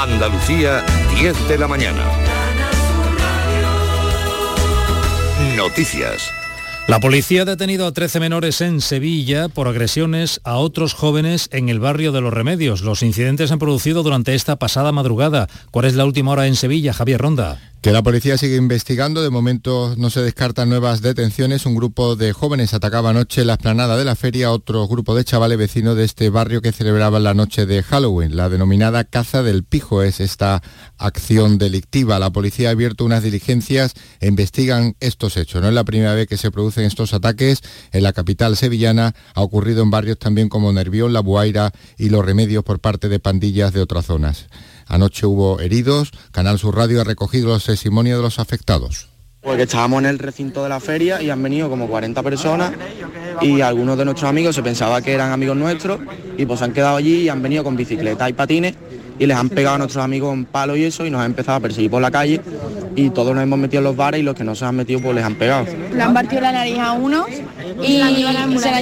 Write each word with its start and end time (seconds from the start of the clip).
Andalucía, 0.00 0.84
10 1.18 1.48
de 1.48 1.58
la 1.58 1.66
mañana. 1.66 2.04
Noticias. 5.56 6.30
La 6.86 7.00
policía 7.00 7.42
ha 7.42 7.44
detenido 7.44 7.84
a 7.84 7.92
13 7.92 8.20
menores 8.20 8.60
en 8.60 8.80
Sevilla 8.80 9.48
por 9.48 9.66
agresiones 9.66 10.40
a 10.44 10.56
otros 10.58 10.94
jóvenes 10.94 11.48
en 11.50 11.68
el 11.68 11.80
barrio 11.80 12.12
de 12.12 12.20
Los 12.20 12.32
Remedios. 12.32 12.82
Los 12.82 13.02
incidentes 13.02 13.50
han 13.50 13.58
producido 13.58 14.04
durante 14.04 14.36
esta 14.36 14.54
pasada 14.54 14.92
madrugada. 14.92 15.48
¿Cuál 15.72 15.86
es 15.86 15.96
la 15.96 16.04
última 16.04 16.30
hora 16.30 16.46
en 16.46 16.54
Sevilla, 16.54 16.92
Javier 16.92 17.20
Ronda? 17.20 17.60
Que 17.80 17.92
la 17.92 18.02
policía 18.02 18.36
sigue 18.36 18.56
investigando, 18.56 19.22
de 19.22 19.30
momento 19.30 19.94
no 19.96 20.10
se 20.10 20.20
descartan 20.20 20.68
nuevas 20.68 21.00
detenciones. 21.00 21.64
Un 21.64 21.76
grupo 21.76 22.16
de 22.16 22.32
jóvenes 22.32 22.74
atacaba 22.74 23.10
anoche 23.10 23.44
la 23.44 23.52
esplanada 23.52 23.96
de 23.96 24.04
la 24.04 24.16
feria, 24.16 24.50
otro 24.50 24.88
grupo 24.88 25.14
de 25.14 25.24
chavales 25.24 25.58
vecinos 25.58 25.96
de 25.96 26.02
este 26.02 26.28
barrio 26.28 26.60
que 26.60 26.72
celebraban 26.72 27.22
la 27.22 27.34
noche 27.34 27.66
de 27.66 27.84
Halloween. 27.84 28.36
La 28.36 28.48
denominada 28.48 29.04
caza 29.04 29.44
del 29.44 29.62
pijo 29.62 30.02
es 30.02 30.18
esta 30.18 30.60
acción 30.96 31.56
delictiva. 31.56 32.18
La 32.18 32.30
policía 32.30 32.70
ha 32.70 32.72
abierto 32.72 33.04
unas 33.04 33.22
diligencias 33.22 33.94
e 34.18 34.26
investigan 34.26 34.96
estos 34.98 35.36
hechos. 35.36 35.62
No 35.62 35.68
es 35.68 35.74
la 35.74 35.84
primera 35.84 36.14
vez 36.14 36.26
que 36.26 36.36
se 36.36 36.50
producen 36.50 36.84
estos 36.84 37.14
ataques 37.14 37.60
en 37.92 38.02
la 38.02 38.12
capital 38.12 38.56
sevillana. 38.56 39.14
Ha 39.34 39.42
ocurrido 39.42 39.84
en 39.84 39.92
barrios 39.92 40.18
también 40.18 40.48
como 40.48 40.72
Nervión, 40.72 41.12
La 41.12 41.20
Buaira 41.20 41.70
y 41.96 42.08
Los 42.08 42.24
Remedios 42.24 42.64
por 42.64 42.80
parte 42.80 43.08
de 43.08 43.20
pandillas 43.20 43.72
de 43.72 43.82
otras 43.82 44.06
zonas. 44.06 44.48
Anoche 44.88 45.26
hubo 45.26 45.60
heridos. 45.60 46.10
Canal 46.32 46.58
Sur 46.58 46.76
Radio 46.76 47.00
ha 47.00 47.04
recogido 47.04 47.48
los 47.48 47.64
testimonios 47.64 48.18
de 48.18 48.22
los 48.22 48.38
afectados. 48.38 49.08
Porque 49.42 49.62
estábamos 49.62 50.00
en 50.00 50.06
el 50.06 50.18
recinto 50.18 50.62
de 50.62 50.68
la 50.68 50.80
feria 50.80 51.22
y 51.22 51.30
han 51.30 51.42
venido 51.42 51.70
como 51.70 51.86
40 51.86 52.22
personas 52.22 52.72
y 53.40 53.60
algunos 53.60 53.96
de 53.96 54.04
nuestros 54.04 54.28
amigos 54.28 54.56
se 54.56 54.62
pensaba 54.62 55.00
que 55.00 55.12
eran 55.12 55.30
amigos 55.30 55.56
nuestros 55.56 56.00
y 56.36 56.44
pues 56.44 56.60
han 56.60 56.72
quedado 56.72 56.96
allí 56.96 57.22
y 57.22 57.28
han 57.28 57.40
venido 57.40 57.62
con 57.62 57.76
bicicletas 57.76 58.28
y 58.28 58.32
patines 58.32 58.74
y 59.18 59.26
les 59.26 59.36
han 59.36 59.48
pegado 59.48 59.76
a 59.76 59.78
nuestros 59.78 60.04
amigos 60.04 60.34
en 60.34 60.44
palo 60.44 60.76
y 60.76 60.84
eso 60.84 61.06
y 61.06 61.10
nos 61.10 61.20
han 61.20 61.26
empezado 61.26 61.58
a 61.58 61.60
perseguir 61.60 61.90
por 61.90 62.02
la 62.02 62.10
calle 62.10 62.40
y 62.96 63.10
todos 63.10 63.32
nos 63.34 63.42
hemos 63.42 63.58
metido 63.58 63.78
en 63.78 63.84
los 63.84 63.96
bares 63.96 64.20
y 64.20 64.24
los 64.24 64.34
que 64.34 64.44
no 64.44 64.54
se 64.54 64.64
han 64.64 64.74
metido 64.74 65.00
pues 65.00 65.14
les 65.14 65.24
han 65.24 65.36
pegado. 65.36 65.66
Le 65.94 66.02
han 66.02 66.14
partido 66.14 66.42
la 66.42 66.52
nariz 66.52 66.78
a 66.78 66.92
uno 66.92 67.26
y 67.82 67.92
se 67.92 67.98
la 67.98 68.06
han 68.06 68.14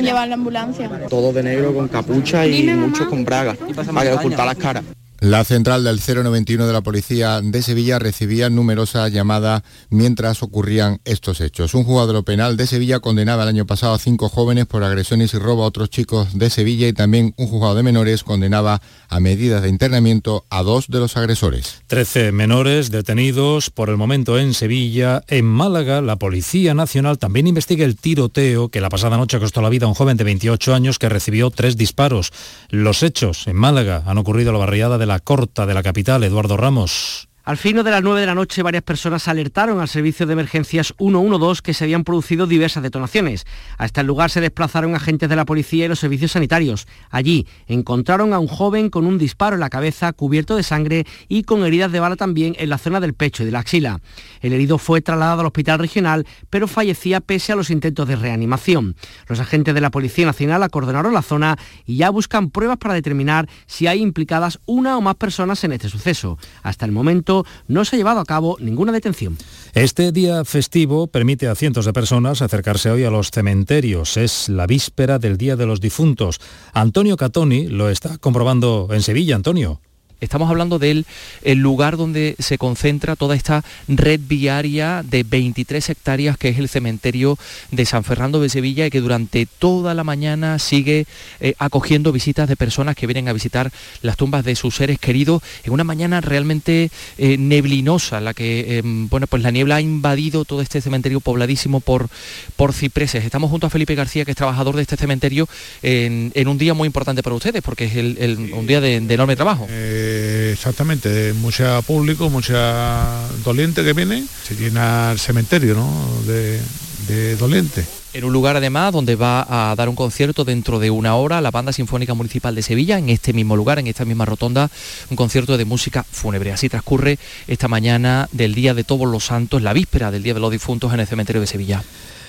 llevado 0.03 0.19
a 0.19 0.27
la 0.27 0.35
ambulancia. 0.35 0.91
Todos 1.09 1.35
de 1.35 1.43
negro 1.43 1.75
con 1.75 1.89
capucha 1.89 2.47
y 2.47 2.65
muchos 2.69 3.07
con 3.09 3.25
bragas 3.25 3.59
para 3.93 4.11
que 4.11 4.17
ocultar 4.17 4.47
las 4.47 4.57
caras. 4.57 4.85
La 5.21 5.45
central 5.45 5.83
del 5.83 5.99
091 5.99 6.67
de 6.67 6.73
la 6.75 6.83
Policía 6.83 7.41
de 7.41 7.63
Sevilla 7.63 7.99
recibía 7.99 8.51
numerosas 8.51 9.11
llamadas 9.11 9.63
mientras 9.89 10.43
ocurrían 10.43 11.01
estos 11.07 11.41
hechos. 11.41 11.73
Un 11.73 11.85
jugador 11.85 12.23
penal 12.23 12.59
de 12.59 12.67
Sevilla 12.67 13.01
condenaba 13.01 13.45
el 13.45 13.49
año 13.49 13.67
pasado 13.67 13.95
a 13.95 13.99
cinco 13.99 14.29
jóvenes 14.29 14.67
por 14.67 14.85
agresiones 14.85 15.33
y 15.33 15.39
robo 15.39 15.65
a 15.65 15.69
otros 15.69 15.89
chicos 15.89 16.39
de 16.39 16.51
Sevilla 16.51 16.87
y 16.87 16.93
también 16.93 17.33
un 17.39 17.47
juzgado 17.47 17.77
de 17.77 17.83
menores 17.83 18.25
condenaba 18.25 18.83
a 19.09 19.21
medidas 19.21 19.63
de 19.63 19.71
internamiento 19.71 20.45
a 20.51 20.63
dos 20.63 20.89
de 20.89 20.99
los 20.99 21.17
agresores. 21.17 21.81
Trece 21.87 22.31
menores 22.31 22.91
detenidos 22.91 23.71
por 23.71 23.89
el 23.89 23.97
momento 23.97 24.39
en 24.39 24.53
Sevilla. 24.53 25.23
En 25.29 25.47
Málaga, 25.47 26.03
la 26.03 26.17
Policía 26.17 26.75
Nacional 26.75 27.19
también 27.19 27.47
investiga 27.47 27.87
el 27.87 27.97
tiroteo 27.97 28.69
que 28.69 28.83
la 28.83 28.91
pasada 28.91 29.17
noche 29.17 29.41
costó 29.41 29.63
la 29.63 29.71
vida 29.71 29.87
a 29.87 29.89
un 29.89 29.95
joven 29.95 30.19
de 30.19 30.25
28 30.25 30.75
años 30.75 30.99
que 30.99 31.09
recibió 31.09 31.51
tres 31.51 31.79
disparos. 31.79 32.33
Los 32.69 33.03
hechos 33.03 33.47
en 33.47 33.57
Málaga 33.57 34.03
han 34.05 34.19
ocurrido 34.19 34.51
en 34.51 34.55
la 34.55 34.61
barriada 34.61 34.99
de 34.99 35.07
la 35.07 35.16
Corta 35.21 35.67
de 35.67 35.75
la 35.75 35.83
capital, 35.83 36.25
Eduardo 36.25 36.57
Ramos. 36.57 37.26
Al 37.47 37.57
fino 37.57 37.85
de 37.85 37.93
las 37.93 38.03
9 38.03 38.23
de 38.23 38.27
la 38.27 38.35
noche, 38.35 38.65
varias 38.65 38.83
personas 38.83 39.29
alertaron 39.29 39.79
al 39.79 39.87
servicio 39.87 40.27
de 40.27 40.33
emergencias 40.33 40.93
112 40.99 41.63
que 41.63 41.75
se 41.75 41.85
habían 41.85 42.03
producido 42.03 42.49
diversas 42.49 42.83
detonaciones. 42.83 43.47
A 43.79 43.85
este 43.87 44.03
lugar 44.03 44.31
se 44.31 44.41
desplazaron 44.41 44.97
agentes 44.97 45.29
de 45.29 45.37
la 45.37 45.45
policía 45.45 45.85
y 45.85 45.89
los 45.89 46.01
servicios 46.01 46.33
sanitarios. 46.33 46.89
Allí 47.09 47.47
encontraron 47.69 48.33
a 48.33 48.41
un 48.41 48.49
joven 48.49 48.91
con 48.91 49.07
un 49.07 49.17
disparo 49.17 49.55
en 49.55 49.61
la 49.61 49.71
cabeza, 49.71 50.13
cubierto 50.13 50.57
de 50.57 50.65
sangre 50.65 51.07
y 51.29 51.45
con 51.45 51.65
heridas 51.65 51.93
de 51.93 52.01
bala 52.01 52.17
también 52.17 52.57
en 52.59 52.69
la 52.69 52.79
zona 52.79 52.99
del 52.99 53.15
pecho 53.15 53.45
y 53.45 53.47
de 53.47 53.53
la 53.53 53.61
axila. 53.61 54.01
El 54.41 54.53
herido 54.53 54.77
fue 54.79 55.01
trasladado 55.01 55.43
al 55.43 55.47
hospital 55.47 55.79
regional, 55.79 56.27
pero 56.51 56.67
fallecía 56.67 57.21
pese 57.21 57.53
a 57.53 57.57
los 57.57 57.71
intentos 57.71 58.09
de 58.09 58.17
reanimación. 58.17 58.97
Los 59.29 59.39
agentes 59.39 59.73
de 59.73 59.81
la 59.81 59.93
Policía 59.93 60.27
Nacional 60.27 60.65
acordonaron 60.65 61.15
la 61.15 61.23
zona 61.23 61.57
y 61.85 61.99
ya 61.99 62.11
buscan 62.11 62.51
pruebas 62.51 62.79
para 62.79 62.95
determinar 62.95 63.49
si 63.67 63.87
hay 63.87 64.03
implicadas 64.03 64.59
una 64.67 64.99
o 64.99 65.01
más 65.01 65.15
personas 65.15 65.63
en 65.63 65.71
este 65.71 65.89
suceso. 65.89 66.39
Hasta 66.65 66.85
el 66.85 66.91
momento, 66.91 67.36
no 67.69 67.85
se 67.85 67.97
ha 67.97 67.99
llevado 67.99 68.21
a 68.21 68.25
cabo 68.25 68.57
ninguna 68.61 68.93
detención. 68.93 69.37
Este 69.75 70.13
día 70.13 70.45
festivo 70.45 71.07
permite 71.07 71.49
a 71.49 71.55
cientos 71.55 71.85
de 71.85 71.93
personas 71.93 72.43
acercarse 72.43 72.91
hoy 72.91 73.05
a 73.05 73.11
los 73.11 73.31
cementerios. 73.31 74.17
Es 74.17 74.49
la 74.49 74.67
víspera 74.67 75.19
del 75.19 75.37
Día 75.37 75.57
de 75.57 75.67
los 75.67 75.81
Difuntos. 75.81 76.41
Antonio 76.73 77.17
Catoni 77.17 77.69
lo 77.69 77.91
está 77.91 78.19
comprobando 78.19 78.89
en 78.93 79.03
Sevilla. 79.03 79.37
Antonio. 79.37 79.81
Estamos 80.19 80.49
hablando 80.49 80.79
del 80.79 81.05
lugar 81.45 81.99
donde 81.99 82.37
se 82.39 82.57
concentra 82.57 83.17
toda 83.17 83.37
esta 83.37 83.63
red 83.87 84.19
viaria 84.23 85.05
de 85.05 85.25
23 85.25 85.91
hectáreas 85.91 86.39
que 86.39 86.49
es 86.49 86.59
el 86.59 86.71
cementerio 86.71 87.39
de 87.71 87.85
San 87.85 88.03
Fernando 88.03 88.41
de 88.41 88.49
Sevilla 88.49 88.87
y 88.87 88.91
que 88.91 89.03
durante 89.03 89.45
toda 89.47 89.93
la 89.93 90.05
mañana 90.05 90.59
sigue 90.59 91.07
eh, 91.41 91.55
acogiendo 91.59 92.13
visitas 92.13 92.49
de 92.49 92.57
personas 92.57 92.97
que 92.97 93.07
vienen 93.07 93.29
a 93.29 93.35
visitar 93.35 93.71
las 94.01 94.17
tumbas 94.17 94.43
de 94.43 94.57
sus 94.57 94.75
seres 94.75 94.99
queridos 94.99 95.43
en 95.65 95.75
una 95.75 95.85
mañana 95.85 96.23
realmente 96.23 96.91
eh, 97.19 97.37
neblinosa, 97.37 98.21
la 98.23 98.33
que 98.33 98.79
em, 98.79 99.11
bueno, 99.11 99.27
pues 99.27 99.43
la 99.43 99.51
niebla 99.51 99.77
ha 99.77 99.81
invadido 99.83 100.47
todo 100.47 100.63
este 100.63 100.81
cementerio 100.81 101.21
pobladísimo 101.21 101.81
por, 101.81 102.09
por 102.57 102.73
cipreses. 102.73 103.23
Estamos 103.23 103.51
junto 103.51 103.67
a 103.67 103.71
Felipe 103.71 103.95
García, 103.95 104.25
que 104.25 104.31
es 104.31 104.37
trabajador 104.37 104.77
de 104.77 104.83
este 104.83 104.97
cementerio, 104.97 105.47
en, 105.83 106.49
un 106.49 106.57
día 106.57 106.73
muy 106.73 106.87
importante 106.87 107.23
para 107.23 107.37
ustedes, 107.37 107.63
porque 107.63 107.85
es 107.85 108.39
un 108.53 108.67
día 108.67 108.81
de, 108.81 108.97
enorme 108.97 109.37
trabajo. 109.37 109.67
Eh, 109.69 110.06
exactamente, 110.53 111.33
mucha 111.35 111.83
público, 111.83 112.31
mucha 112.31 113.29
doliente 113.45 113.85
que 113.85 113.93
viene, 113.93 114.25
se 114.45 114.55
llena 114.55 115.13
el 115.13 115.19
cementerio 115.19 115.87
de, 116.27 116.61
de 117.09 117.37
dolientes. 117.37 117.87
En 118.17 118.25
un 118.25 118.33
lugar 118.33 118.57
además 118.57 118.95
donde 118.95 119.15
va 119.15 119.47
a 119.71 119.77
dar 119.77 119.91
un 119.91 119.95
concierto 119.95 120.45
dentro 120.45 120.79
de 120.79 120.91
una 120.91 121.17
hora 121.17 121.43
la 121.43 121.51
Banda 121.51 121.73
Sinfónica 121.73 122.15
Municipal 122.15 122.55
de 122.55 122.63
Sevilla, 122.63 122.97
en 122.97 123.11
este 123.11 123.35
mismo 123.35 123.57
lugar, 123.57 123.79
en 123.79 123.89
esta 123.89 124.07
misma 124.07 124.25
rotonda, 124.25 124.71
un 125.11 125.17
concierto 125.17 125.59
de 125.59 125.67
música 125.67 126.03
fúnebre. 126.03 126.51
Así 126.51 126.71
transcurre 126.71 127.19
esta 127.47 127.69
mañana 127.69 128.29
del 128.33 128.55
Día 128.55 128.73
de 128.73 128.85
Todos 128.85 129.07
los 129.07 129.27
Santos, 129.27 129.61
la 129.61 129.75
víspera 129.75 130.11
del 130.11 130.23
Día 130.23 130.33
de 130.33 130.41
los 130.41 130.51
Difuntos 130.51 130.95
en 130.95 131.01
el 131.01 131.07
cementerio 131.07 131.43
de 131.43 131.47
Sevilla. 131.47 131.83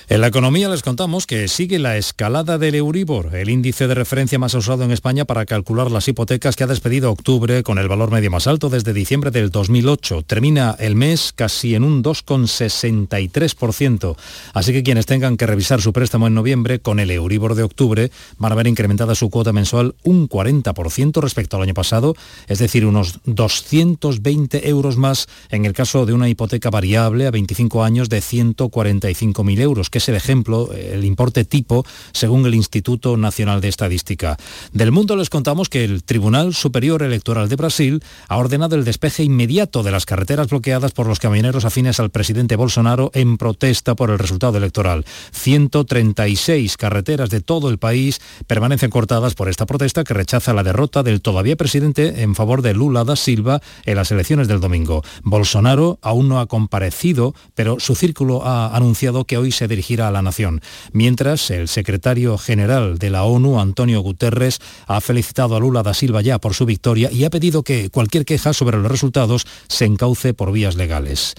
En 0.10 0.22
la 0.22 0.28
economía 0.28 0.70
les 0.70 0.84
contamos 0.84 1.28
que 1.28 1.50
sigue 1.50 1.80
la 1.80 1.98
escalada 1.98 2.58
del 2.58 2.76
Euribor, 2.76 3.36
el 3.36 3.50
índice 3.50 3.90
de 3.90 3.94
referencia 3.94 4.40
más 4.40 4.54
usado 4.54 4.86
en 4.86 4.92
España 4.92 5.26
para 5.26 5.46
calcular 5.46 5.92
las 5.92 6.08
hipotecas 6.08 6.56
que 6.56 6.64
ha 6.64 6.68
despedido 6.68 7.12
octubre 7.12 7.62
con 7.62 7.78
el 7.78 7.90
valor 7.90 8.10
medio 8.10 8.32
más 8.32 8.48
alto 8.48 8.70
desde 8.70 8.94
diciembre 8.94 9.32
del 9.32 9.50
2008. 9.50 10.22
Termina 10.22 10.78
el 10.80 10.96
mes 10.96 11.34
casi 11.36 11.76
en 11.76 11.84
un 11.84 12.04
2,63%. 12.04 14.16
Así 14.54 14.72
que 14.72 14.82
quienes 14.82 15.08
tengan 15.08 15.36
que 15.36 15.46
revisar 15.46 15.82
su 15.82 15.92
préstamo 15.92 16.28
en 16.28 16.36
noviembre 16.36 16.80
con 16.80 17.02
el 17.02 17.12
Euribor 17.12 17.56
de 17.56 17.64
octubre 17.64 18.10
van 18.38 18.54
a 18.54 18.56
ver 18.56 18.68
incrementada 18.68 19.14
su 19.14 19.30
cuota 19.30 19.52
mensual 19.52 19.94
un 20.06 20.30
40% 20.30 21.20
respecto 21.20 21.58
al 21.58 21.64
año 21.64 21.74
pasado, 21.74 22.16
es 22.48 22.60
decir, 22.60 22.86
unos 22.86 23.20
220 23.26 24.70
euros 24.70 24.96
más 24.96 25.28
en 25.50 25.66
el 25.66 25.74
caso 25.74 26.06
de 26.06 26.14
una 26.14 26.30
hipoteca 26.30 26.70
variable 26.70 27.28
a 27.28 27.32
25 27.32 27.84
años 27.84 28.08
de 28.08 28.20
145.000 28.20 29.60
euros 29.60 29.90
es 29.98 30.10
el 30.10 30.16
ejemplo, 30.16 30.72
el 30.74 31.06
importe 31.06 31.46
tipo, 31.46 31.86
según 32.14 32.46
el 32.46 32.56
Instituto 32.56 33.18
Nacional 33.18 33.62
de 33.62 33.68
Estadística. 33.68 34.38
Del 34.72 34.92
mundo 34.92 35.16
les 35.16 35.30
contamos 35.30 35.70
que 35.70 35.84
el 35.84 36.04
Tribunal 36.04 36.54
Superior 36.54 37.04
Electoral 37.04 37.50
de 37.50 37.56
Brasil 37.56 38.04
ha 38.28 38.38
ordenado 38.38 38.76
el 38.76 38.86
despeje 38.86 39.24
inmediato 39.24 39.84
de 39.84 39.92
las 39.92 40.06
carreteras 40.06 40.48
bloqueadas 40.48 40.92
por 40.92 41.08
los 41.08 41.20
camioneros 41.20 41.66
afines 41.66 42.00
al 42.00 42.10
presidente 42.10 42.56
Bolsonaro 42.56 43.12
en 43.14 43.38
protesta 43.38 43.96
por 43.96 44.10
el 44.10 44.20
resultado 44.20 44.58
electoral. 44.58 45.06
136 45.32 46.78
carreteras 46.78 47.30
de 47.30 47.42
todo 47.42 47.70
el 47.70 47.78
país 47.78 48.22
permanecen 48.48 48.90
cortadas 48.90 49.34
por 49.34 49.50
esta 49.50 49.66
protesta 49.66 50.04
que 50.04 50.14
rechaza 50.14 50.54
la 50.54 50.64
derrota 50.64 51.04
del 51.04 51.22
todavía 51.22 51.56
presidente 51.56 52.22
en 52.22 52.36
favor 52.36 52.62
de 52.62 52.74
Lula 52.74 53.04
da 53.04 53.16
Silva 53.16 53.62
en 53.86 53.96
las 53.96 54.12
elecciones 54.12 54.48
del 54.48 54.60
domingo. 54.60 55.04
Bolsonaro 55.24 56.00
aún 56.02 56.30
no 56.30 56.40
ha 56.40 56.48
comparecido, 56.48 57.34
pero 57.56 57.80
su 57.80 57.96
círculo 57.96 58.46
ha 58.46 58.76
anunciado 58.76 59.26
que 59.26 59.38
hoy 59.38 59.52
se 59.52 59.68
dirige 59.68 59.87
a 59.96 60.12
la 60.12 60.22
nación. 60.22 60.62
Mientras, 60.92 61.50
el 61.50 61.68
secretario 61.68 62.38
general 62.38 62.98
de 62.98 63.10
la 63.10 63.24
ONU, 63.24 63.60
Antonio 63.60 64.02
Guterres, 64.02 64.60
ha 64.86 65.00
felicitado 65.02 65.56
a 65.56 65.60
Lula 65.60 65.84
da 65.84 65.94
Silva 65.94 66.22
ya 66.22 66.40
por 66.40 66.54
su 66.54 66.66
victoria 66.66 67.10
y 67.12 67.24
ha 67.24 67.30
pedido 67.30 67.64
que 67.64 67.90
cualquier 67.90 68.26
queja 68.26 68.54
sobre 68.54 68.78
los 68.78 68.92
resultados 68.92 69.48
se 69.68 69.86
encauce 69.86 70.34
por 70.34 70.52
vías 70.52 70.76
legales. 70.76 71.36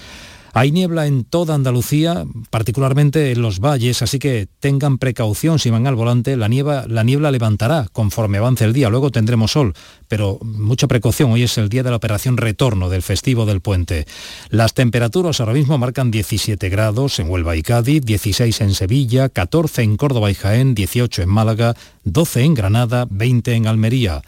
Hay 0.58 0.72
niebla 0.72 1.06
en 1.06 1.22
toda 1.22 1.54
Andalucía, 1.54 2.26
particularmente 2.50 3.30
en 3.30 3.42
los 3.42 3.60
valles, 3.60 4.02
así 4.02 4.18
que 4.18 4.48
tengan 4.58 4.98
precaución 4.98 5.60
si 5.60 5.70
van 5.70 5.86
al 5.86 5.94
volante. 5.94 6.36
La, 6.36 6.48
la 6.48 7.04
niebla 7.04 7.30
levantará 7.30 7.86
conforme 7.92 8.38
avance 8.38 8.64
el 8.64 8.72
día, 8.72 8.88
luego 8.88 9.12
tendremos 9.12 9.52
sol, 9.52 9.74
pero 10.08 10.40
mucha 10.42 10.88
precaución, 10.88 11.30
hoy 11.30 11.44
es 11.44 11.58
el 11.58 11.68
día 11.68 11.84
de 11.84 11.90
la 11.90 11.96
operación 11.96 12.36
retorno 12.36 12.88
del 12.88 13.02
festivo 13.04 13.46
del 13.46 13.60
puente. 13.60 14.08
Las 14.50 14.74
temperaturas 14.74 15.38
ahora 15.38 15.52
mismo 15.52 15.78
marcan 15.78 16.10
17 16.10 16.68
grados 16.70 17.20
en 17.20 17.30
Huelva 17.30 17.54
y 17.54 17.62
Cádiz, 17.62 18.04
16 18.04 18.60
en 18.60 18.74
Sevilla, 18.74 19.28
14 19.28 19.82
en 19.82 19.96
Córdoba 19.96 20.28
y 20.28 20.34
Jaén, 20.34 20.74
18 20.74 21.22
en 21.22 21.28
Málaga, 21.28 21.76
12 22.02 22.42
en 22.42 22.54
Granada, 22.54 23.06
20 23.08 23.54
en 23.54 23.68
Almería. 23.68 24.22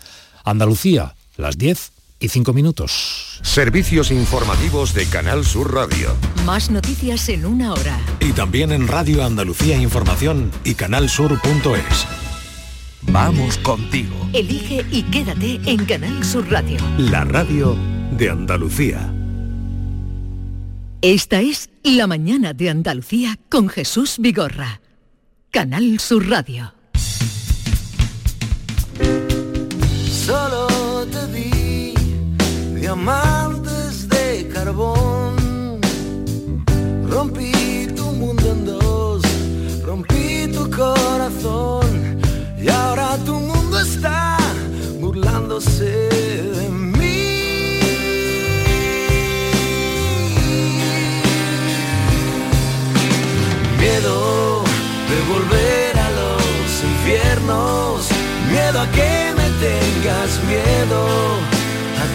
Andalucía, 0.44 1.16
las 1.36 1.58
10 1.58 1.90
y 2.20 2.28
cinco 2.28 2.52
minutos. 2.52 3.40
Servicios 3.42 4.10
informativos 4.10 4.94
de 4.94 5.06
Canal 5.06 5.44
Sur 5.44 5.74
Radio. 5.74 6.14
Más 6.44 6.70
noticias 6.70 7.28
en 7.30 7.46
una 7.46 7.72
hora. 7.72 7.98
Y 8.20 8.32
también 8.32 8.70
en 8.70 8.86
Radio 8.86 9.24
Andalucía 9.24 9.76
Información 9.78 10.50
y 10.62 10.74
canalsur.es. 10.74 12.06
Vamos 13.02 13.56
contigo. 13.58 14.14
Elige 14.32 14.84
y 14.90 15.02
quédate 15.04 15.60
en 15.64 15.84
Canal 15.86 16.22
Sur 16.24 16.50
Radio. 16.50 16.78
La 16.98 17.24
radio 17.24 17.76
de 18.12 18.30
Andalucía. 18.30 19.12
Esta 21.02 21.40
es 21.40 21.70
La 21.82 22.06
mañana 22.06 22.52
de 22.52 22.68
Andalucía 22.68 23.38
con 23.48 23.70
Jesús 23.70 24.16
Vigorra. 24.18 24.82
Canal 25.50 25.98
Sur 25.98 26.28
Radio. 26.28 26.74
Solo 30.06 31.06
te 31.10 31.49
diamantes 32.90 34.08
de 34.08 34.48
carbón. 34.52 35.80
Rompí 37.08 37.86
tu 37.94 38.06
mundo 38.06 38.50
en 38.50 38.64
dos, 38.64 38.79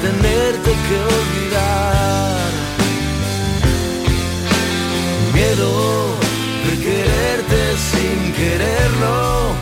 tenerte 0.06 0.72
que 0.88 0.98
olvidar. 1.18 2.52
Miedo 5.34 6.16
de 6.69 6.84
quererte 6.84 7.78
sin 7.78 8.34
quererlo, 8.34 9.54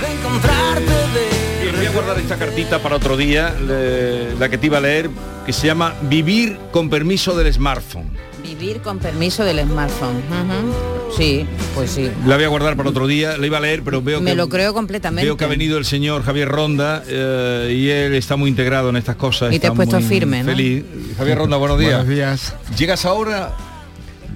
de 0.00 0.12
encontrarte 0.12 0.92
de 1.14 1.62
Bien, 1.62 1.76
voy 1.76 1.86
a 1.86 1.90
guardar 1.90 2.18
esta 2.18 2.36
cartita 2.36 2.78
para 2.80 2.96
otro 2.96 3.16
día, 3.16 3.54
le- 3.66 4.34
la 4.36 4.48
que 4.48 4.58
te 4.58 4.66
iba 4.66 4.78
a 4.78 4.80
leer, 4.80 5.10
que 5.46 5.52
se 5.52 5.66
llama 5.66 5.94
Vivir 6.02 6.58
con 6.72 6.88
permiso 6.90 7.36
del 7.36 7.52
smartphone. 7.52 8.10
Vivir 8.60 8.82
con 8.82 8.98
permiso 8.98 9.42
del 9.42 9.58
smartphone. 9.60 10.18
Ujú. 10.18 11.16
Sí, 11.16 11.46
pues 11.74 11.92
sí. 11.92 12.10
La 12.26 12.36
voy 12.36 12.44
a 12.44 12.48
guardar 12.48 12.76
para 12.76 12.90
otro 12.90 13.06
día, 13.06 13.38
la 13.38 13.46
iba 13.46 13.56
a 13.56 13.60
leer, 13.60 13.82
pero 13.82 14.02
veo 14.02 14.20
Me 14.20 14.32
que... 14.32 14.36
lo 14.36 14.50
creo 14.50 14.74
completamente. 14.74 15.24
Veo 15.24 15.38
que 15.38 15.44
ha 15.44 15.48
venido 15.48 15.78
el 15.78 15.86
señor 15.86 16.22
Javier 16.22 16.46
Ronda 16.46 17.02
eh, 17.06 17.74
y 17.74 17.88
él 17.88 18.14
está 18.14 18.36
muy 18.36 18.50
integrado 18.50 18.90
en 18.90 18.96
estas 18.96 19.16
cosas. 19.16 19.54
Y 19.54 19.58
te 19.58 19.66
has 19.68 19.74
puesto 19.74 19.98
muy 19.98 20.06
firme, 20.06 20.42
¿no? 20.42 20.50
Feliz. 20.50 20.84
Javier 21.16 21.38
Ronda, 21.38 21.56
buenos 21.56 21.78
días. 21.78 22.04
Buenos 22.04 22.14
días. 22.14 22.54
¿Llegas 22.76 23.06
ahora? 23.06 23.56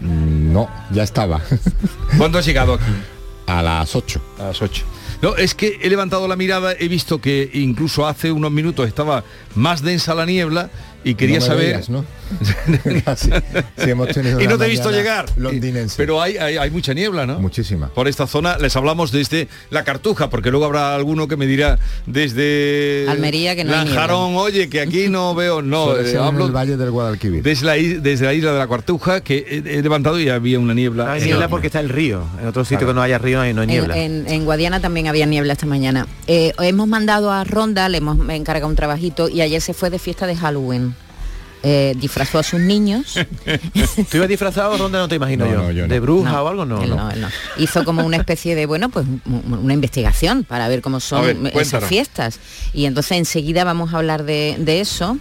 No, 0.00 0.70
ya 0.90 1.02
estaba. 1.02 1.42
¿Cuándo 2.16 2.38
has 2.38 2.46
llegado 2.46 2.74
aquí? 2.74 2.84
A 3.46 3.62
las 3.62 3.94
8. 3.94 4.22
A 4.40 4.44
las 4.44 4.62
8. 4.62 4.84
No, 5.20 5.36
es 5.36 5.54
que 5.54 5.78
he 5.82 5.88
levantado 5.90 6.28
la 6.28 6.36
mirada, 6.36 6.72
he 6.78 6.88
visto 6.88 7.20
que 7.20 7.50
incluso 7.52 8.06
hace 8.06 8.32
unos 8.32 8.50
minutos 8.50 8.88
estaba 8.88 9.22
más 9.54 9.82
densa 9.82 10.14
la 10.14 10.26
niebla 10.26 10.70
y 11.04 11.14
quería 11.14 11.38
No 11.40 11.44
saber... 11.46 11.66
veías, 11.66 11.88
¿no? 11.90 12.04
Sí, 13.16 13.30
sí, 13.76 13.90
hemos 13.90 14.08
tenido 14.08 14.40
y 14.40 14.46
no 14.46 14.58
te 14.58 14.64
he 14.64 14.68
visto 14.68 14.90
llegar. 14.90 15.26
londinense. 15.36 15.94
Pero 15.96 16.20
hay, 16.20 16.36
hay, 16.36 16.56
hay 16.56 16.70
mucha 16.70 16.94
niebla, 16.94 17.26
¿no? 17.26 17.38
Muchísima. 17.38 17.88
Por 17.88 18.08
esta 18.08 18.26
zona 18.26 18.56
les 18.58 18.74
hablamos 18.76 19.12
desde 19.12 19.48
la 19.70 19.84
Cartuja, 19.84 20.30
porque 20.30 20.50
luego 20.50 20.64
habrá 20.66 20.94
alguno 20.94 21.28
que 21.28 21.36
me 21.36 21.46
dirá 21.46 21.78
desde 22.06 23.06
Almería 23.08 23.54
que 23.54 23.64
no 23.64 23.72
hay 23.72 23.84
Lanjarón, 23.84 24.36
oye, 24.36 24.68
que 24.68 24.80
aquí 24.80 25.08
no 25.08 25.34
veo, 25.36 25.62
no, 25.62 25.96
eh, 25.96 26.16
hablo 26.16 26.46
el 26.46 26.52
Valle 26.52 26.76
del 26.76 26.90
Guadalquivir. 26.90 27.42
desde 27.42 27.66
la, 27.66 27.74
desde 27.74 28.24
la 28.24 28.34
isla 28.34 28.52
de 28.52 28.58
la 28.58 28.68
Cartuja, 28.68 29.20
que 29.20 29.62
he, 29.66 29.78
he 29.78 29.82
levantado 29.82 30.18
y 30.18 30.28
había 30.28 30.58
una 30.58 30.74
niebla. 30.74 31.12
Hay 31.12 31.22
niebla 31.22 31.48
porque 31.48 31.66
está 31.68 31.80
el 31.80 31.88
río. 31.88 32.24
En 32.40 32.46
otro 32.48 32.64
sitio 32.64 32.86
que 32.86 32.94
no 32.94 33.02
haya 33.02 33.18
río 33.18 33.38
no 33.38 33.42
hay 33.42 33.54
no 33.54 33.60
hay 33.62 33.64
En, 33.66 33.70
niebla. 33.70 33.96
en- 33.98 34.28
en 34.28 34.44
Guadiana 34.44 34.80
también 34.80 35.06
había 35.08 35.26
niebla 35.26 35.52
esta 35.52 35.66
mañana. 35.66 36.06
Eh, 36.26 36.52
hemos 36.60 36.88
mandado 36.88 37.30
a 37.30 37.44
Ronda, 37.44 37.88
le 37.88 37.98
hemos 37.98 38.16
encargado 38.30 38.68
un 38.68 38.76
trabajito 38.76 39.28
y 39.28 39.40
ayer 39.42 39.60
se 39.60 39.74
fue 39.74 39.90
de 39.90 39.98
fiesta 39.98 40.26
de 40.26 40.36
Halloween. 40.36 40.94
Eh, 41.66 41.94
disfrazó 41.96 42.38
a 42.38 42.43
sus 42.43 42.61
niños. 42.61 43.14
¿Tú 44.11 44.16
ibas 44.19 44.28
disfrazado, 44.28 44.76
Ronda? 44.76 44.99
No 44.99 45.08
te 45.08 45.14
imagino 45.14 45.46
No, 45.46 45.50
yo. 45.50 45.56
no, 45.62 45.70
yo 45.72 45.82
no. 45.87 45.94
¿De 45.94 45.99
bruja 46.00 46.31
No, 46.32 46.43
o 46.43 46.49
algo? 46.49 46.64
No, 46.66 46.82
él 46.82 46.90
no. 46.90 46.96
no, 46.96 47.11
él 47.11 47.20
no. 47.22 47.28
Hizo 47.56 47.84
como 47.84 48.05
una 48.05 48.19
especie 48.19 48.55
de, 48.55 48.66
bueno, 48.66 48.90
pues 48.90 49.06
un- 49.06 49.58
una 49.62 49.72
investigación 49.75 50.44
para 50.44 50.69
ver 50.69 50.82
cómo 50.82 51.00
son 51.00 51.43
ver, 51.43 51.56
esas 51.58 51.84
fiestas. 51.84 52.38
Y 52.75 52.84
entonces 52.84 53.16
enseguida 53.16 53.64
vamos 53.64 53.94
a 53.94 53.96
hablar 53.99 54.25
de, 54.25 54.56
de 54.58 54.81
eso 54.81 55.16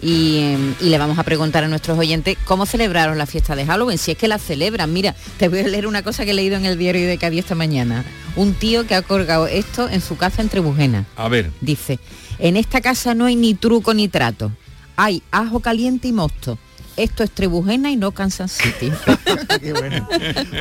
y, 0.00 0.36
eh, 0.38 0.58
y 0.80 0.88
le 0.90 0.98
vamos 0.98 1.18
a 1.18 1.24
preguntar 1.24 1.64
a 1.64 1.68
nuestros 1.68 1.98
oyentes 1.98 2.36
cómo 2.44 2.64
celebraron 2.66 3.18
la 3.18 3.26
fiesta 3.26 3.56
de 3.56 3.66
Halloween, 3.66 3.98
si 3.98 4.12
es 4.12 4.16
que 4.18 4.28
la 4.28 4.38
celebran. 4.38 4.92
Mira, 4.92 5.16
te 5.38 5.48
voy 5.48 5.58
a 5.60 5.66
leer 5.66 5.86
una 5.88 6.02
cosa 6.04 6.24
que 6.24 6.30
he 6.30 6.34
leído 6.34 6.56
en 6.56 6.64
el 6.64 6.78
diario 6.78 7.08
de 7.08 7.18
Cádiz 7.18 7.40
esta 7.40 7.54
mañana. 7.56 8.04
Un 8.36 8.54
tío 8.54 8.86
que 8.86 8.94
ha 8.94 9.02
colgado 9.02 9.48
esto 9.48 9.88
en 9.88 10.00
su 10.00 10.16
casa 10.16 10.42
en 10.42 10.48
Trebujena. 10.48 11.06
A 11.16 11.28
ver, 11.28 11.50
Dice, 11.60 11.98
en 12.38 12.56
esta 12.56 12.80
casa 12.80 13.14
no 13.14 13.24
hay 13.24 13.34
ni 13.34 13.54
truco 13.54 13.94
ni 13.94 14.06
trato. 14.06 14.52
Hay 15.00 15.22
ajo 15.30 15.60
caliente 15.60 16.08
y 16.08 16.12
mosto. 16.12 16.58
Esto 16.96 17.22
es 17.22 17.30
Trebujena 17.30 17.92
y 17.92 17.96
no 17.96 18.10
Kansas 18.10 18.50
City. 18.50 18.90
Qué 19.60 19.72
bueno. 19.72 20.08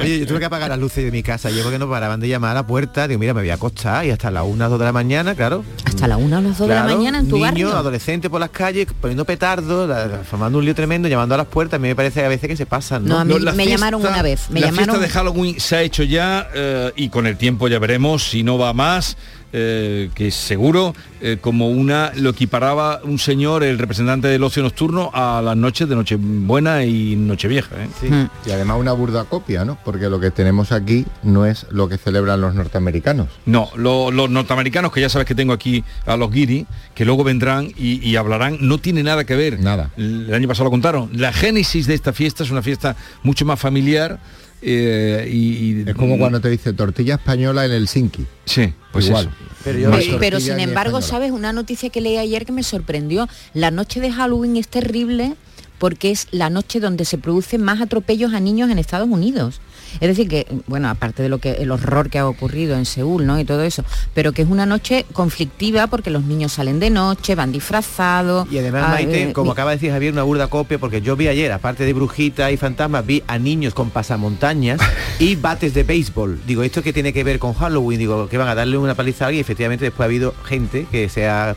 Oye, 0.04 0.20
yo 0.20 0.28
tuve 0.28 0.38
que 0.38 0.46
apagar 0.46 0.70
las 0.70 0.78
luces 0.78 1.04
de 1.04 1.10
mi 1.10 1.24
casa 1.24 1.48
ayer 1.48 1.64
porque 1.64 1.80
no 1.80 1.90
paraban 1.90 2.20
de 2.20 2.28
llamar 2.28 2.52
a 2.52 2.54
la 2.54 2.68
puerta. 2.68 3.08
Digo, 3.08 3.20
mira, 3.20 3.34
me 3.34 3.42
voy 3.42 3.50
a 3.50 3.56
acostar 3.56 4.06
y 4.06 4.12
hasta 4.12 4.30
las 4.30 4.44
1 4.46 4.70
2 4.70 4.78
de 4.78 4.86
la 4.86 4.92
mañana, 4.92 5.34
claro. 5.34 5.66
Hasta 5.84 6.08
la 6.08 6.18
una 6.18 6.38
o 6.38 6.42
las 6.44 6.60
dos 6.60 6.68
de 6.68 6.76
la 6.76 6.84
Claro, 6.84 6.96
mañana 6.96 7.18
en 7.18 7.28
tu 7.28 7.38
niños, 7.38 7.50
barrio. 7.50 7.76
adolescentes 7.76 8.30
por 8.30 8.40
las 8.40 8.52
calles, 8.52 8.86
poniendo 9.02 9.26
petardos, 9.26 9.90
formando 10.28 10.60
un 10.60 10.66
lío 10.66 10.76
tremendo, 10.76 11.08
llamando 11.08 11.34
a 11.34 11.40
las 11.40 11.48
puertas. 11.48 11.80
A 11.80 11.82
mí 11.82 11.88
me 11.88 11.96
parece 11.96 12.24
a 12.24 12.28
veces 12.28 12.48
que 12.48 12.56
se 12.56 12.68
pasan, 12.68 13.06
¿no? 13.06 13.16
No, 13.16 13.20
a 13.22 13.26
mí 13.26 13.34
No, 13.34 13.40
la 13.40 13.54
me 13.54 13.66
llamaron 13.66 14.00
una 14.06 14.22
vez. 14.22 14.52
Me 14.52 14.60
la 14.60 14.68
llamaron. 14.68 14.98
fiesta 14.98 15.08
de 15.08 15.10
Halloween 15.12 15.60
se 15.60 15.76
ha 15.78 15.82
hecho 15.82 16.04
ya 16.04 16.48
eh, 16.54 16.92
y 16.96 17.10
con 17.10 17.26
el 17.26 17.38
tiempo 17.38 17.68
ya 17.68 17.80
veremos 17.80 18.22
si 18.30 18.44
no 18.44 18.60
va 18.60 18.74
más. 18.74 19.18
Eh, 19.60 20.10
que 20.14 20.30
seguro 20.30 20.94
eh, 21.20 21.38
como 21.42 21.70
una 21.70 22.12
lo 22.16 22.30
equiparaba 22.30 23.02
un 23.04 23.18
señor 23.18 23.64
el 23.64 23.80
representante 23.80 24.28
del 24.28 24.44
ocio 24.44 24.62
nocturno 24.62 25.10
a 25.16 25.42
las 25.44 25.58
noches 25.58 25.90
de 25.90 25.96
Nochebuena 25.96 26.84
y 26.84 27.16
Nochevieja 27.16 27.76
¿eh? 27.84 27.88
Sí. 28.00 28.08
Mm. 28.08 28.30
Y 28.46 28.52
además 28.52 28.78
una 28.80 28.92
burda 28.94 29.24
copia, 29.24 29.66
¿no? 29.66 29.80
Porque 29.84 30.10
lo 30.10 30.20
que 30.20 30.30
tenemos 30.30 30.72
aquí 30.72 31.06
no 31.24 31.48
es 31.48 31.66
lo 31.72 31.90
que 31.90 31.98
celebran 31.98 32.40
los 32.40 32.54
norteamericanos. 32.54 33.30
No, 33.48 33.70
lo- 33.76 34.12
los 34.12 34.30
norteamericanos, 34.30 34.92
que 34.92 35.02
ya 35.02 35.10
sabes 35.10 35.28
que 35.28 35.34
tengo 35.36 35.54
aquí 35.54 35.84
a 36.06 36.16
los 36.18 36.32
guiri, 36.32 36.68
que 36.94 37.04
luego 37.04 37.24
vendrán 37.24 37.72
y, 37.78 38.08
y 38.08 38.16
hablarán, 38.16 38.58
no 38.62 38.78
tiene 38.78 39.02
nada 39.02 39.24
que 39.24 39.36
ver. 39.36 39.60
Nada. 39.60 39.90
El 39.98 40.32
año 40.34 40.48
pasado 40.48 40.66
lo 40.66 40.72
contaron. 40.72 41.10
La 41.14 41.34
génesis 41.34 41.88
de 41.88 41.96
esta 41.96 42.14
fiesta 42.14 42.44
es 42.44 42.52
una 42.52 42.62
fiesta 42.62 42.96
mucho 43.24 43.44
más 43.46 43.60
familiar 43.60 44.20
eh, 44.62 45.30
y, 45.32 45.82
y- 45.82 45.84
Es 45.88 45.96
como 45.96 46.18
cuando 46.18 46.40
te 46.42 46.50
dice 46.50 46.74
tortilla 46.74 47.16
española 47.16 47.66
en 47.66 47.72
el 47.72 47.88
Sinki. 47.88 48.26
Sí, 48.46 48.74
pues 48.92 49.06
Igual. 49.08 49.26
eso. 49.28 49.36
Pero 49.64 49.80
yo- 49.80 50.20
pero 50.20 50.40
sin 50.40 50.60
embargo, 50.60 51.00
española. 51.00 51.08
¿sabes? 51.08 51.32
Una 51.32 51.54
noticia 51.54 51.90
que 51.90 52.02
leí 52.02 52.18
ayer 52.18 52.46
que 52.46 52.52
me 52.52 52.64
sorprendió. 52.64 53.28
La 53.54 53.70
noche 53.72 54.00
de 54.00 54.12
Halloween 54.12 54.56
es 54.58 54.68
terrible 54.68 55.36
porque 55.78 56.10
es 56.12 56.28
la 56.32 56.50
noche 56.50 56.80
donde 56.80 57.06
se 57.06 57.18
producen 57.18 57.62
más 57.62 57.82
atropellos 57.82 58.34
a 58.34 58.40
niños 58.40 58.70
en 58.72 58.80
Estados 58.80 59.08
Unidos. 59.10 59.62
Es 60.00 60.08
decir, 60.08 60.28
que, 60.28 60.48
bueno, 60.68 60.90
aparte 60.90 61.24
de 61.24 61.30
lo 61.30 61.40
que 61.40 61.54
el 61.54 61.72
horror 61.72 62.10
que 62.10 62.20
ha 62.20 62.28
ocurrido 62.28 62.76
en 62.78 62.86
Seúl, 62.86 63.26
¿no? 63.26 63.40
Y 63.40 63.46
todo 63.46 63.64
eso, 63.64 63.84
pero 64.14 64.32
que 64.32 64.42
es 64.42 64.50
una 64.50 64.66
noche 64.66 65.06
conflictiva 65.14 65.88
porque 65.88 66.10
los 66.10 66.24
niños 66.24 66.54
salen 66.54 66.80
de 66.80 66.90
noche, 66.90 67.36
van 67.36 67.52
disfrazados. 67.52 68.48
Y 68.52 68.58
además, 68.60 68.84
ah, 68.88 68.92
Maite, 68.92 69.30
eh, 69.30 69.34
como 69.34 69.52
acaba 69.52 69.72
de 69.72 69.78
decir 69.78 69.92
Javier, 69.92 70.14
una 70.14 70.24
burda 70.24 70.48
copia, 70.48 70.78
porque 70.78 71.02
yo 71.02 71.16
vi 71.16 71.28
ayer, 71.28 71.52
aparte 71.52 71.86
de 71.86 71.94
brujitas 71.94 72.52
y 72.52 72.58
fantasmas, 72.58 73.06
vi 73.06 73.24
a 73.28 73.38
niños 73.38 73.74
con 73.74 73.90
pasamontañas 73.90 74.80
y 75.20 75.36
bates 75.36 75.74
de 75.74 75.84
béisbol. 75.84 76.42
Digo, 76.46 76.64
¿esto 76.64 76.82
qué 76.82 76.94
tiene 76.94 77.14
que 77.14 77.24
ver 77.24 77.40
con 77.40 77.54
Halloween? 77.54 78.00
Digo, 78.00 78.28
que 78.28 78.38
van 78.38 78.48
a 78.48 78.56
darle 78.56 78.78
una 78.78 78.96
paliza 78.96 79.26
a 79.26 79.28
alguien 79.28 79.40
y 79.40 79.42
efectivamente 79.42 79.86
después 79.86 80.02
ha 80.02 80.06
habido 80.06 80.34
gente 80.46 80.88
que 80.92 81.10
se 81.10 81.28
ha, 81.28 81.56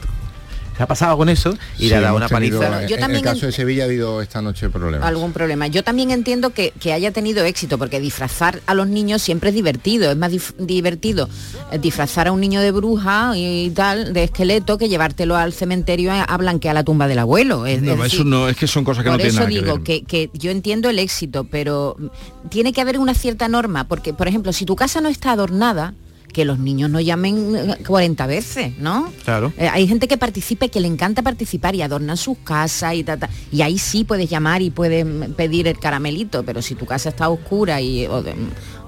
se 0.81 0.85
ha 0.85 0.87
pasado 0.87 1.15
con 1.19 1.29
eso 1.29 1.51
y 1.79 1.89
le 1.91 1.97
ha 1.97 1.99
Sí, 1.99 2.05
dado 2.05 2.17
una 2.17 2.27
tenido- 2.27 2.59
paliza. 2.61 2.87
Yo 2.87 2.95
en 2.95 3.01
también 3.03 3.19
el 3.19 3.23
caso 3.35 3.41
en- 3.45 3.51
de 3.51 3.53
Sevilla 3.53 3.83
ha 3.83 3.87
habido 3.87 4.23
esta 4.23 4.41
noche 4.41 4.71
problemas. 4.71 5.07
algún 5.07 5.31
problema. 5.35 5.67
Yo 5.67 5.85
también 5.85 6.11
entiendo 6.11 6.51
que, 6.55 6.73
que 6.81 6.95
haya 6.95 7.11
tenido 7.13 7.45
éxito, 7.45 7.77
porque 7.77 8.01
disfrazar 8.01 8.63
a 8.67 8.73
los 8.73 8.87
niños 8.89 9.21
siempre 9.21 9.51
es 9.51 9.55
divertido. 9.55 10.11
Es 10.11 10.17
más 10.17 10.33
dif- 10.33 10.55
divertido 10.57 11.29
eh, 11.71 11.79
disfrazar 11.79 12.29
a 12.29 12.33
un 12.33 12.41
niño 12.41 12.63
de 12.63 12.71
bruja 12.73 13.33
y 13.37 13.69
tal, 13.75 14.15
de 14.15 14.25
esqueleto, 14.25 14.79
que 14.79 14.89
llevártelo 14.89 15.37
al 15.37 15.53
cementerio 15.53 16.13
a, 16.13 16.23
a 16.25 16.37
blanquear 16.39 16.75
la 16.75 16.83
tumba 16.83 17.09
del 17.09 17.19
abuelo. 17.19 17.67
Es 17.67 17.83
No, 17.83 17.97
decir, 17.97 18.21
eso 18.21 18.25
no, 18.25 18.49
es 18.49 18.57
que 18.57 18.67
son 18.67 18.83
cosas 18.83 19.05
que 19.05 19.11
no 19.11 19.17
por 19.17 19.21
tienen 19.21 19.35
eso 19.35 19.41
nada 19.41 19.51
que 19.51 19.61
digo 19.61 19.75
ver. 19.75 19.83
que, 19.85 20.05
que 20.05 20.31
yo 20.33 20.51
entiendo 20.51 20.89
el 20.89 20.99
éxito, 20.99 21.45
pero 21.45 21.95
mm, 21.99 22.49
tiene 22.49 22.73
que 22.73 22.81
haber 22.81 22.99
una 22.99 23.13
cierta 23.13 23.49
norma, 23.49 23.87
porque, 23.87 24.15
por 24.15 24.29
ejemplo, 24.29 24.55
si 24.55 24.65
tu 24.65 24.77
casa 24.77 25.03
no 25.03 25.11
está 25.11 25.33
adornada, 25.33 25.93
que 26.33 26.45
los 26.45 26.59
niños 26.59 26.91
no 26.91 27.01
llamen 27.01 27.57
eh, 27.57 27.77
40 27.87 28.27
veces, 28.27 28.79
¿no? 28.79 29.13
Claro. 29.25 29.53
Eh, 29.57 29.69
hay 29.69 29.87
gente 29.87 30.09
que 30.09 30.17
participe, 30.17 30.69
que 30.69 30.81
le 30.81 30.89
encanta 30.89 31.23
participar 31.23 31.75
y 31.75 31.83
adornan 31.83 32.17
sus 32.17 32.39
casas 32.39 32.95
y 32.95 33.05
ta, 33.05 33.17
ta. 33.17 33.29
Y 33.51 33.63
ahí 33.63 33.79
sí 33.79 34.05
puedes 34.05 34.29
llamar 34.31 34.63
y 34.63 34.71
puedes 34.71 35.05
mm, 35.05 35.33
pedir 35.33 35.69
el 35.69 35.79
caramelito, 35.79 36.43
pero 36.43 36.63
si 36.63 36.75
tu 36.75 36.87
casa 36.87 37.11
está 37.11 37.29
oscura 37.29 37.81
y, 37.81 38.07
o, 38.07 38.23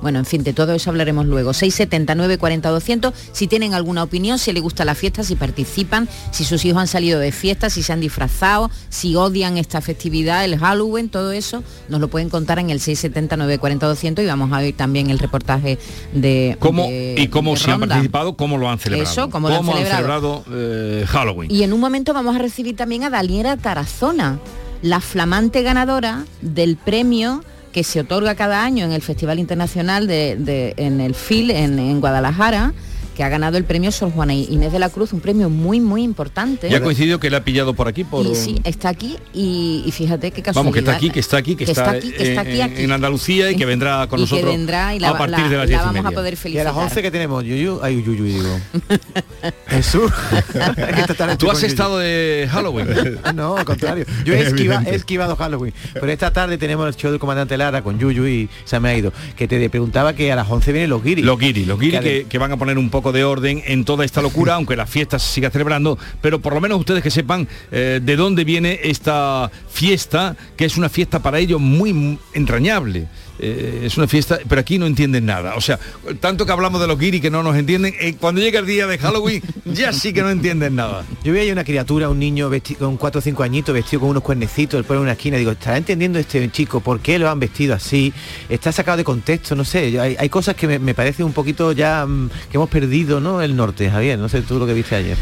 Bueno, 0.02 0.18
en 0.18 0.26
fin, 0.26 0.42
de 0.42 0.52
todo 0.52 0.74
eso 0.74 0.90
hablaremos 0.90 1.26
luego. 1.26 1.52
679 1.54 2.36
40 2.36 2.68
200. 2.68 3.14
Si 3.32 3.46
tienen 3.46 3.72
alguna 3.72 4.02
opinión, 4.02 4.38
si 4.38 4.52
les 4.52 4.62
gusta 4.62 4.84
la 4.84 4.94
fiesta, 4.94 5.22
si 5.22 5.36
participan, 5.36 6.08
si 6.32 6.44
sus 6.44 6.64
hijos 6.64 6.80
han 6.80 6.88
salido 6.88 7.20
de 7.20 7.30
fiesta, 7.32 7.70
si 7.70 7.82
se 7.82 7.92
han 7.92 8.00
disfrazado, 8.00 8.70
si 8.88 9.14
odian 9.16 9.56
esta 9.58 9.80
festividad, 9.80 10.44
el 10.44 10.58
Halloween, 10.58 11.08
todo 11.08 11.30
eso, 11.32 11.62
nos 11.88 12.00
lo 12.00 12.08
pueden 12.08 12.28
contar 12.28 12.58
en 12.58 12.70
el 12.70 12.80
679 12.80 13.58
40 13.58 13.86
200 13.86 14.24
y 14.24 14.26
vamos 14.26 14.52
a 14.52 14.60
ver 14.60 14.74
también 14.74 15.08
el 15.10 15.18
reportaje 15.20 15.78
de. 16.12 16.56
¿Cómo 16.58 16.82
de- 16.88 17.14
y 17.18 17.28
cómo 17.28 17.56
se 17.56 17.70
han 17.70 17.80
participado? 17.80 18.36
¿Cómo 18.36 18.58
lo 18.58 18.68
han 18.68 18.78
celebrado? 18.80 19.10
Eso, 19.12 19.30
cómo 19.30 19.48
lo 19.48 19.54
han 19.56 19.64
celebrado. 19.64 20.44
eh, 20.50 21.04
Halloween? 21.08 21.50
Y 21.50 21.62
en 21.62 21.72
un 21.72 21.80
momento 21.80 22.12
vamos 22.12 22.34
a 22.34 22.38
recibir 22.40 22.74
también 22.76 23.04
a 23.04 23.10
Daniela 23.10 23.56
Tarazona, 23.56 24.40
la 24.82 25.00
flamante 25.00 25.62
ganadora 25.62 26.24
del 26.40 26.76
premio 26.76 27.44
que 27.72 27.84
se 27.84 28.00
otorga 28.00 28.34
cada 28.34 28.62
año 28.62 28.84
en 28.84 28.92
el 28.92 29.02
Festival 29.02 29.38
Internacional 29.38 30.06
de, 30.06 30.74
en 30.76 31.00
el 31.00 31.14
FIL 31.14 31.50
en, 31.50 31.78
en 31.78 32.00
Guadalajara, 32.00 32.72
que 33.16 33.22
ha 33.24 33.28
ganado 33.28 33.56
el 33.58 33.64
premio 33.64 33.92
Sor 33.92 34.10
Juana 34.12 34.34
Inés 34.34 34.72
de 34.72 34.78
la 34.78 34.88
Cruz, 34.88 35.12
un 35.12 35.20
premio 35.20 35.48
muy, 35.50 35.80
muy 35.80 36.02
importante. 36.02 36.68
Ya 36.70 36.78
ha 36.78 36.80
coincidido 36.80 37.20
que 37.20 37.30
le 37.30 37.36
ha 37.36 37.44
pillado 37.44 37.74
por 37.74 37.88
aquí, 37.88 38.04
por... 38.04 38.24
Y 38.26 38.34
sí, 38.34 38.60
está 38.64 38.88
aquí 38.88 39.16
y, 39.34 39.82
y 39.86 39.92
fíjate 39.92 40.30
qué 40.30 40.42
casualidad. 40.42 40.62
Vamos, 40.62 40.72
que 40.74 40.78
está 40.80 40.92
aquí, 40.96 41.10
que 41.10 41.20
está 41.20 41.36
aquí, 41.36 41.54
que, 41.56 41.64
está, 41.64 41.90
aquí, 41.90 42.10
que 42.12 42.22
está 42.30 42.40
aquí, 42.42 42.60
en, 42.60 42.70
aquí. 42.72 42.82
en 42.84 42.92
Andalucía 42.92 43.50
y 43.50 43.56
que 43.56 43.66
vendrá 43.66 44.06
con 44.08 44.18
Y 44.18 44.22
nosotros 44.22 44.50
que 44.50 44.56
vendrá 44.56 44.94
y 44.94 44.98
la, 45.00 45.10
a 45.10 45.18
partir 45.18 45.38
la- 45.38 45.48
de 45.48 45.56
las 45.56 45.70
la 45.70 45.78
10 45.78 45.80
y 45.80 45.84
vamos 45.94 46.06
a 46.06 46.10
poder 46.14 46.32
Y 46.32 46.36
a 46.36 46.40
felicitar. 46.40 46.66
las 46.66 46.76
11 46.76 47.02
que 47.02 47.10
tenemos 47.10 47.44
Yuyu, 47.44 47.80
ay 47.82 48.02
Yuyu 48.02 48.24
digo. 48.24 48.60
Jesús. 49.68 50.10
Esta 50.52 51.14
tarde 51.14 51.36
¿Tú 51.36 51.50
has 51.50 51.62
estado 51.62 51.98
de 51.98 52.48
Halloween? 52.50 52.88
No, 53.34 53.56
al 53.56 53.64
contrario. 53.64 54.04
Yo 54.24 54.34
he, 54.34 54.40
esquiva- 54.40 54.74
Evidente. 54.76 54.90
he 54.90 54.94
esquivado 54.94 55.36
Halloween. 55.36 55.72
Pero 55.94 56.10
esta 56.10 56.32
tarde 56.32 56.58
tenemos 56.58 56.86
el 56.86 56.94
show 56.96 57.10
del 57.10 57.18
comandante 57.20 57.56
Lara 57.56 57.82
con 57.82 57.98
Yuyu 57.98 58.26
y 58.26 58.48
se 58.64 58.78
me 58.80 58.90
ha 58.90 58.96
ido. 58.96 59.12
Que 59.36 59.48
te 59.48 59.68
preguntaba 59.70 60.12
que 60.14 60.30
a 60.32 60.36
las 60.36 60.48
11 60.50 60.72
vienen 60.72 60.90
los 60.90 61.02
guiris. 61.02 61.24
Los 61.24 61.38
guiris, 61.38 61.66
los 61.66 61.78
guiris 61.78 62.00
Que 62.00 62.22
que, 62.22 62.26
que 62.28 62.38
van 62.38 62.52
a 62.52 62.56
poner 62.56 62.78
un 62.78 62.90
poco 62.90 63.01
de 63.10 63.24
orden 63.24 63.62
en 63.66 63.84
toda 63.84 64.04
esta 64.04 64.22
locura, 64.22 64.54
aunque 64.54 64.76
la 64.76 64.86
fiesta 64.86 65.18
se 65.18 65.32
siga 65.32 65.50
celebrando, 65.50 65.98
pero 66.20 66.40
por 66.40 66.54
lo 66.54 66.60
menos 66.60 66.78
ustedes 66.78 67.02
que 67.02 67.10
sepan 67.10 67.48
eh, 67.72 68.00
de 68.00 68.16
dónde 68.16 68.44
viene 68.44 68.78
esta 68.84 69.50
fiesta, 69.68 70.36
que 70.56 70.64
es 70.64 70.76
una 70.76 70.88
fiesta 70.88 71.20
para 71.20 71.40
ellos 71.40 71.60
muy 71.60 72.18
entrañable. 72.34 73.08
Eh, 73.44 73.82
es 73.86 73.98
una 73.98 74.06
fiesta, 74.06 74.38
pero 74.48 74.60
aquí 74.60 74.78
no 74.78 74.86
entienden 74.86 75.26
nada. 75.26 75.56
O 75.56 75.60
sea, 75.60 75.76
tanto 76.20 76.46
que 76.46 76.52
hablamos 76.52 76.80
de 76.80 76.86
los 76.86 76.96
guiris 76.96 77.20
que 77.20 77.28
no 77.28 77.42
nos 77.42 77.56
entienden, 77.56 77.92
eh, 77.98 78.14
cuando 78.14 78.40
llega 78.40 78.60
el 78.60 78.66
día 78.66 78.86
de 78.86 78.98
Halloween 78.98 79.42
ya 79.64 79.92
sí 79.92 80.12
que 80.12 80.22
no 80.22 80.30
entienden 80.30 80.76
nada. 80.76 81.04
Yo 81.24 81.32
veía 81.32 81.52
una 81.52 81.64
criatura, 81.64 82.08
un 82.08 82.20
niño 82.20 82.48
vestido 82.48 82.86
con 82.86 82.96
4 82.96 83.18
o 83.18 83.20
5 83.20 83.42
añitos, 83.42 83.74
vestido 83.74 83.98
con 83.98 84.10
unos 84.10 84.22
cuernecitos, 84.22 84.78
después 84.78 84.96
en 84.96 85.02
una 85.02 85.12
esquina. 85.12 85.38
Digo, 85.38 85.50
¿estará 85.50 85.76
entendiendo 85.76 86.20
este 86.20 86.48
chico 86.52 86.80
por 86.80 87.00
qué 87.00 87.18
lo 87.18 87.28
han 87.28 87.40
vestido 87.40 87.74
así? 87.74 88.12
Está 88.48 88.70
sacado 88.70 88.96
de 88.96 89.02
contexto, 89.02 89.56
no 89.56 89.64
sé. 89.64 89.98
Hay, 90.00 90.14
hay 90.16 90.28
cosas 90.28 90.54
que 90.54 90.68
me, 90.68 90.78
me 90.78 90.94
parece 90.94 91.24
un 91.24 91.32
poquito 91.32 91.72
ya 91.72 92.06
mm, 92.06 92.30
que 92.48 92.58
hemos 92.58 92.70
perdido, 92.70 93.18
¿no? 93.18 93.42
El 93.42 93.56
norte, 93.56 93.90
Javier. 93.90 94.20
No 94.20 94.28
sé 94.28 94.42
tú 94.42 94.60
lo 94.60 94.68
que 94.68 94.74
viste 94.74 94.94
ayer. 94.94 95.18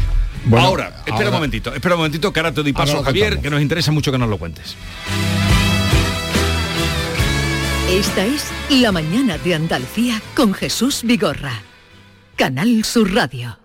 ahora, 0.55 1.01
espera 1.07 1.29
un 1.29 1.35
momentito, 1.35 1.73
espera 1.73 1.95
un 1.95 2.01
momentito, 2.01 2.31
que 2.31 2.39
ahora 2.39 2.51
te 2.51 2.61
doy 2.61 2.71
paso, 2.73 3.01
Javier, 3.01 3.39
que 3.39 3.49
nos 3.49 3.63
interesa 3.63 3.91
mucho 3.91 4.11
que 4.11 4.19
nos 4.19 4.29
lo 4.29 4.37
cuentes. 4.37 4.75
Esta 7.91 8.25
es 8.25 8.49
La 8.69 8.93
mañana 8.93 9.37
de 9.37 9.53
Andalucía 9.53 10.21
con 10.33 10.53
Jesús 10.53 11.01
Vigorra. 11.03 11.61
Canal 12.37 12.85
Sur 12.85 13.13
Radio. 13.13 13.59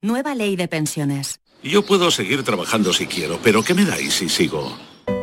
Nueva 0.00 0.36
ley 0.36 0.54
de 0.54 0.68
pensiones. 0.68 1.40
Yo 1.64 1.84
puedo 1.84 2.12
seguir 2.12 2.44
trabajando 2.44 2.92
si 2.92 3.08
quiero, 3.08 3.40
pero 3.42 3.64
¿qué 3.64 3.74
me 3.74 3.84
dais 3.84 4.14
si 4.14 4.28
sigo? 4.28 4.72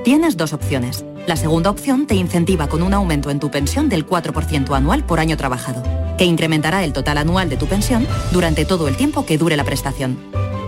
Tienes 0.04 0.36
dos 0.36 0.52
opciones. 0.52 1.06
La 1.26 1.38
segunda 1.38 1.70
opción 1.70 2.06
te 2.06 2.16
incentiva 2.16 2.68
con 2.68 2.84
un 2.84 2.94
aumento 2.94 3.30
en 3.30 3.40
tu 3.40 3.50
pensión 3.50 3.88
del 3.88 4.06
4% 4.06 4.76
anual 4.76 5.06
por 5.06 5.22
año 5.22 5.38
trabajado, 5.38 5.84
que 6.18 6.26
incrementará 6.26 6.84
el 6.84 6.92
total 6.92 7.18
anual 7.18 7.48
de 7.48 7.56
tu 7.56 7.66
pensión 7.68 8.06
durante 8.34 8.66
todo 8.66 8.90
el 8.90 8.98
tiempo 8.98 9.26
que 9.26 9.38
dure 9.38 9.56
la 9.56 9.64
prestación. 9.64 10.20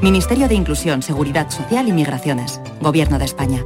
Ministerio 0.01 0.48
de 0.48 0.55
Inclusión, 0.55 1.03
Seguridad 1.03 1.50
Social 1.51 1.89
y 1.89 1.91
Migraciones. 1.91 2.62
Gobierno 2.79 3.19
de 3.19 3.25
España. 3.25 3.65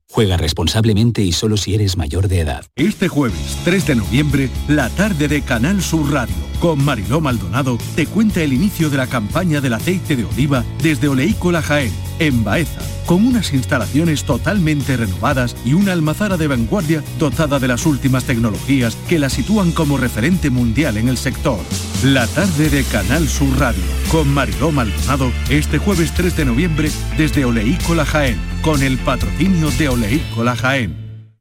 Juega 0.11 0.35
responsablemente 0.35 1.21
y 1.21 1.31
solo 1.31 1.55
si 1.55 1.73
eres 1.73 1.95
mayor 1.95 2.27
de 2.27 2.41
edad. 2.41 2.65
Este 2.75 3.07
jueves 3.07 3.57
3 3.63 3.87
de 3.87 3.95
noviembre, 3.95 4.49
la 4.67 4.89
tarde 4.89 5.29
de 5.29 5.41
Canal 5.41 5.81
Sur 5.81 6.11
Radio, 6.11 6.35
con 6.59 6.83
Mariló 6.83 7.21
Maldonado, 7.21 7.77
te 7.95 8.05
cuenta 8.05 8.41
el 8.41 8.51
inicio 8.51 8.89
de 8.89 8.97
la 8.97 9.07
campaña 9.07 9.61
del 9.61 9.73
aceite 9.73 10.17
de 10.17 10.25
oliva 10.25 10.65
desde 10.83 11.07
Oleícola 11.07 11.61
Jaén, 11.61 11.93
en 12.21 12.43
Baeza, 12.43 12.81
con 13.07 13.25
unas 13.25 13.51
instalaciones 13.51 14.25
totalmente 14.25 14.95
renovadas 14.95 15.55
y 15.65 15.73
una 15.73 15.91
almazara 15.91 16.37
de 16.37 16.47
vanguardia 16.47 17.03
dotada 17.17 17.57
de 17.57 17.67
las 17.67 17.87
últimas 17.87 18.25
tecnologías 18.25 18.95
que 19.09 19.17
la 19.17 19.29
sitúan 19.29 19.71
como 19.71 19.97
referente 19.97 20.51
mundial 20.51 20.97
en 20.97 21.09
el 21.09 21.17
sector. 21.17 21.59
La 22.03 22.27
tarde 22.27 22.69
de 22.69 22.83
Canal 22.83 23.27
Sur 23.27 23.57
Radio, 23.57 23.81
con 24.11 24.31
Mariló 24.31 24.71
Maldonado, 24.71 25.31
este 25.49 25.79
jueves 25.79 26.13
3 26.13 26.37
de 26.37 26.45
noviembre 26.45 26.91
desde 27.17 27.43
Oleícola 27.43 28.05
Jaén, 28.05 28.39
con 28.61 28.83
el 28.83 28.99
patrocinio 28.99 29.71
de 29.71 29.89
Oleícola 29.89 30.55
Jaén. 30.55 31.00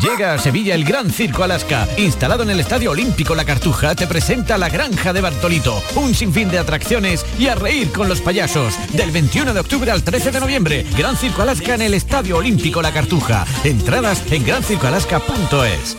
Llega 0.00 0.34
a 0.34 0.38
Sevilla 0.38 0.74
el 0.74 0.84
Gran 0.84 1.10
Circo 1.10 1.44
Alaska. 1.44 1.88
Instalado 1.96 2.42
en 2.42 2.50
el 2.50 2.60
Estadio 2.60 2.90
Olímpico 2.90 3.34
La 3.34 3.44
Cartuja, 3.44 3.94
te 3.94 4.06
presenta 4.06 4.58
La 4.58 4.68
Granja 4.68 5.12
de 5.12 5.20
Bartolito. 5.20 5.82
Un 5.94 6.14
sinfín 6.14 6.50
de 6.50 6.58
atracciones 6.58 7.24
y 7.38 7.46
a 7.46 7.54
reír 7.54 7.90
con 7.92 8.08
los 8.08 8.20
payasos. 8.20 8.74
Del 8.92 9.10
21 9.12 9.54
de 9.54 9.60
octubre 9.60 9.90
al 9.90 10.02
13 10.02 10.32
de 10.32 10.40
noviembre. 10.40 10.86
Gran 10.96 11.16
Circo 11.16 11.42
Alaska 11.42 11.74
en 11.74 11.82
el 11.82 11.94
Estadio 11.94 12.36
Olímpico 12.38 12.82
La 12.82 12.92
Cartuja. 12.92 13.46
Entradas 13.62 14.22
en 14.30 14.44
grancircoalaska.es. 14.44 15.96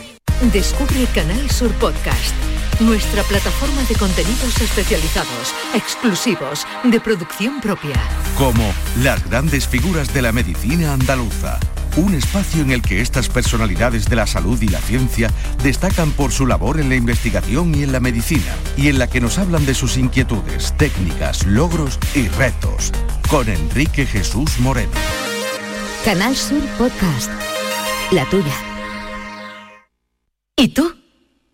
Descubre 0.52 1.06
Canal 1.14 1.50
Sur 1.50 1.72
Podcast, 1.72 2.34
nuestra 2.80 3.22
plataforma 3.22 3.82
de 3.88 3.94
contenidos 3.94 4.60
especializados, 4.60 5.54
exclusivos, 5.74 6.66
de 6.84 7.00
producción 7.00 7.60
propia. 7.62 7.94
como 8.36 8.72
las 9.02 9.26
grandes 9.28 9.66
figuras 9.66 10.12
de 10.12 10.20
la 10.22 10.32
medicina 10.32 10.92
andaluza. 10.92 11.58
Un 11.96 12.12
espacio 12.12 12.60
en 12.60 12.70
el 12.72 12.82
que 12.82 13.00
estas 13.00 13.30
personalidades 13.30 14.04
de 14.06 14.16
la 14.16 14.26
salud 14.26 14.60
y 14.60 14.68
la 14.68 14.80
ciencia 14.80 15.30
destacan 15.62 16.10
por 16.10 16.30
su 16.30 16.46
labor 16.46 16.78
en 16.78 16.90
la 16.90 16.94
investigación 16.94 17.74
y 17.74 17.84
en 17.84 17.92
la 17.92 18.00
medicina, 18.00 18.54
y 18.76 18.88
en 18.88 18.98
la 18.98 19.06
que 19.06 19.22
nos 19.22 19.38
hablan 19.38 19.64
de 19.64 19.74
sus 19.74 19.96
inquietudes, 19.96 20.74
técnicas, 20.76 21.46
logros 21.46 21.98
y 22.14 22.28
retos. 22.28 22.92
Con 23.30 23.48
Enrique 23.48 24.04
Jesús 24.04 24.58
Moreno. 24.60 24.92
Canal 26.04 26.36
Sur 26.36 26.60
Podcast. 26.76 27.30
La 28.10 28.26
tuya. 28.26 28.54
¿Y 30.54 30.68
tú? 30.68 31.05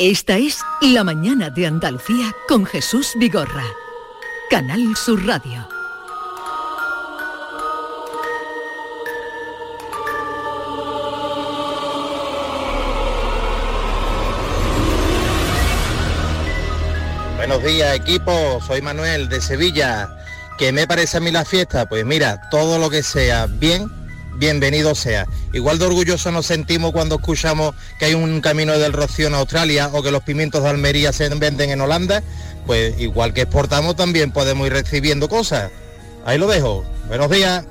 Esta 0.00 0.38
es 0.38 0.60
La 0.80 1.02
mañana 1.02 1.50
de 1.50 1.66
Andalucía 1.66 2.30
con 2.46 2.64
Jesús 2.64 3.14
Vigorra. 3.16 3.64
Canal 4.48 4.94
Sur 4.94 5.26
Radio. 5.26 5.68
Buenos 17.36 17.64
días 17.64 17.96
equipo, 17.96 18.60
soy 18.64 18.80
Manuel 18.80 19.28
de 19.28 19.40
Sevilla. 19.40 20.08
¿Qué 20.58 20.70
me 20.70 20.86
parece 20.86 21.16
a 21.16 21.20
mí 21.20 21.32
la 21.32 21.44
fiesta? 21.44 21.88
Pues 21.88 22.04
mira, 22.06 22.48
todo 22.52 22.78
lo 22.78 22.88
que 22.88 23.02
sea 23.02 23.46
bien, 23.46 23.90
bienvenido 24.38 24.94
sea. 24.94 25.26
Igual 25.52 25.78
de 25.78 25.86
orgulloso 25.86 26.30
nos 26.30 26.46
sentimos 26.46 26.92
cuando 26.92 27.16
escuchamos 27.16 27.74
que 27.98 28.06
hay 28.06 28.14
un 28.14 28.40
camino 28.40 28.78
del 28.78 28.92
Rocío 28.92 29.26
en 29.26 29.34
Australia 29.34 29.90
o 29.92 30.02
que 30.02 30.10
los 30.10 30.22
pimientos 30.22 30.62
de 30.62 30.70
Almería 30.70 31.12
se 31.12 31.28
venden 31.28 31.70
en 31.70 31.80
Holanda, 31.80 32.22
pues 32.66 32.98
igual 33.00 33.34
que 33.34 33.42
exportamos 33.42 33.96
también 33.96 34.30
podemos 34.32 34.66
ir 34.66 34.72
recibiendo 34.72 35.28
cosas. 35.28 35.70
Ahí 36.24 36.38
lo 36.38 36.46
dejo. 36.46 36.84
Buenos 37.08 37.30
días. 37.30 37.64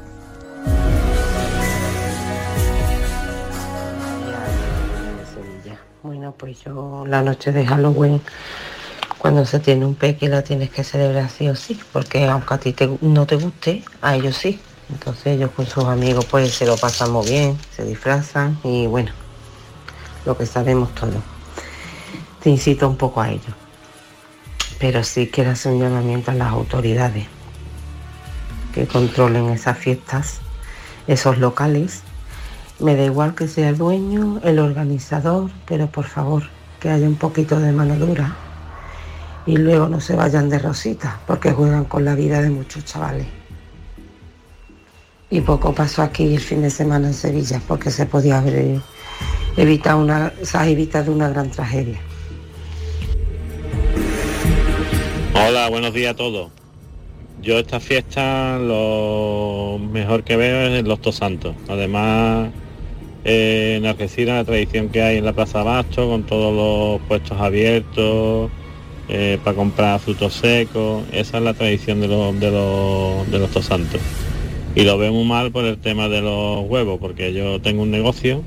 Bueno, 6.03 6.33
pues 6.37 6.63
yo 6.63 7.03
la 7.07 7.21
noche 7.21 7.51
de 7.51 7.65
Halloween, 7.65 8.21
cuando 9.17 9.45
se 9.45 9.59
tiene 9.59 9.85
un 9.85 9.95
peque 9.95 10.29
la 10.29 10.41
tienes 10.41 10.69
que 10.69 10.83
celebrar 10.83 11.29
sí 11.29 11.49
o 11.49 11.55
sí, 11.55 11.79
porque 11.91 12.25
aunque 12.25 12.53
a 12.53 12.57
ti 12.57 12.73
te- 12.73 12.97
no 13.01 13.25
te 13.25 13.35
guste, 13.35 13.83
a 14.01 14.15
ellos 14.15 14.37
sí. 14.37 14.59
Entonces 14.89 15.27
ellos 15.27 15.51
con 15.51 15.65
sus 15.65 15.83
amigos 15.85 16.25
pues 16.25 16.53
se 16.53 16.65
lo 16.65 16.77
pasan 16.77 17.11
muy 17.11 17.27
bien, 17.27 17.57
se 17.75 17.83
disfrazan 17.83 18.57
y 18.63 18.87
bueno, 18.87 19.11
lo 20.25 20.37
que 20.37 20.45
sabemos 20.45 20.93
todos. 20.95 21.15
Te 22.41 22.49
incito 22.49 22.87
un 22.87 22.95
poco 22.95 23.21
a 23.21 23.31
ello. 23.31 23.53
Pero 24.79 25.03
sí 25.03 25.27
quiero 25.27 25.51
hacer 25.51 25.73
un 25.73 25.81
llamamiento 25.81 26.31
a 26.31 26.35
las 26.35 26.49
autoridades 26.49 27.25
que 28.73 28.85
controlen 28.85 29.49
esas 29.49 29.77
fiestas, 29.77 30.39
esos 31.07 31.39
locales. 31.39 32.03
Me 32.79 32.95
da 32.95 33.03
igual 33.03 33.33
que 33.33 33.47
sea 33.47 33.69
el 33.69 33.77
dueño, 33.77 34.39
el 34.43 34.59
organizador, 34.59 35.49
pero 35.65 35.87
por 35.87 36.05
favor, 36.05 36.43
que 36.79 36.89
haya 36.89 37.07
un 37.07 37.15
poquito 37.15 37.59
de 37.59 37.71
mano 37.71 37.95
dura. 37.95 38.35
Y 39.47 39.57
luego 39.57 39.87
no 39.87 39.99
se 39.99 40.15
vayan 40.15 40.49
de 40.49 40.59
rosita, 40.59 41.19
porque 41.25 41.51
juegan 41.51 41.85
con 41.85 42.05
la 42.05 42.13
vida 42.13 42.41
de 42.41 42.51
muchos 42.51 42.85
chavales. 42.85 43.36
Y 45.29 45.41
poco 45.41 45.73
pasó 45.73 46.03
aquí 46.03 46.35
el 46.35 46.39
fin 46.39 46.61
de 46.61 46.69
semana 46.69 47.07
en 47.07 47.13
Sevilla, 47.13 47.61
porque 47.67 47.91
se 47.91 48.05
podía 48.05 48.39
haber 48.39 48.79
evitado 49.57 49.99
una, 49.99 50.31
se 50.41 50.57
ha 50.57 50.67
evitado 50.67 51.11
una 51.11 51.27
gran 51.29 51.51
tragedia. 51.51 51.99
Hola, 55.33 55.69
buenos 55.69 55.93
días 55.93 56.13
a 56.13 56.15
todos. 56.15 56.49
Yo 57.41 57.59
esta 57.59 57.79
fiesta 57.79 58.57
lo 58.57 59.79
mejor 59.91 60.23
que 60.23 60.37
veo 60.37 60.73
es 60.73 60.85
los 60.85 61.01
Tosantos. 61.01 61.55
Además, 61.67 62.49
eh, 63.25 63.75
en 63.77 63.85
Algeciras 63.85 64.37
la 64.37 64.45
tradición 64.45 64.87
que 64.89 65.01
hay 65.01 65.17
en 65.17 65.25
la 65.25 65.33
Plaza 65.33 65.61
Basto 65.61 66.07
con 66.07 66.23
todos 66.23 66.55
los 66.55 67.07
puestos 67.07 67.37
abiertos 67.39 68.49
eh, 69.09 69.37
para 69.43 69.57
comprar 69.57 69.99
frutos 69.99 70.35
secos. 70.35 71.03
Esa 71.11 71.37
es 71.37 71.43
la 71.43 71.53
tradición 71.53 71.99
de 71.99 72.07
los, 72.07 72.39
de 72.39 72.49
los, 72.49 73.29
de 73.29 73.39
los 73.39 73.51
Tosantos. 73.51 74.01
Y 74.77 74.83
lo 74.83 74.97
veo 74.97 75.11
muy 75.11 75.25
mal 75.25 75.51
por 75.51 75.65
el 75.65 75.77
tema 75.77 76.07
de 76.07 76.21
los 76.21 76.65
huevos, 76.69 76.99
porque 76.99 77.33
yo 77.33 77.59
tengo 77.61 77.81
un 77.83 77.91
negocio 77.91 78.43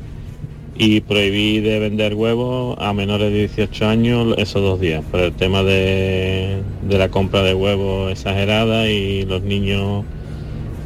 y 0.77 1.01
prohibí 1.01 1.61
de 1.61 1.79
vender 1.79 2.15
huevos 2.15 2.77
a 2.81 2.93
menores 2.93 3.33
de 3.33 3.39
18 3.41 3.87
años 3.89 4.35
esos 4.39 4.63
dos 4.63 4.81
días 4.81 5.03
por 5.11 5.21
el 5.21 5.33
tema 5.33 5.63
de, 5.63 6.59
de 6.89 6.99
la 6.99 7.09
compra 7.09 7.43
de 7.43 7.53
huevos 7.55 8.13
exagerada 8.13 8.89
y 8.89 9.25
los 9.25 9.43
niños 9.43 10.05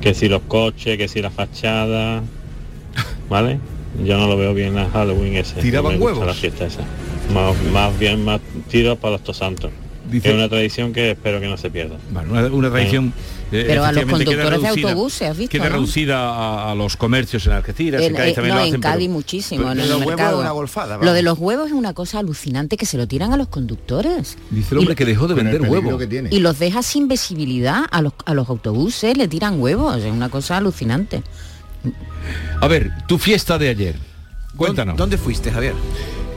que 0.01 0.15
si 0.15 0.29
los 0.29 0.43
coches, 0.43 0.97
que 0.99 1.09
si 1.09 1.21
la 1.23 1.31
fachada, 1.31 2.23
¿vale? 3.29 3.59
Yo 4.05 4.17
no 4.19 4.27
lo 4.27 4.37
veo 4.37 4.55
bien 4.55 4.77
a 4.79 4.89
Halloween 4.91 5.37
ese. 5.37 5.61
¿Tiraban 5.61 5.99
no 5.99 6.05
huevos? 6.07 6.27
La 6.27 6.35
fiesta 6.35 6.67
esa. 6.67 6.81
Más, 7.33 7.55
más 7.73 7.97
bien 7.99 8.25
más 8.25 8.41
tiros 8.69 8.99
para 8.99 9.13
los 9.13 9.23
tosantos. 9.23 9.71
Dice- 10.11 10.29
Es 10.31 10.35
una 10.35 10.49
tradición 10.49 10.93
que 10.93 11.13
espero 11.13 11.41
que 11.41 11.47
no 11.49 11.57
se 11.57 11.71
pierda. 11.71 11.97
Bueno, 12.11 12.33
una, 12.33 12.47
una 12.47 12.71
tradición. 12.71 13.13
eh, 13.17 13.34
Pero 13.51 13.85
a 13.85 13.93
los 13.93 14.05
conductores 14.05 14.61
de 14.63 14.69
autobuses, 14.69 15.29
¿has 15.31 15.37
visto, 15.37 15.53
Queda 15.53 15.69
no? 15.69 15.77
reducida 15.77 16.19
a, 16.31 16.73
a 16.73 16.75
los 16.75 16.97
comercios 16.97 17.47
en 17.47 17.53
Algeciras, 17.53 18.03
en, 18.03 18.09
En, 18.09 18.15
Cádiz 18.17 18.33
eh, 18.33 18.35
también 18.35 18.55
no, 18.55 18.61
lo 18.61 18.65
hacen, 18.65 18.75
en 18.77 18.81
Cádiz 18.81 19.07
pero- 19.07 19.13
muchísimo, 19.13 19.61
pero 19.69 19.73
en 19.73 19.79
los 19.79 19.87
el 19.89 19.93
huevos 19.95 20.07
mercado. 20.09 20.41
una 20.41 20.51
golfada, 20.51 20.99
lo 20.99 21.13
de 21.13 21.23
los 21.23 21.39
huevos 21.39 21.67
es 21.69 21.73
una 21.73 21.93
cosa 21.95 22.19
alucinante 22.19 22.77
que 22.77 22.87
se 22.87 22.97
lo 22.97 23.07
tiran 23.07 23.33
a 23.33 23.37
los 23.37 23.49
conductores. 23.49 24.37
Dice 24.51 24.75
el 24.75 24.79
hombre 24.79 24.95
que 24.97 25.05
dejó 25.05 25.29
de 25.29 25.35
vender 25.35 25.63
huevos. 25.63 26.03
Y 26.31 26.41
los 26.41 26.59
deja 26.59 26.83
sin 26.83 27.07
visibilidad 27.09 27.85
a 27.91 28.03
los, 28.03 28.13
a 28.25 28.35
los 28.35 28.49
autobuses, 28.49 29.17
le 29.17 29.29
tiran 29.29 29.61
huevos, 29.61 29.97
es 30.03 30.13
una 30.13 30.29
cosa 30.29 30.57
alucinante. 30.57 31.23
A 32.61 32.67
ver, 32.69 32.91
tu 33.07 33.19
fiesta 33.19 33.59
de 33.59 33.69
ayer. 33.69 33.97
Cuéntanos. 34.57 34.97
¿Dónde 34.97 35.19
fuiste, 35.19 35.51
Javier? 35.51 35.75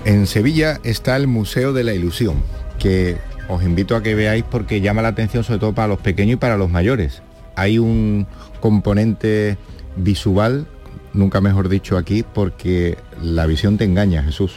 En 0.06 0.28
Sevilla 0.28 0.80
está 0.84 1.16
el 1.16 1.28
Museo 1.28 1.74
de 1.74 1.84
la 1.84 1.94
Ilusión, 1.94 2.42
que 2.80 3.18
os 3.48 3.64
invito 3.64 3.96
a 3.96 4.04
que 4.04 4.16
veáis 4.16 4.44
porque 4.44 4.82
llama 4.82 5.02
la 5.02 5.10
atención 5.10 5.44
sobre 5.44 5.60
todo 5.60 5.74
para 5.74 5.88
los 5.88 6.00
pequeños 6.00 6.34
y 6.34 6.38
para 6.38 6.58
los 6.58 6.70
mayores. 6.70 7.22
Hay 7.56 7.80
un 7.80 8.28
componente 8.60 9.58
visual, 9.96 10.68
nunca 11.14 11.42
mejor 11.42 11.70
dicho 11.70 11.98
aquí, 11.98 12.24
porque 12.24 12.98
la 13.22 13.46
visión 13.46 13.78
te 13.78 13.86
engaña, 13.86 14.24
Jesús. 14.24 14.56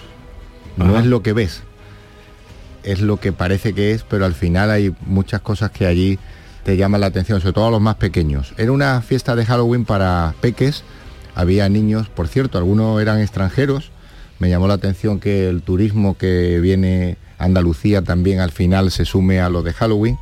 No 0.77 0.87
Ajá. 0.87 1.01
es 1.01 1.07
lo 1.07 1.23
que 1.23 1.33
ves, 1.33 1.63
es 2.85 3.01
lo 3.01 3.19
que 3.19 3.33
parece 3.33 3.73
que 3.73 3.93
es, 3.93 4.03
pero 4.03 4.25
al 4.25 4.35
final 4.35 4.71
hay 4.71 4.95
muchas 5.07 5.41
cosas 5.41 5.71
que 5.71 5.87
allí 5.87 6.19
te 6.65 6.77
llaman 6.77 7.01
la 7.01 7.07
atención, 7.07 7.41
sobre 7.41 7.55
todo 7.55 7.67
a 7.67 7.71
los 7.71 7.81
más 7.81 7.97
pequeños. 7.97 8.55
Era 8.57 8.73
una 8.73 9.01
fiesta 9.03 9.35
de 9.35 9.47
Halloween 9.47 9.85
para 9.85 10.35
peques, 10.41 10.85
había 11.35 11.69
niños, 11.69 12.09
por 12.09 12.29
cierto, 12.29 12.59
algunos 12.59 13.01
eran 13.01 13.21
extranjeros, 13.21 13.91
me 14.39 14.49
llamó 14.49 14.69
la 14.69 14.75
atención 14.75 15.21
que 15.21 15.49
el 15.49 15.63
turismo 15.63 16.17
que 16.17 16.61
viene 16.61 17.17
Andalucía 17.41 18.03
también 18.03 18.39
al 18.39 18.53
final 18.53 18.91
se 18.91 19.05
sume 19.05 19.41
a 19.41 19.49
lo 19.49 19.63
de 19.63 19.73
Halloween. 19.73 20.19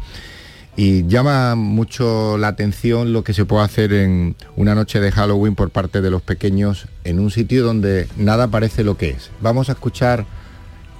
Y 0.76 1.07
llama 1.09 1.57
mucho 1.57 2.38
la 2.38 2.48
atención 2.48 3.12
lo 3.12 3.24
que 3.24 3.35
se 3.35 3.44
puede 3.44 3.64
hacer 3.64 3.92
en 3.92 4.37
una 4.57 4.76
noche 4.76 5.00
de 5.00 5.11
Halloween 5.11 5.57
por 5.57 5.70
parte 5.70 6.00
de 6.00 6.11
los 6.11 6.22
pequeños 6.22 6.87
en 7.02 7.18
un 7.18 7.33
sitio 7.33 7.64
donde 7.64 8.07
nada 8.16 8.46
parece 8.46 8.85
lo 8.85 8.96
que 8.96 9.11
es. 9.11 9.31
Vamos 9.40 9.68
a 9.68 9.72
escuchar 9.72 10.24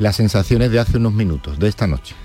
las 0.01 0.17
sensaciones 0.17 0.73
de 0.73 0.81
hace 0.81 0.97
unos 0.97 1.13
minutos, 1.13 1.59
de 1.61 1.69
esta 1.69 1.87
noche. 1.87 2.17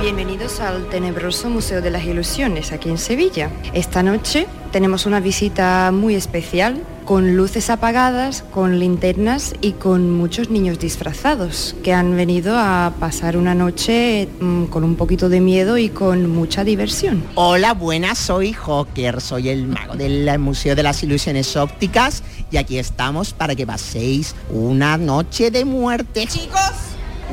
Bienvenidos 0.00 0.60
al 0.60 0.88
tenebroso 0.88 1.50
Museo 1.50 1.82
de 1.82 1.90
las 1.90 2.04
Ilusiones 2.04 2.70
aquí 2.70 2.88
en 2.88 2.98
Sevilla. 2.98 3.50
Esta 3.74 4.04
noche 4.04 4.46
tenemos 4.70 5.06
una 5.06 5.18
visita 5.18 5.90
muy 5.92 6.14
especial 6.14 6.80
con 7.08 7.38
luces 7.38 7.70
apagadas, 7.70 8.44
con 8.52 8.78
linternas 8.78 9.54
y 9.62 9.72
con 9.72 10.10
muchos 10.10 10.50
niños 10.50 10.78
disfrazados 10.78 11.74
que 11.82 11.94
han 11.94 12.14
venido 12.14 12.58
a 12.58 12.92
pasar 13.00 13.38
una 13.38 13.54
noche 13.54 14.28
mm, 14.40 14.64
con 14.66 14.84
un 14.84 14.94
poquito 14.94 15.30
de 15.30 15.40
miedo 15.40 15.78
y 15.78 15.88
con 15.88 16.28
mucha 16.28 16.64
diversión. 16.64 17.24
Hola, 17.34 17.72
buenas, 17.72 18.18
soy 18.18 18.52
Joker, 18.52 19.22
soy 19.22 19.48
el 19.48 19.68
mago 19.68 19.96
del 19.96 20.38
Museo 20.38 20.76
de 20.76 20.82
las 20.82 21.02
Ilusiones 21.02 21.56
Ópticas 21.56 22.22
y 22.50 22.58
aquí 22.58 22.78
estamos 22.78 23.32
para 23.32 23.54
que 23.54 23.66
paséis 23.66 24.34
una 24.50 24.98
noche 24.98 25.50
de 25.50 25.64
muerte. 25.64 26.26
Chicos, 26.26 26.72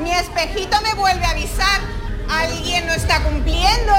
mi 0.02 0.12
espejito 0.12 0.78
me 0.84 0.94
vuelve 0.94 1.26
a 1.26 1.32
avisar. 1.32 1.82
¿Alguien 2.30 2.88
no 2.88 2.94
está 2.94 3.22
cumpliendo? 3.24 3.94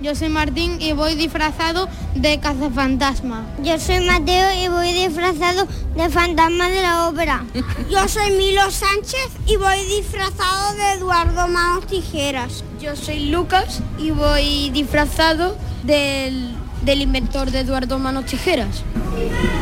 Yo 0.00 0.14
soy 0.14 0.30
Martín 0.30 0.80
y 0.80 0.94
voy 0.94 1.14
disfrazado 1.14 1.86
de 2.14 2.40
cazafantasma. 2.40 3.44
Yo 3.62 3.78
soy 3.78 4.00
Mateo 4.00 4.64
y 4.64 4.68
voy 4.68 4.94
disfrazado 4.94 5.68
de 5.94 6.08
fantasma 6.08 6.70
de 6.70 6.80
la 6.80 7.08
ópera. 7.08 7.44
Yo 7.90 8.08
soy 8.08 8.30
Milo 8.30 8.70
Sánchez 8.70 9.28
y 9.46 9.56
voy 9.56 9.84
disfrazado 9.84 10.74
de 10.74 10.92
Eduardo 10.94 11.48
Manos 11.48 11.86
Tijeras. 11.86 12.64
Yo 12.80 12.96
soy 12.96 13.28
Lucas 13.28 13.80
y 13.98 14.10
voy 14.10 14.70
disfrazado 14.70 15.58
del, 15.82 16.56
del 16.82 17.02
inventor 17.02 17.50
de 17.50 17.60
Eduardo 17.60 17.98
Manos 17.98 18.24
Tijeras, 18.24 18.82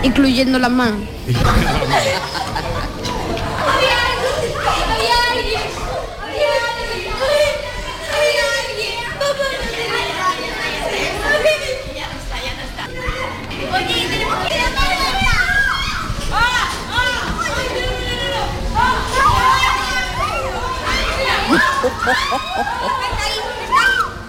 incluyendo 0.05 0.61
las 0.61 0.71
manos. 0.71 1.01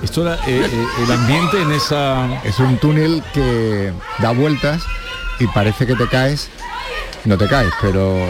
Esto 0.01 0.21
era 0.21 0.35
eh, 0.47 0.65
eh, 0.71 0.87
el 1.03 1.11
ambiente 1.11 1.61
en 1.61 1.71
esa... 1.71 2.41
Es 2.43 2.57
un 2.59 2.77
túnel 2.77 3.21
que 3.33 3.91
da 4.19 4.31
vueltas 4.31 4.81
y 5.39 5.47
parece 5.47 5.85
que 5.85 5.95
te 5.95 6.07
caes. 6.07 6.49
No 7.25 7.37
te 7.37 7.47
caes, 7.47 7.71
pero 7.81 8.29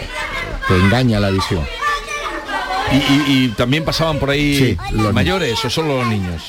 te 0.66 0.74
engaña 0.76 1.20
la 1.20 1.30
visión. 1.30 1.64
Y, 2.90 2.96
y- 2.96 3.24
y 3.44 3.48
también 3.50 3.84
pasaban 3.84 4.18
por 4.18 4.30
ahí 4.30 4.56
Sí, 4.58 4.78
los 4.96 5.12
mayores 5.14 5.64
o 5.64 5.70
solo 5.70 5.98
los 5.98 6.06
niños. 6.08 6.42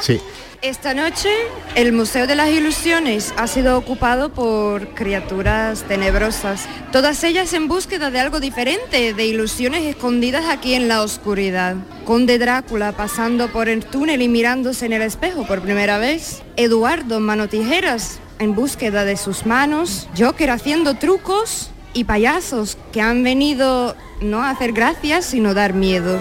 Sí. 0.00 0.20
Esta 0.64 0.94
noche 0.94 1.28
el 1.74 1.92
Museo 1.92 2.26
de 2.26 2.36
las 2.36 2.48
Ilusiones 2.48 3.34
ha 3.36 3.46
sido 3.48 3.76
ocupado 3.76 4.32
por 4.32 4.94
criaturas 4.94 5.82
tenebrosas, 5.82 6.66
todas 6.90 7.22
ellas 7.22 7.52
en 7.52 7.68
búsqueda 7.68 8.10
de 8.10 8.18
algo 8.18 8.40
diferente, 8.40 9.12
de 9.12 9.26
ilusiones 9.26 9.82
escondidas 9.82 10.46
aquí 10.46 10.72
en 10.72 10.88
la 10.88 11.02
oscuridad. 11.02 11.76
Conde 12.06 12.38
Drácula 12.38 12.92
pasando 12.92 13.52
por 13.52 13.68
el 13.68 13.84
túnel 13.84 14.22
y 14.22 14.28
mirándose 14.28 14.86
en 14.86 14.94
el 14.94 15.02
espejo 15.02 15.46
por 15.46 15.60
primera 15.60 15.98
vez. 15.98 16.42
Eduardo 16.56 17.20
Manotijeras 17.20 18.18
en 18.38 18.54
búsqueda 18.54 19.04
de 19.04 19.18
sus 19.18 19.44
manos. 19.44 20.08
Joker 20.18 20.48
haciendo 20.48 20.94
trucos 20.94 21.72
y 21.92 22.04
payasos 22.04 22.78
que 22.90 23.02
han 23.02 23.22
venido 23.22 23.96
no 24.22 24.40
a 24.40 24.48
hacer 24.48 24.72
gracias 24.72 25.26
sino 25.26 25.52
dar 25.52 25.74
miedo. 25.74 26.18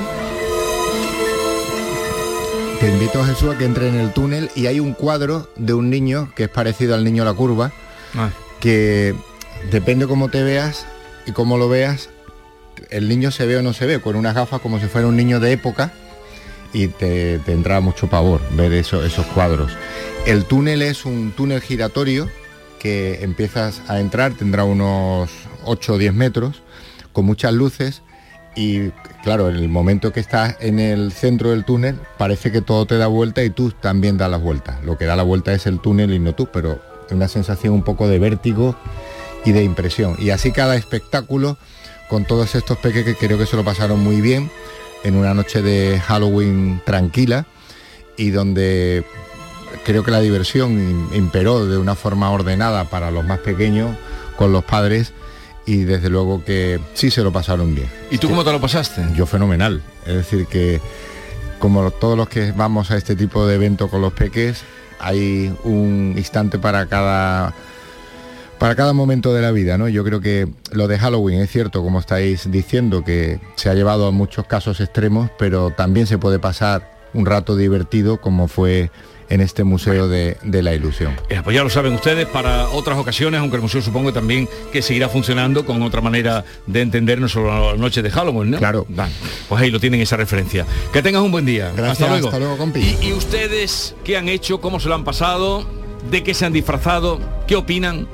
Te 2.84 2.90
invito, 2.90 3.24
Jesús, 3.24 3.56
a 3.56 3.58
que 3.58 3.64
entre 3.64 3.88
en 3.88 3.96
el 3.96 4.12
túnel 4.12 4.52
y 4.56 4.66
hay 4.68 4.82
un 4.82 4.94
cuadro 4.94 5.50
de 5.56 5.74
un 5.74 5.90
niño 5.90 6.30
que 6.36 6.44
es 6.44 6.50
parecido 6.50 6.96
al 6.96 7.06
niño 7.06 7.24
La 7.24 7.34
Curva, 7.34 7.72
Ah. 8.14 8.30
que 8.60 9.16
depende 9.72 10.06
cómo 10.06 10.28
te 10.28 10.44
veas 10.44 10.86
y 11.26 11.32
cómo 11.32 11.58
lo 11.58 11.70
veas, 11.70 12.10
el 12.90 13.08
niño 13.08 13.32
se 13.32 13.46
ve 13.46 13.56
o 13.56 13.62
no 13.62 13.72
se 13.72 13.86
ve, 13.86 14.02
con 14.02 14.18
unas 14.18 14.36
gafas 14.36 14.60
como 14.60 14.82
si 14.82 14.88
fuera 14.88 15.08
un 15.08 15.16
niño 15.16 15.40
de 15.40 15.54
época 15.54 15.94
y 16.74 16.88
te, 16.90 17.40
te 17.40 17.54
entra 17.54 17.80
mucho 17.80 18.08
pavor 18.10 18.42
ver 18.52 18.74
eso- 18.74 19.06
esos 19.06 19.26
cuadros. 19.28 19.72
El 20.26 20.44
túnel 20.44 20.82
es 20.82 21.06
un 21.06 21.32
túnel 21.32 21.62
giratorio 21.62 22.28
que 22.80 23.24
empiezas 23.24 23.82
a 23.88 24.02
entrar, 24.02 24.34
tendrá 24.34 24.66
unos 24.66 25.30
8 25.64 25.94
o 25.94 25.98
10 25.98 26.14
metros, 26.14 26.62
con 27.14 27.24
muchas 27.24 27.54
luces 27.54 28.02
y 28.58 28.90
claro, 29.24 29.50
en 29.50 29.56
el 29.56 29.70
momento 29.70 30.12
que 30.14 30.20
estás 30.20 30.58
en 30.60 30.80
el 30.80 31.12
centro 31.12 31.52
del 31.52 31.64
túnel 31.66 31.98
parece 32.18 32.52
que 32.52 32.62
todo 32.62 32.86
te 32.86 32.98
da 32.98 33.08
vuelta 33.08 33.44
y 33.44 33.50
tú 33.50 33.72
también 33.72 34.18
das 34.18 34.30
las 34.30 34.42
vueltas. 34.42 34.84
Lo 34.84 34.98
que 34.98 35.06
da 35.06 35.16
la 35.16 35.24
vuelta 35.24 35.54
es 35.54 35.66
el 35.66 35.80
túnel 35.80 36.14
y 36.14 36.20
no 36.20 36.34
tú, 36.36 36.48
pero 36.52 36.80
una 37.10 37.28
sensación 37.28 37.74
un 37.74 37.84
poco 37.84 38.08
de 38.08 38.20
vértigo 38.20 38.76
y 39.46 39.52
de 39.52 39.64
impresión. 39.64 40.16
Y 40.20 40.30
así 40.32 40.52
cada 40.52 40.76
espectáculo 40.76 41.58
con 42.10 42.26
todos 42.26 42.56
estos 42.56 42.78
peques 42.78 43.06
que 43.06 43.16
creo 43.16 43.38
que 43.38 43.46
se 43.46 43.56
lo 43.56 43.64
pasaron 43.64 44.00
muy 44.00 44.22
bien 44.22 44.52
en 45.04 45.16
una 45.16 45.34
noche 45.34 45.62
de 45.62 46.00
Halloween 46.00 46.82
tranquila 46.86 47.46
y 48.18 48.30
donde 48.30 49.04
creo 49.86 50.04
que 50.04 50.12
la 50.12 50.22
diversión 50.22 50.78
im- 50.78 51.16
imperó 51.16 51.66
de 51.66 51.78
una 51.78 51.96
forma 51.96 52.30
ordenada 52.32 52.86
para 52.86 53.10
los 53.12 53.26
más 53.26 53.40
pequeños 53.40 53.96
con 54.38 54.52
los 54.52 54.64
padres 54.64 55.14
y 55.66 55.84
desde 55.84 56.10
luego 56.10 56.44
que 56.44 56.80
sí 56.94 57.12
se 57.12 57.24
lo 57.24 57.32
pasaron 57.32 57.74
bien. 57.74 57.88
¿Y 58.12 58.18
tú 58.18 58.30
cómo 58.30 58.44
te 58.44 58.52
lo 58.52 58.60
pasaste? 58.60 59.02
Yo 59.16 59.26
fenomenal. 59.26 59.82
Es 60.06 60.16
decir 60.16 60.46
que 60.48 60.82
como 61.60 61.90
todos 61.92 62.18
los 62.18 62.28
que 62.28 62.52
vamos 62.52 62.92
a 62.92 62.98
este 62.98 63.16
tipo 63.16 63.48
de 63.48 63.56
evento 63.56 63.88
con 63.88 64.02
los 64.02 64.14
peques, 64.14 64.62
hay 65.00 65.54
un 65.64 66.14
instante 66.18 66.60
para 66.60 66.86
cada 66.88 67.54
para 68.60 68.76
cada 68.76 68.94
momento 68.94 69.34
de 69.34 69.42
la 69.42 69.52
vida, 69.52 69.78
¿no? 69.78 69.90
Yo 69.90 70.06
creo 70.06 70.22
que 70.22 70.48
lo 70.72 70.88
de 70.88 70.98
Halloween 70.98 71.42
es 71.42 71.52
cierto, 71.52 71.84
como 71.84 72.00
estáis 72.00 72.50
diciendo, 72.50 73.04
que 73.04 73.42
se 73.56 73.70
ha 73.70 73.74
llevado 73.74 74.08
a 74.08 74.12
muchos 74.12 74.46
casos 74.46 74.80
extremos, 74.80 75.30
pero 75.38 75.72
también 75.72 76.08
se 76.08 76.18
puede 76.18 76.40
pasar 76.40 76.94
un 77.14 77.26
rato 77.26 77.58
divertido 77.58 78.22
como 78.22 78.48
fue 78.48 78.90
en 79.34 79.42
este 79.42 79.64
Museo 79.64 80.08
de, 80.08 80.38
de 80.44 80.62
la 80.62 80.76
Ilusión. 80.76 81.16
Eh, 81.28 81.42
Pues 81.44 81.56
ya 81.56 81.64
lo 81.64 81.70
saben 81.72 81.94
ustedes, 81.94 82.28
para 82.28 82.70
otras 82.70 83.00
ocasiones, 83.00 83.40
aunque 83.40 83.56
el 83.56 83.64
museo 83.64 83.82
supongo 83.82 84.14
también 84.14 84.48
que 84.72 84.84
seguirá 84.84 85.10
funcionando 85.10 85.66
con 85.66 85.82
otra 85.82 86.02
manera 86.02 86.46
de 86.68 86.82
entender 86.82 87.20
no 87.20 87.28
solo 87.28 87.72
la 87.72 87.78
noche 87.78 88.04
de 88.04 88.12
Halloween, 88.12 88.52
¿no? 88.52 88.58
Claro. 88.60 88.86
Pues 89.50 89.60
ahí 89.62 89.72
lo 89.72 89.80
tienen 89.80 90.02
esa 90.02 90.18
referencia. 90.18 90.68
Que 90.92 91.02
tengas 91.02 91.24
un 91.24 91.32
buen 91.32 91.46
día. 91.46 91.72
Gracias, 91.76 91.92
hasta 92.02 92.08
luego. 92.10 92.28
hasta 92.28 92.40
luego, 92.40 92.58
compi. 92.58 92.96
¿Y, 93.02 93.08
y 93.08 93.14
ustedes 93.14 93.96
qué 94.04 94.18
han 94.18 94.30
hecho? 94.30 94.62
¿Cómo 94.62 94.80
se 94.80 94.88
lo 94.88 94.94
han 94.94 95.04
pasado? 95.04 95.66
¿De 96.12 96.22
qué 96.22 96.36
se 96.36 96.46
han 96.46 96.54
disfrazado? 96.54 97.20
¿Qué 97.48 97.56
opinan? 97.56 98.08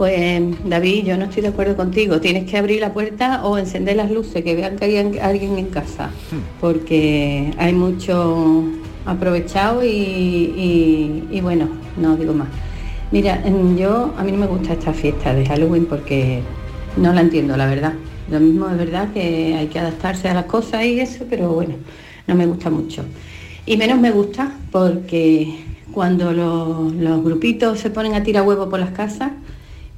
Pues 0.00 0.42
David, 0.64 1.04
yo 1.04 1.18
no 1.18 1.26
estoy 1.26 1.42
de 1.42 1.48
acuerdo 1.48 1.76
contigo. 1.76 2.22
Tienes 2.22 2.50
que 2.50 2.56
abrir 2.56 2.80
la 2.80 2.90
puerta 2.94 3.44
o 3.44 3.58
encender 3.58 3.96
las 3.96 4.10
luces, 4.10 4.42
que 4.42 4.56
vean 4.56 4.76
que 4.76 4.86
hay 4.86 4.96
alguien 4.96 5.58
en 5.58 5.66
casa, 5.66 6.08
porque 6.58 7.52
hay 7.58 7.74
mucho 7.74 8.64
aprovechado 9.04 9.84
y, 9.84 9.88
y- 9.90 11.28
y 11.30 11.40
bueno, 11.42 11.68
no 11.98 12.16
digo 12.16 12.32
más. 12.32 12.48
Mira, 13.10 13.42
yo 13.76 14.14
a 14.16 14.24
mí 14.24 14.32
no 14.32 14.38
me 14.38 14.46
gusta 14.46 14.72
esta 14.72 14.94
fiesta 14.94 15.34
de 15.34 15.44
Halloween 15.44 15.84
porque 15.84 16.40
no 16.96 17.12
la 17.12 17.20
entiendo, 17.20 17.54
la 17.58 17.66
verdad. 17.66 17.92
Lo 18.30 18.40
mismo 18.40 18.70
es 18.70 18.78
verdad 18.78 19.12
que 19.12 19.54
hay 19.54 19.66
que 19.66 19.80
adaptarse 19.80 20.28
a 20.30 20.32
las 20.32 20.46
cosas 20.46 20.82
y 20.82 20.98
eso, 20.98 21.26
pero 21.28 21.50
bueno, 21.52 21.74
no 22.26 22.34
me 22.36 22.46
gusta 22.46 22.70
mucho. 22.70 23.04
Y 23.66 23.76
menos 23.76 24.00
me 24.00 24.12
gusta 24.12 24.50
porque 24.72 25.56
cuando 25.92 26.32
los, 26.32 26.94
los 26.94 27.22
grupitos 27.22 27.78
se 27.80 27.90
ponen 27.90 28.14
a 28.14 28.22
tirar 28.22 28.46
huevos 28.48 28.70
por 28.70 28.80
las 28.80 28.92
casas, 28.92 29.32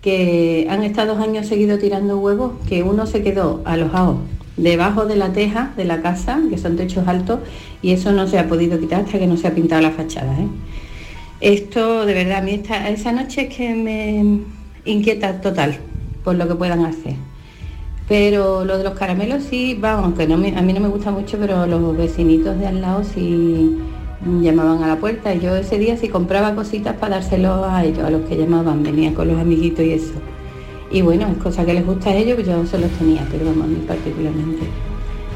que 0.03 0.67
han 0.69 0.83
estado 0.83 1.17
años 1.17 1.47
seguidos 1.47 1.79
tirando 1.79 2.19
huevos, 2.19 2.53
que 2.69 2.83
uno 2.83 3.07
se 3.07 3.23
quedó 3.23 3.63
alojado 3.65 4.19
debajo 4.57 5.07
de 5.07 5.17
la 5.17 5.33
teja 5.33 5.73
de 5.77 5.85
la 5.87 6.03
casa, 6.03 6.41
que 6.51 6.59
son 6.59 6.77
techos 6.77 7.09
altos, 7.09 7.41
y 7.81 7.93
eso 7.93 8.13
no 8.13 8.27
se 8.27 8.39
ha 8.39 8.49
podido 8.49 8.79
quitar 8.79 9.05
hasta 9.05 9.19
que 9.19 9.27
no 9.27 9.37
se 9.39 9.47
ha 9.49 9.55
pintado 9.55 9.81
la 9.81 9.93
fachada. 9.93 10.33
¿eh? 10.39 10.49
Esto, 11.41 12.05
de 12.05 12.15
verdad, 12.15 12.39
a 12.39 12.43
mí 12.43 12.53
esta, 12.53 12.89
esa 12.91 13.13
noche 13.13 13.49
es 13.49 13.57
que 13.57 13.75
me 13.75 14.41
inquieta 14.85 15.41
total 15.41 15.79
por 16.23 16.35
lo 16.37 16.47
que 16.47 16.55
puedan 16.55 16.85
hacer. 16.85 17.15
Pero 18.09 18.65
lo 18.65 18.79
de 18.79 18.85
los 18.85 18.95
caramelos 18.95 19.45
sí, 19.45 19.77
vamos, 19.81 20.15
que 20.19 20.27
no 20.27 20.37
me- 20.37 20.57
a 20.57 20.63
mí 20.63 20.73
no 20.73 20.81
me 20.81 20.89
gusta 20.89 21.11
mucho, 21.11 21.39
pero 21.39 21.67
los 21.67 21.97
vecinitos 21.97 22.59
de 22.59 22.67
al 22.67 22.81
lado 22.81 23.03
sí 23.05 23.77
llamaban 24.41 24.83
a 24.83 24.89
la 24.89 24.97
puerta 24.97 25.35
y 25.35 25.41
yo 25.41 25.57
ese 25.57 25.79
día 25.79 25.97
sí 25.97 26.09
compraba 26.09 26.55
cositas 26.55 26.97
para 26.97 27.17
dárselos 27.17 27.67
a 27.67 27.85
ellos, 27.85 28.05
a 28.05 28.11
los 28.11 28.23
que 28.29 28.37
llamaban, 28.37 28.83
venía 28.83 29.13
con 29.15 29.29
los 29.29 29.39
amiguitos 29.39 29.85
y 29.85 29.93
eso. 29.93 30.13
Y 30.91 31.03
bueno, 31.03 31.27
es 31.29 31.39
cosa 31.39 31.65
que 31.65 31.75
les 31.75 31.87
gusta 31.87 32.11
a 32.11 32.15
ellos, 32.15 32.35
pues 32.35 32.47
yo 32.47 32.67
se 32.67 32.79
los 32.79 32.91
tenía, 32.93 33.27
pero 33.31 33.47
vamos, 33.47 33.65
a 33.65 33.69
mí 33.69 33.85
particularmente 33.87 34.67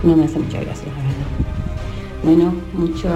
no 0.03 0.16
me 0.16 0.25
hace 0.25 0.38
mucha 0.38 0.61
gracia, 0.61 0.88
la 0.88 1.03
verdad. 1.03 1.46
Bueno, 2.22 2.55
mucho 2.75 3.09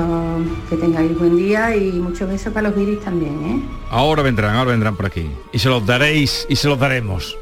que 0.68 0.76
tengáis 0.76 1.18
buen 1.18 1.37
día 1.37 1.76
y 1.76 1.92
muchos 1.92 2.28
besos 2.28 2.52
para 2.52 2.68
los 2.68 2.78
viris 2.78 3.00
también, 3.00 3.33
¿eh? 3.44 3.61
Ahora 3.90 4.22
vendrán, 4.22 4.54
ahora 4.54 4.70
vendrán 4.70 4.96
por 4.96 5.06
aquí. 5.06 5.26
Y 5.52 5.59
se 5.59 5.68
los 5.68 5.85
daréis 5.85 6.46
y 6.48 6.56
se 6.56 6.68
los 6.68 6.78
daremos. 6.78 7.37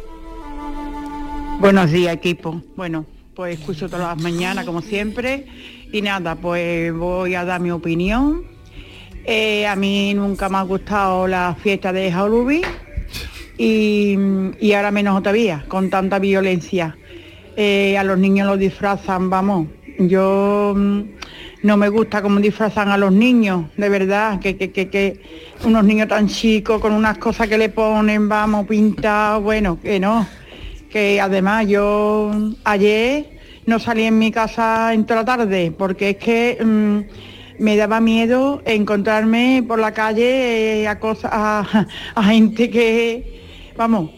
Buenos 1.60 1.90
días, 1.90 2.14
equipo. 2.14 2.62
Bueno, 2.76 3.04
pues 3.34 3.58
escucho 3.58 3.88
todas 3.88 4.16
las 4.16 4.22
mañanas, 4.22 4.64
como 4.64 4.80
siempre. 4.80 5.46
Y 5.90 6.02
nada, 6.02 6.34
pues 6.34 6.92
voy 6.92 7.34
a 7.34 7.44
dar 7.44 7.60
mi 7.60 7.70
opinión. 7.70 8.42
Eh, 9.24 9.66
a 9.66 9.74
mí 9.74 10.12
nunca 10.14 10.48
me 10.48 10.58
ha 10.58 10.62
gustado 10.62 11.26
la 11.26 11.56
fiesta 11.62 11.92
de 11.92 12.12
Halloween 12.12 12.62
y, 13.56 14.16
y 14.60 14.72
ahora 14.72 14.90
menos 14.90 15.22
todavía, 15.22 15.64
con 15.68 15.88
tanta 15.88 16.18
violencia. 16.18 16.96
Eh, 17.56 17.96
a 17.96 18.04
los 18.04 18.18
niños 18.18 18.46
los 18.46 18.58
disfrazan, 18.58 19.30
vamos. 19.30 19.68
Yo 19.98 20.74
mm, 20.76 21.00
no 21.62 21.76
me 21.76 21.88
gusta 21.88 22.22
cómo 22.22 22.38
disfrazan 22.38 22.90
a 22.90 22.98
los 22.98 23.12
niños, 23.12 23.66
de 23.76 23.88
verdad, 23.88 24.40
que, 24.40 24.56
que, 24.56 24.70
que, 24.70 24.88
que 24.88 25.20
unos 25.64 25.84
niños 25.84 26.08
tan 26.08 26.28
chicos 26.28 26.80
con 26.80 26.92
unas 26.92 27.18
cosas 27.18 27.48
que 27.48 27.58
le 27.58 27.70
ponen, 27.70 28.28
vamos, 28.28 28.66
pintados, 28.66 29.42
bueno, 29.42 29.80
que 29.80 29.98
no. 29.98 30.26
Que 30.90 31.20
además 31.20 31.66
yo 31.66 32.30
ayer 32.64 33.37
no 33.68 33.78
salí 33.78 34.04
en 34.04 34.18
mi 34.18 34.32
casa 34.32 34.94
en 34.94 35.04
toda 35.04 35.20
la 35.20 35.26
tarde, 35.26 35.70
porque 35.76 36.10
es 36.10 36.16
que 36.16 36.58
mm, 36.64 37.62
me 37.62 37.76
daba 37.76 38.00
miedo 38.00 38.62
encontrarme 38.64 39.62
por 39.68 39.78
la 39.78 39.92
calle 39.92 40.80
eh, 40.80 40.88
a, 40.88 40.98
cosa- 40.98 41.28
a, 41.30 42.22
gente 42.22 42.70
que, 42.70 43.42
vamos, 43.76 44.10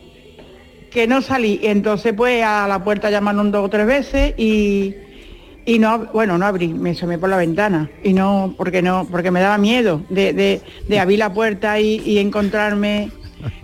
que 0.88 1.08
no 1.08 1.20
salí. 1.20 1.58
Entonces 1.64 2.14
pues 2.14 2.44
a 2.44 2.68
la 2.68 2.84
puerta 2.84 3.10
llamaron 3.10 3.50
dos 3.50 3.64
o 3.64 3.68
tres 3.68 3.88
veces 3.88 4.34
y, 4.36 4.94
y 5.66 5.80
no, 5.80 5.98
bueno, 6.12 6.38
no 6.38 6.46
abrí, 6.46 6.68
me 6.68 6.90
asomé 6.90 7.18
por 7.18 7.28
la 7.28 7.36
ventana 7.36 7.90
y 8.04 8.12
no, 8.12 8.54
porque 8.56 8.82
no, 8.82 9.08
porque 9.10 9.32
me 9.32 9.40
daba 9.40 9.58
miedo 9.58 10.02
de, 10.10 10.62
de, 10.86 10.98
abrir 11.00 11.18
la 11.18 11.32
puerta 11.34 11.80
y 11.80 12.18
encontrarme 12.18 13.10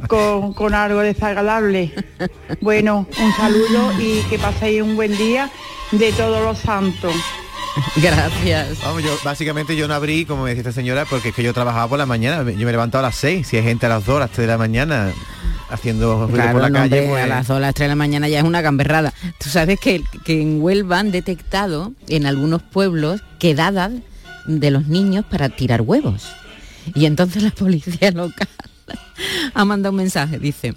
con, 0.09 0.53
con 0.55 0.75
algo 0.75 1.01
desagradable. 1.01 1.93
Bueno, 2.61 3.07
un 3.21 3.33
saludo 3.33 3.93
y 4.01 4.21
que 4.31 4.39
paséis 4.39 4.83
un 4.83 4.97
buen 4.97 5.17
día 5.17 5.51
de 5.93 6.12
todos 6.12 6.43
los 6.43 6.59
santos. 6.59 7.15
Gracias. 7.97 8.79
Vamos, 8.83 9.03
yo 9.03 9.11
básicamente 9.23 9.77
yo 9.77 9.87
no 9.87 9.95
abrí, 9.95 10.25
como 10.25 10.45
me 10.45 10.51
decía 10.51 10.62
esta 10.62 10.73
señora, 10.73 11.05
porque 11.05 11.29
es 11.29 11.35
que 11.35 11.43
yo 11.43 11.53
trabajaba 11.53 11.89
por 11.89 11.99
la 11.99 12.07
mañana. 12.07 12.39
Yo 12.51 12.57
me 12.57 12.62
he 12.62 12.73
levantado 12.73 13.05
a 13.05 13.09
las 13.09 13.17
6, 13.17 13.47
si 13.47 13.57
hay 13.59 13.62
gente 13.62 13.87
a 13.87 13.91
las 13.91 14.05
2, 14.07 14.17
a 14.17 14.21
las 14.21 14.31
3 14.31 14.47
de 14.47 14.53
la 14.53 14.59
mañana 14.59 15.12
haciendo 15.69 16.23
ruido 16.27 16.35
Claro, 16.37 16.53
por 16.53 16.62
la 16.62 16.71
no, 16.71 16.79
calle. 16.79 17.01
hombre, 17.01 17.11
pues- 17.11 17.25
a 17.25 17.27
las 17.27 17.47
2, 17.49 17.57
a 17.57 17.61
las 17.61 17.75
3 17.75 17.85
de 17.85 17.89
la 17.89 17.97
mañana 17.97 18.29
ya 18.29 18.39
es 18.39 18.45
una 18.45 18.62
gamberrada. 18.62 19.12
Tú 19.39 19.51
sabes 19.51 19.79
que, 19.79 20.03
que 20.25 20.41
en 20.41 20.62
Huelva 20.62 20.99
han 21.01 21.11
detectado 21.11 21.93
en 22.09 22.25
algunos 22.27 22.62
pueblos 22.62 23.23
quedadas 23.39 23.93
de 24.47 24.71
los 24.71 24.87
niños 24.87 25.25
para 25.29 25.49
tirar 25.51 25.83
huevos. 25.83 26.29
Y 26.95 27.05
entonces 27.07 27.43
la 27.43 27.51
policía 27.51 28.11
local 28.15 28.49
ha 29.55 29.64
mandado 29.64 29.92
un 29.92 29.98
mensaje, 29.98 30.38
dice, 30.38 30.74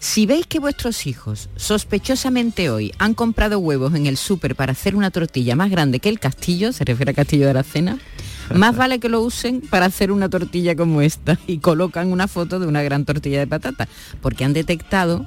si 0.00 0.26
veis 0.26 0.46
que 0.46 0.60
vuestros 0.60 1.06
hijos 1.06 1.48
sospechosamente 1.56 2.70
hoy 2.70 2.92
han 2.98 3.14
comprado 3.14 3.58
huevos 3.58 3.94
en 3.94 4.06
el 4.06 4.16
súper 4.16 4.54
para 4.54 4.72
hacer 4.72 4.94
una 4.94 5.10
tortilla 5.10 5.56
más 5.56 5.70
grande 5.70 5.98
que 5.98 6.08
el 6.08 6.20
castillo, 6.20 6.72
se 6.72 6.84
refiere 6.84 7.10
al 7.10 7.16
castillo 7.16 7.44
de 7.44 7.50
Aracena, 7.50 7.98
más 8.54 8.76
vale 8.76 9.00
que 9.00 9.08
lo 9.08 9.20
usen 9.20 9.60
para 9.60 9.86
hacer 9.86 10.12
una 10.12 10.28
tortilla 10.28 10.76
como 10.76 11.02
esta 11.02 11.38
y 11.46 11.58
colocan 11.58 12.12
una 12.12 12.28
foto 12.28 12.60
de 12.60 12.66
una 12.66 12.82
gran 12.82 13.04
tortilla 13.04 13.40
de 13.40 13.48
patata, 13.48 13.88
porque 14.22 14.44
han 14.44 14.52
detectado 14.52 15.26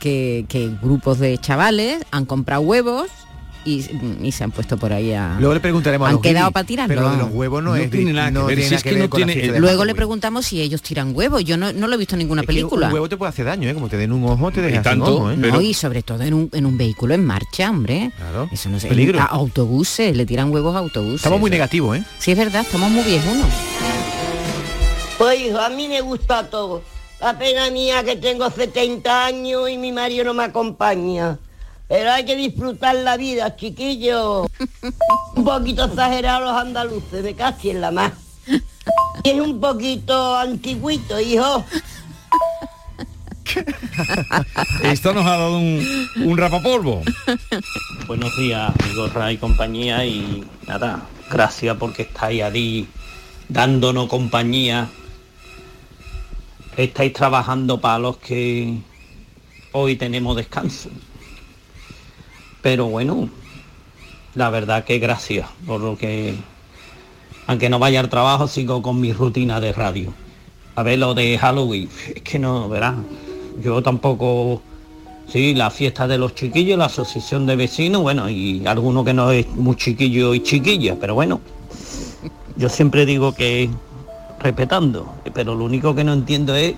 que, 0.00 0.46
que 0.48 0.68
grupos 0.82 1.18
de 1.18 1.38
chavales 1.38 2.04
han 2.10 2.24
comprado 2.24 2.62
huevos 2.62 3.08
y, 3.68 4.26
y 4.26 4.32
se 4.32 4.44
han 4.44 4.50
puesto 4.50 4.76
por 4.76 4.92
ahí 4.92 5.12
a... 5.12 5.36
Luego 5.38 5.54
le 5.54 5.60
preguntaremos 5.60 6.06
a 6.06 6.08
Han 6.08 6.14
los 6.14 6.22
quedado 6.22 6.46
guiris, 6.46 6.52
para 6.54 6.66
tirarlo. 6.66 6.94
Pero 6.94 7.06
lo 7.08 7.10
de 7.12 7.22
los 7.22 7.30
huevos 7.32 7.62
no, 7.62 7.70
No 7.70 7.76
es 7.76 7.90
tiene 7.90 8.12
nada 8.12 8.30
que 8.32 8.54
ver, 8.54 8.62
si 8.64 8.74
es 8.74 8.82
que 8.82 8.92
no 8.92 9.08
tiene- 9.08 9.58
Luego 9.58 9.84
le 9.84 9.94
preguntamos 9.94 10.46
si 10.46 10.60
ellos 10.60 10.82
tiran 10.82 11.14
huevos. 11.14 11.44
Yo 11.44 11.56
no, 11.56 11.72
no 11.72 11.86
lo 11.88 11.94
he 11.94 11.98
visto 11.98 12.14
en 12.14 12.20
ninguna 12.20 12.40
Es 12.42 12.46
que 12.46 12.54
película. 12.54 12.88
Un 12.88 12.94
huevo 12.94 13.08
te 13.08 13.16
puede 13.16 13.30
hacer 13.30 13.44
daño, 13.46 13.68
¿eh? 13.68 13.74
Como 13.74 13.88
te 13.88 13.96
den 13.96 14.12
un 14.12 14.24
ojo, 14.24 14.50
te 14.50 14.60
dejas 14.62 14.82
tanto, 14.82 15.16
ojo, 15.16 15.30
¿eh? 15.30 15.36
No, 15.36 15.60
y 15.60 15.74
sobre 15.74 16.02
todo 16.02 16.22
en 16.22 16.34
un, 16.34 16.48
en 16.52 16.66
un 16.66 16.76
vehículo 16.78 17.14
en 17.14 17.24
marcha, 17.24 17.70
hombre. 17.70 18.10
Claro. 18.16 18.48
Eso 18.52 18.68
no 18.68 18.78
sé. 18.80 18.88
Peligro. 18.88 19.20
A 19.20 19.24
autobuses, 19.24 20.16
le 20.16 20.26
tiran 20.26 20.50
huevos 20.52 20.74
a 20.74 20.78
autobuses. 20.78 21.16
Estamos 21.16 21.40
muy 21.40 21.50
negativos, 21.50 21.96
¿eh? 21.98 22.04
Sí, 22.18 22.32
es 22.32 22.38
verdad, 22.38 22.62
estamos 22.62 22.90
muy 22.90 23.02
viejunos. 23.04 23.46
Pues 25.18 25.40
hijo, 25.40 25.58
a 25.58 25.68
mí 25.68 25.88
me 25.88 26.00
gusta 26.00 26.48
todo. 26.48 26.82
La 27.20 27.36
pena 27.36 27.68
mía 27.70 28.04
que 28.04 28.14
tengo 28.16 28.48
70 28.48 29.26
años 29.26 29.68
y 29.68 29.76
mi 29.76 29.90
marido 29.90 30.24
no 30.24 30.34
me 30.34 30.44
acompaña. 30.44 31.38
Pero 31.88 32.12
hay 32.12 32.24
que 32.26 32.36
disfrutar 32.36 32.94
la 32.96 33.16
vida, 33.16 33.56
chiquillo. 33.56 34.46
un 35.34 35.44
poquito 35.44 35.86
exagerado 35.86 36.44
los 36.44 36.52
andaluces, 36.54 37.24
me 37.24 37.34
casi 37.34 37.70
en 37.70 37.80
la 37.80 37.90
más. 37.90 38.12
Y 39.24 39.30
es 39.30 39.40
un 39.40 39.58
poquito 39.58 40.36
antiguito, 40.36 41.18
hijo. 41.18 41.64
Esto 44.82 45.14
nos 45.14 45.24
ha 45.24 45.38
dado 45.38 45.58
un, 45.58 46.08
un 46.16 46.36
rapapolvo. 46.36 47.02
Buenos 48.06 48.36
días, 48.36 48.72
amigos 48.78 49.14
Ray 49.14 49.34
y 49.34 49.38
compañía 49.38 50.04
y 50.04 50.44
nada, 50.66 51.02
gracias 51.30 51.76
porque 51.78 52.02
estáis 52.02 52.42
ahí 52.42 52.86
dándonos 53.48 54.08
compañía. 54.08 54.88
Estáis 56.76 57.14
trabajando 57.14 57.80
para 57.80 57.98
los 57.98 58.18
que 58.18 58.78
hoy 59.72 59.96
tenemos 59.96 60.36
descanso. 60.36 60.90
Pero 62.62 62.86
bueno, 62.86 63.28
la 64.34 64.50
verdad 64.50 64.84
que 64.84 64.98
gracias 64.98 65.48
por 65.66 65.80
lo 65.80 65.96
que, 65.96 66.34
aunque 67.46 67.68
no 67.68 67.78
vaya 67.78 68.00
al 68.00 68.08
trabajo, 68.08 68.48
sigo 68.48 68.82
con 68.82 69.00
mi 69.00 69.12
rutina 69.12 69.60
de 69.60 69.72
radio. 69.72 70.12
A 70.74 70.82
ver 70.82 70.98
lo 70.98 71.14
de 71.14 71.38
Halloween, 71.38 71.88
es 72.14 72.22
que 72.22 72.38
no, 72.38 72.68
verás, 72.68 72.94
yo 73.62 73.82
tampoco 73.82 74.62
Sí, 75.30 75.54
la 75.54 75.70
fiesta 75.70 76.08
de 76.08 76.16
los 76.16 76.34
chiquillos, 76.34 76.78
la 76.78 76.86
asociación 76.86 77.44
de 77.44 77.54
vecinos, 77.54 78.00
bueno, 78.00 78.30
y 78.30 78.66
alguno 78.66 79.04
que 79.04 79.12
no 79.12 79.30
es 79.30 79.46
muy 79.48 79.76
chiquillo 79.76 80.32
y 80.32 80.42
chiquilla, 80.42 80.96
pero 80.98 81.14
bueno, 81.14 81.42
yo 82.56 82.70
siempre 82.70 83.04
digo 83.04 83.34
que 83.34 83.68
respetando, 84.40 85.06
pero 85.34 85.54
lo 85.54 85.66
único 85.66 85.94
que 85.94 86.02
no 86.02 86.14
entiendo 86.14 86.54
es 86.56 86.74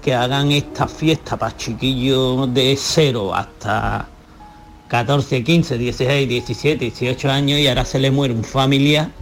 que 0.00 0.14
hagan 0.14 0.52
esta 0.52 0.86
fiesta 0.86 1.36
para 1.36 1.56
chiquillos 1.56 2.54
de 2.54 2.76
0 2.78 3.34
hasta 3.34 4.06
14, 4.90 5.44
15, 5.44 5.78
16, 5.78 6.28
17, 6.28 6.84
18 6.86 7.30
años 7.30 7.60
y 7.60 7.68
ahora 7.68 7.84
se 7.84 8.00
le 8.00 8.10
muere 8.10 8.34
un 8.34 8.42
familiar 8.42 9.12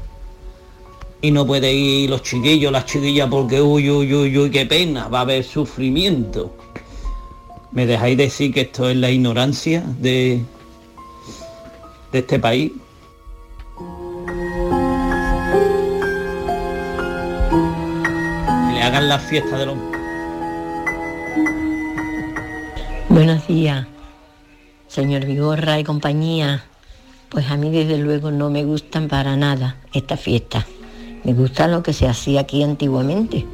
y 1.21 1.31
no 1.31 1.47
puede 1.47 1.75
ir 1.75 2.09
los 2.09 2.23
chiquillos, 2.23 2.73
las 2.73 2.87
chiquillas 2.87 3.29
porque 3.29 3.61
uy, 3.61 3.91
uy, 3.91 4.15
uy, 4.15 4.39
uy, 4.39 4.51
qué 4.51 4.65
pena, 4.65 5.09
va 5.09 5.19
a 5.19 5.23
haber 5.23 5.45
sufrimiento. 5.45 6.57
¿Me 7.73 7.85
dejáis 7.85 8.17
decir 8.17 8.55
que 8.55 8.63
esto 8.63 8.89
es 8.89 8.97
la 8.97 9.11
ignorancia 9.11 9.85
de, 9.99 10.43
de 12.13 12.19
este 12.19 12.39
país? 12.39 12.73
Le 18.73 18.83
hagan 18.83 19.07
la 19.07 19.19
fiesta 19.19 19.59
de 19.59 19.67
los... 19.67 19.77
Buenos 23.11 23.47
días, 23.47 23.87
señor 24.89 25.27
Vigorra 25.27 25.79
y 25.79 25.85
compañía. 25.85 26.65
Pues 27.29 27.51
a 27.51 27.57
mí 27.57 27.71
desde 27.71 27.99
luego 27.99 28.31
no 28.31 28.51
me 28.51 28.65
gustan 28.65 29.07
para 29.07 29.37
nada 29.37 29.77
estas 29.93 30.19
fiestas. 30.19 30.65
Me 31.25 31.35
gusta 31.35 31.69
lo 31.69 31.83
que 31.83 31.93
se 31.93 32.09
hacía 32.09 32.41
aquí 32.41 32.63
antiguamente. 32.63 33.47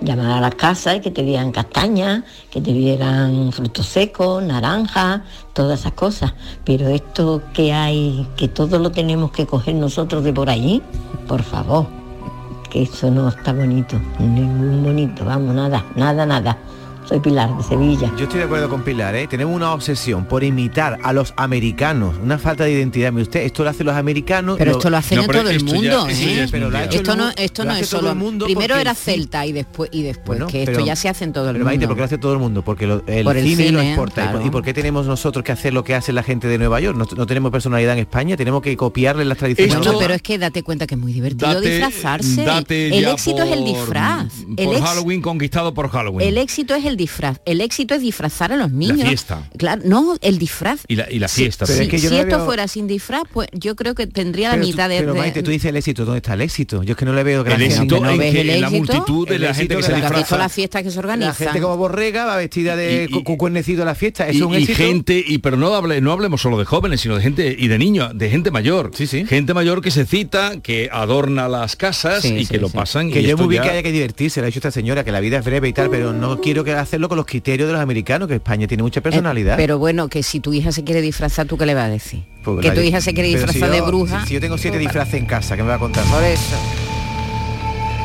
Llamar 0.00 0.30
a 0.30 0.40
las 0.40 0.54
casas 0.54 0.96
y 0.96 1.00
que 1.00 1.10
te 1.10 1.22
dieran 1.22 1.50
castañas, 1.50 2.22
que 2.50 2.60
te 2.60 2.72
dieran 2.72 3.50
frutos 3.50 3.86
secos, 3.86 4.42
naranjas, 4.42 5.22
todas 5.54 5.80
esas 5.80 5.92
cosas. 5.92 6.34
Pero 6.64 6.88
esto 6.88 7.42
que 7.52 7.72
hay, 7.72 8.28
que 8.36 8.46
todo 8.46 8.78
lo 8.78 8.90
tenemos 8.92 9.32
que 9.32 9.46
coger 9.46 9.74
nosotros 9.74 10.22
de 10.22 10.32
por 10.32 10.50
ahí, 10.50 10.82
por 11.26 11.42
favor, 11.42 11.86
que 12.70 12.82
eso 12.82 13.10
no 13.10 13.28
está 13.28 13.54
bonito, 13.54 13.98
ningún 14.18 14.84
bonito, 14.84 15.24
vamos, 15.24 15.54
nada, 15.54 15.84
nada, 15.96 16.26
nada. 16.26 16.58
Soy 17.08 17.20
Pilar 17.20 17.56
de 17.56 17.62
Sevilla. 17.62 18.12
Yo 18.16 18.24
estoy 18.24 18.38
de 18.40 18.46
acuerdo 18.46 18.68
con 18.68 18.82
Pilar, 18.82 19.14
¿eh? 19.14 19.28
Tenemos 19.28 19.54
una 19.54 19.72
obsesión 19.72 20.24
por 20.24 20.42
imitar 20.42 20.98
a 21.04 21.12
los 21.12 21.32
americanos, 21.36 22.16
una 22.20 22.36
falta 22.36 22.64
de 22.64 22.72
identidad. 22.72 23.12
Mire 23.12 23.22
usted, 23.22 23.40
esto 23.44 23.62
lo 23.62 23.70
hacen 23.70 23.86
los 23.86 23.94
americanos. 23.94 24.56
Pero 24.58 24.72
esto 24.72 24.90
lo 24.90 24.96
hacen 24.96 25.20
en 25.20 25.26
todo 25.26 25.40
el 25.48 25.56
esto 25.56 25.66
ya- 25.66 25.72
mundo, 25.74 26.06
esto 26.08 26.26
¿eh? 26.28 26.42
es 26.42 26.50
pero 26.50 26.66
hecho 26.68 26.78
esto 26.98 27.16
no, 27.16 27.30
esto 27.36 27.64
no 27.64 27.76
es 27.76 27.86
solo. 27.88 28.10
el 28.10 28.16
mundo 28.16 28.46
Primero 28.46 28.74
porque 28.74 28.80
era 28.80 28.94
Celta 28.96 29.46
y 29.46 29.52
después 29.52 29.88
y 29.92 30.02
después 30.02 30.26
Bueno, 30.26 30.46
que 30.48 30.64
esto 30.64 30.72
pero- 30.74 30.84
ya 30.86 30.96
se 30.96 31.08
hace 31.08 31.22
en 31.24 31.32
todo 31.32 31.44
el 31.44 31.52
Pero 31.54 31.64
mundo. 31.64 31.70
Maite, 31.70 31.86
¿por 31.86 31.94
qué 31.94 32.00
lo 32.00 32.04
hace 32.06 32.18
todo 32.18 32.32
el 32.32 32.38
mundo? 32.40 32.62
Porque 32.62 32.88
lo- 32.88 33.04
el, 33.06 33.22
Por 33.24 33.36
el 33.36 33.44
cine, 33.46 33.70
lo 33.70 33.78
cine, 33.78 33.90
exporta. 33.92 34.22
¿Y 34.22 34.24
por- 34.24 34.32
claro. 34.32 34.46
¿Y 34.46 34.50
por 34.50 34.62
qué 34.64 34.74
tenemos 34.74 35.06
nosotros 35.06 35.44
que 35.44 35.52
hacer 35.52 35.72
lo 35.72 35.84
que 35.84 35.94
hace 35.94 36.12
la 36.12 36.24
gente 36.24 36.48
de 36.48 36.58
Nueva 36.58 36.80
York? 36.80 36.98
No, 36.98 37.06
no 37.16 37.26
tenemos 37.26 37.52
personalidad 37.52 37.92
en 37.92 38.00
España, 38.00 38.36
tenemos 38.36 38.62
que 38.62 38.76
copiarle 38.76 39.24
las 39.24 39.38
tradiciones. 39.38 39.76
Bueno, 39.78 39.96
pero 40.00 40.12
es 40.14 40.22
que 40.22 40.38
date 40.38 40.64
cuenta 40.64 40.88
que 40.88 40.96
es 40.96 41.00
muy 41.00 41.12
divertido 41.12 41.54
Date- 41.54 41.68
disfrazarse. 41.70 42.42
date 42.44 42.98
el 42.98 43.04
éxito 43.06 43.44
es 43.44 43.52
el 43.52 43.58
por- 43.60 43.68
disfraz. 43.68 44.32
El 44.56 44.64
Por 44.66 44.74
ex- 44.76 44.84
Halloween 44.84 45.22
conquistado 45.22 45.72
por 45.72 45.88
Halloween. 45.88 46.26
El 46.26 46.38
éxito 46.38 46.74
es 46.74 46.84
el 46.84 46.95
disfraz. 46.96 47.38
El 47.44 47.60
éxito 47.60 47.94
es 47.94 48.00
disfrazar 48.00 48.52
a 48.52 48.56
los 48.56 48.70
niños. 48.72 49.06
fiesta. 49.08 49.48
Claro, 49.56 49.82
no, 49.84 50.16
el 50.20 50.38
disfraz. 50.38 50.80
y 50.88 50.96
la, 50.96 51.10
y 51.10 51.18
la 51.18 51.28
fiesta. 51.28 51.66
sí, 51.66 51.72
también. 51.72 51.90
que 51.90 51.98
yo 51.98 52.08
si 52.08 52.14
no 52.16 52.20
esto 52.22 52.36
veo- 52.38 52.46
fuera 52.46 52.68
sin 52.68 52.86
disfraz, 52.86 53.22
pues 53.32 53.48
yo 53.52 53.76
creo 53.76 53.94
que 53.94 54.06
tendría 54.06 54.50
la 54.50 54.60
tú- 54.60 54.66
mitad 54.66 54.88
de... 54.88 54.98
Pero 55.00 55.12
de- 55.14 55.18
Maite, 55.20 55.42
tú 55.42 55.50
dices 55.50 55.68
el 55.68 55.76
éxito, 55.76 56.04
¿dónde 56.04 56.18
está 56.18 56.34
el 56.34 56.40
éxito? 56.42 56.82
Yo 56.82 56.92
es 56.92 56.96
que 56.96 57.04
no 57.04 57.12
le 57.12 57.22
veo 57.22 57.44
gracia. 57.44 57.64
éxito 57.66 57.94
ninguna. 57.96 58.12
en 58.12 58.18
ves 58.18 58.32
que 58.34 58.40
el 58.40 58.60
la 58.60 58.70
multitud 58.70 59.28
de 59.28 59.36
El 59.36 59.42
la 59.42 59.54
gente 59.54 59.74
que 59.74 59.76
de 59.76 59.82
se 59.82 59.92
la- 59.92 59.96
¿Has 59.98 60.02
visto 60.04 60.18
disfraza. 60.18 60.42
las 60.42 60.52
fiestas 60.52 60.82
que 60.82 60.90
se 60.90 60.96
La 60.96 61.00
organizan? 61.00 61.34
gente 61.34 61.60
como 61.60 61.76
borrega 61.76 62.24
va 62.24 62.36
vestida 62.36 62.76
de 62.76 63.08
Y- 63.10 63.18
y- 63.18 63.22
cu- 63.22 63.36
cuernecido 63.36 63.82
a 63.82 63.86
la 63.86 63.94
fiesta. 63.94 64.28
¿Es 64.28 64.36
y, 64.36 64.42
un 64.42 64.54
y 64.54 64.66
gente 64.66 65.22
y 65.26 65.38
pero 65.38 65.56
no 65.56 65.74
hable, 65.74 66.00
no 66.00 66.12
hablemos 66.12 66.40
solo 66.40 66.58
de 66.58 66.64
jóvenes 66.64 67.00
sino 67.00 67.16
de 67.16 67.22
gente 67.22 67.54
y 67.58 67.68
de 67.68 67.78
niños 67.78 68.10
de 68.14 68.30
gente 68.30 68.50
mayor 68.50 68.90
Sí, 68.94 69.06
sí. 69.06 69.24
gente 69.26 69.54
mayor 69.54 69.80
que 69.82 69.90
se 69.90 70.06
cita 70.06 70.60
que 70.62 70.88
adorna 70.92 71.48
las 71.48 71.76
casas 71.76 72.22
Sí, 72.22 72.34
y 72.34 72.44
sí, 72.46 72.52
que 72.52 72.58
lo 72.58 72.68
sí. 72.68 72.76
pasan 72.76 73.10
Que 73.10 73.20
y 73.20 73.26
yo 73.26 73.36
muy 73.36 73.48
bien 73.48 73.62
ya- 73.62 73.68
que 73.68 73.72
haya 73.74 73.82
que 73.82 73.92
divertirse, 73.92 74.40
lo 74.40 74.44
ha 74.44 74.46
dicho 74.46 74.58
esta 74.58 74.70
señora, 74.70 75.04
que 75.04 75.12
la 75.12 75.20
vida 75.20 75.38
es 75.38 75.44
breve 75.44 75.68
y 75.68 75.72
tal, 75.72 75.90
pero 75.90 76.12
no 76.12 76.40
quiero 76.40 76.64
que 76.64 76.72
hacerlo 76.86 77.08
con 77.08 77.16
los 77.16 77.26
criterios 77.26 77.66
de 77.68 77.72
los 77.72 77.82
americanos, 77.82 78.28
que 78.28 78.34
España 78.36 78.66
tiene 78.66 78.82
mucha 78.82 79.00
personalidad. 79.00 79.54
Eh, 79.54 79.62
pero 79.62 79.78
bueno, 79.78 80.08
que 80.08 80.22
si 80.22 80.40
tu 80.40 80.52
hija 80.54 80.72
se 80.72 80.84
quiere 80.84 81.00
disfrazar, 81.02 81.46
¿tú 81.46 81.56
qué 81.58 81.66
le 81.66 81.74
vas 81.74 81.84
a 81.84 81.88
decir? 81.90 82.22
Pues 82.44 82.60
que 82.60 82.68
la- 82.68 82.74
tu 82.74 82.80
hija 82.80 83.00
se 83.00 83.12
quiere 83.12 83.28
si 83.28 83.36
disfrazar 83.36 83.70
de 83.70 83.78
yo- 83.78 83.86
bruja. 83.86 84.20
Si, 84.22 84.28
si 84.28 84.34
yo 84.34 84.40
tengo 84.40 84.56
siete 84.58 84.78
disfraces 84.78 85.14
en 85.14 85.26
casa, 85.26 85.56
¿qué 85.56 85.62
me 85.62 85.68
va 85.68 85.74
a 85.74 85.78
contar? 85.78 86.04
Por 86.04 86.22
eso. 86.24 86.56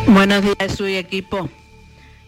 Buenos 0.08 0.42
días, 0.44 0.76
soy 0.76 0.96
equipo. 0.96 1.50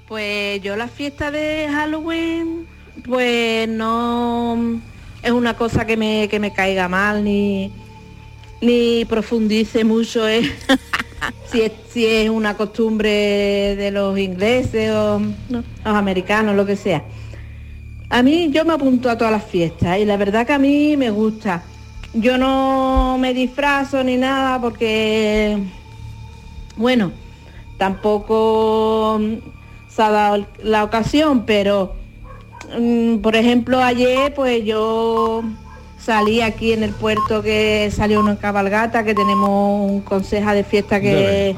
Pues 0.08 0.62
yo 0.62 0.76
la 0.76 0.88
fiesta 0.88 1.32
de 1.32 1.68
Halloween, 1.72 2.66
pues 3.06 3.68
no 3.68 4.80
es 5.24 5.32
una 5.32 5.56
cosa 5.56 5.86
que 5.86 5.98
me, 5.98 6.28
que 6.30 6.40
me 6.40 6.54
caiga 6.54 6.88
mal 6.88 7.24
ni, 7.24 7.72
ni 8.64 9.06
profundice 9.06 9.84
mucho 9.84 10.28
en 10.28 10.44
si, 11.52 11.62
es, 11.62 11.72
si 11.90 12.06
es 12.06 12.30
una 12.30 12.56
costumbre 12.56 13.76
de 13.76 13.92
los 13.92 14.18
ingleses 14.18 14.92
o 14.92 15.20
no, 15.20 15.64
los 15.86 15.96
americanos, 15.96 16.56
lo 16.56 16.66
que 16.66 16.76
sea. 16.76 17.04
A 18.10 18.24
mí 18.24 18.52
yo 18.52 18.64
me 18.64 18.74
apunto 18.74 19.10
a 19.10 19.18
todas 19.18 19.34
las 19.34 19.44
fiestas 19.44 20.00
y 20.00 20.06
la 20.06 20.18
verdad 20.18 20.48
que 20.48 20.54
a 20.54 20.60
mí 20.60 20.96
me 20.98 21.10
gusta. 21.10 21.64
yo 22.14 22.38
no 22.38 23.18
me 23.20 23.34
disfrazo 23.34 24.04
ni 24.04 24.18
nada 24.18 24.62
porque, 24.62 25.58
bueno, 26.78 27.12
tampoco 27.78 29.20
se 29.90 30.02
ha 30.02 30.10
dado 30.10 30.46
la 30.64 30.84
ocasión, 30.84 31.46
pero 31.46 31.96
mm, 32.80 33.18
por 33.18 33.36
ejemplo 33.36 33.82
ayer 33.82 34.34
pues 34.34 34.64
yo 34.64 35.44
salí 36.06 36.42
aquí 36.42 36.74
en 36.74 36.84
el 36.84 36.92
puerto 36.92 37.42
que 37.42 37.90
salió 37.96 38.20
una 38.20 38.36
cabalgata, 38.36 39.04
que 39.04 39.16
tenemos 39.16 39.90
un 39.90 40.02
conseja 40.02 40.54
de 40.54 40.64
fiesta 40.64 41.00
que, 41.00 41.56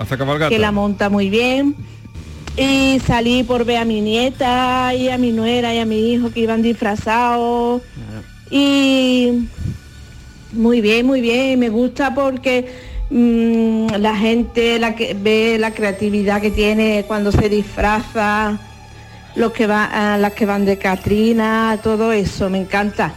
que 0.49 0.59
la 0.59 0.71
monta 0.71 1.09
muy 1.09 1.29
bien. 1.29 1.75
Y 2.57 3.01
salí 3.05 3.43
por 3.43 3.65
ver 3.65 3.77
a 3.77 3.85
mi 3.85 4.01
nieta 4.01 4.93
y 4.93 5.09
a 5.09 5.17
mi 5.17 5.31
nuera 5.31 5.73
y 5.73 5.79
a 5.79 5.85
mi 5.85 6.13
hijo 6.13 6.31
que 6.31 6.41
iban 6.41 6.61
disfrazados. 6.61 7.81
Y 8.49 9.47
muy 10.53 10.79
bien, 10.79 11.05
muy 11.05 11.21
bien. 11.21 11.59
Me 11.59 11.69
gusta 11.69 12.13
porque 12.13 12.71
mm, 13.09 13.87
la 13.97 14.15
gente 14.15 14.79
la 14.79 14.95
que 14.95 15.15
ve 15.15 15.57
la 15.59 15.71
creatividad 15.71 16.39
que 16.39 16.51
tiene 16.51 17.03
cuando 17.07 17.31
se 17.31 17.49
disfraza, 17.49 18.57
los 19.35 19.51
que 19.51 19.67
van, 19.67 19.89
ah, 19.91 20.17
las 20.17 20.33
que 20.33 20.45
van 20.45 20.63
de 20.63 20.77
Catrina, 20.77 21.77
todo 21.83 22.13
eso, 22.13 22.49
me 22.49 22.59
encanta. 22.59 23.13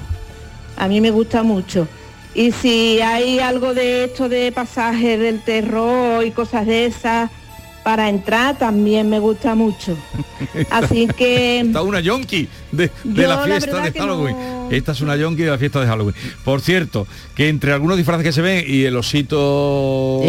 A 0.79 0.89
mí 0.89 1.01
me 1.01 1.11
gusta 1.11 1.43
mucho. 1.43 1.87
Y 2.35 2.53
si 2.53 3.01
hay 3.01 3.41
algo 3.41 3.75
de 3.75 4.05
esto 4.05 4.29
de 4.29 4.53
pasajes 4.53 5.19
del 5.19 5.41
terror 5.41 6.25
y 6.25 6.31
cosas 6.31 6.67
de 6.67 6.87
esas 6.87 7.31
para 7.83 8.09
entrar, 8.09 8.57
también 8.59 9.09
me 9.09 9.19
gusta 9.19 9.55
mucho. 9.55 9.97
Así 10.71 11.09
que 11.09 11.61
Está 11.61 11.83
una 11.83 12.01
yonki 12.01 12.47
de, 12.71 12.91
la 13.05 13.39
fiesta 13.39 13.81
de 13.81 13.93
Halloween. 13.93 14.37
no- 14.37 14.69
Esta 14.71 14.93
es 14.93 15.01
una 15.01 15.17
yonki 15.17 15.43
de 15.43 15.51
la 15.51 15.59
fiesta 15.59 15.81
de 15.81 15.87
Halloween. 15.87 16.15
Por 16.45 16.61
cierto, 16.61 17.07
que 17.35 17.49
entre 17.49 17.73
algunos 17.73 17.97
disfraces 17.97 18.25
que 18.25 18.33
se 18.33 18.43
ven 18.43 18.65
y 18.67 18.85
el 18.85 18.97
osito... 18.97 20.21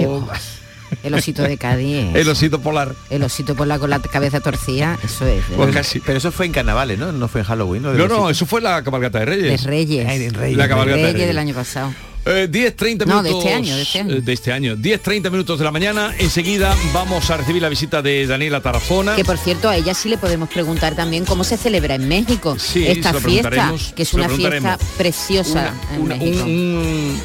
El 1.04 1.13
osito 1.13 1.43
de 1.43 1.58
Cádiz. 1.58 2.15
El 2.15 2.28
osito 2.30 2.60
polar. 2.60 2.93
El 3.10 3.23
osito 3.23 3.56
por 3.56 3.67
la 3.67 3.80
con 3.80 3.89
la 3.89 3.99
cabeza 3.99 4.39
torcida, 4.39 4.97
eso 5.04 5.25
es. 5.25 5.36
de 5.49 5.56
Pues 5.56 5.67
verdad. 5.67 5.73
casi. 5.82 5.99
Pero 5.99 6.17
eso 6.17 6.32
fue 6.32 6.45
en 6.45 6.52
carnavales, 6.52 6.97
¿no? 6.99 7.12
No 7.12 7.28
fue 7.28 7.41
en 7.41 7.47
Halloween. 7.47 7.84
¿no? 7.84 7.93
No, 7.93 8.08
no, 8.08 8.30
eso 8.30 8.45
fue 8.45 8.62
la 8.62 8.84
cabalgata 8.84 9.19
de 9.19 9.25
Reyes. 9.25 9.62
De 9.63 9.67
Reyes. 9.69 10.08
Ay, 10.08 10.19
de 10.19 10.30
Reyes. 10.30 10.58
La 10.58 10.67
cabalgata 10.67 10.97
de 10.97 11.02
Reyes 11.04 11.13
Reyes. 11.13 11.28
del 11.28 11.38
año 11.38 11.54
pasado. 11.56 11.93
Eh, 12.25 12.47
10, 12.52 12.75
30 12.75 13.06
No, 13.06 13.23
minutos. 13.23 13.32
de 13.43 13.49
este 13.49 13.54
año, 13.56 13.75
de 13.78 13.82
este 13.82 13.99
año. 13.99 14.13
eh, 14.15 14.21
de 14.21 14.34
este 14.34 14.52
año. 14.52 14.75
10, 14.75 15.02
30 15.02 15.30
minutos 15.30 15.58
de 15.58 15.65
la 15.65 15.71
mañana. 15.71 16.13
Enseguida 16.19 16.75
vamos 16.93 17.30
a 17.32 17.38
recibir 17.38 17.62
la 17.62 17.69
visita 17.69 18.02
de 18.02 18.28
Daniela 18.28 18.60
Tarazona. 18.62 19.15
Que 19.15 19.23
por 19.23 19.38
cierto, 19.38 19.69
a 19.69 19.78
ella 19.78 19.93
sí 19.93 20.10
le 20.10 20.17
podemos 20.17 20.49
preguntar 20.49 20.95
también 20.95 21.23
cómo 21.23 21.45
se 21.45 21.56
celebra 21.58 21.95
en 21.95 22.08
México 22.10 22.58
Sí, 22.60 22.86
esta 22.86 23.13
fiesta, 23.13 23.73
que 23.95 24.04
es 24.04 24.13
una 24.13 24.28
fiesta 24.28 24.78
preciosa 24.97 25.73
en 25.95 26.02
Una- 26.02 26.15
México. 26.17 26.43
un, 26.43 26.49
un- 26.52 27.21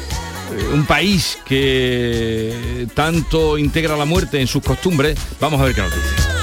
un 0.73 0.85
país 0.85 1.37
que 1.45 2.87
tanto 2.93 3.57
integra 3.57 3.95
la 3.97 4.05
muerte 4.05 4.39
en 4.39 4.47
sus 4.47 4.63
costumbres. 4.63 5.17
Vamos 5.39 5.59
a 5.61 5.65
ver 5.65 5.75
qué 5.75 5.81
nos 5.81 5.93
dice. 5.93 6.35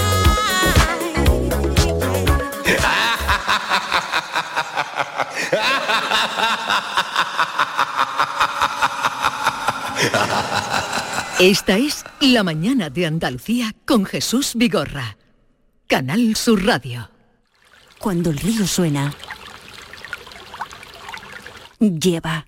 Esta 11.40 11.76
es 11.76 12.04
La 12.20 12.44
mañana 12.44 12.88
de 12.88 13.04
Andalucía 13.04 13.74
con 13.84 14.04
Jesús 14.04 14.52
Vigorra. 14.54 15.16
Canal 15.88 16.36
Sur 16.36 16.64
Radio. 16.64 17.10
Cuando 17.98 18.30
el 18.30 18.38
río 18.38 18.64
suena, 18.66 19.12
lleva. 21.80 22.46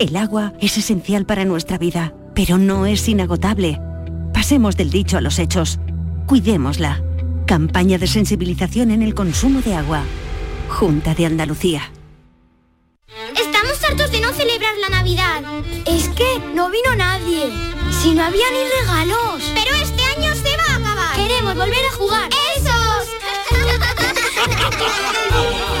El 0.00 0.16
agua 0.16 0.52
es 0.60 0.76
esencial 0.76 1.24
para 1.24 1.44
nuestra 1.44 1.78
vida, 1.78 2.12
pero 2.34 2.58
no 2.58 2.84
es 2.84 3.08
inagotable. 3.08 3.80
Pasemos 4.32 4.76
del 4.76 4.90
dicho 4.90 5.16
a 5.16 5.20
los 5.20 5.38
hechos. 5.38 5.78
Cuidémosla. 6.26 7.00
Campaña 7.46 7.96
de 7.98 8.08
sensibilización 8.08 8.90
en 8.90 9.02
el 9.02 9.14
consumo 9.14 9.60
de 9.60 9.76
agua. 9.76 10.02
Junta 10.68 11.14
de 11.14 11.26
Andalucía. 11.26 11.92
Estamos 13.40 13.84
hartos 13.84 14.10
de 14.10 14.20
no 14.20 14.32
celebrar 14.32 14.74
la 14.80 14.88
Navidad. 14.88 15.42
Es 15.86 16.08
que 16.08 16.40
no 16.54 16.70
vino 16.70 16.96
nadie. 16.96 17.52
Si 18.02 18.14
no 18.14 18.24
había 18.24 18.46
ni 18.50 18.64
regalos. 18.80 19.44
Pero 19.54 19.76
este 19.76 20.02
año 20.16 20.34
se 20.34 20.56
va 20.56 20.64
a 20.72 20.76
acabar. 20.76 21.16
Queremos 21.16 21.54
volver 21.54 21.84
a 21.88 21.92
jugar. 21.94 22.28
¡Esos! 22.56 23.08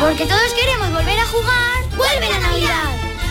Porque 0.00 0.24
todos 0.26 0.52
queremos 0.54 0.92
volver 0.92 1.18
a 1.18 1.26
jugar. 1.26 1.96
¡Vuelve 1.96 2.30
la 2.30 2.38
Navidad! 2.38 3.03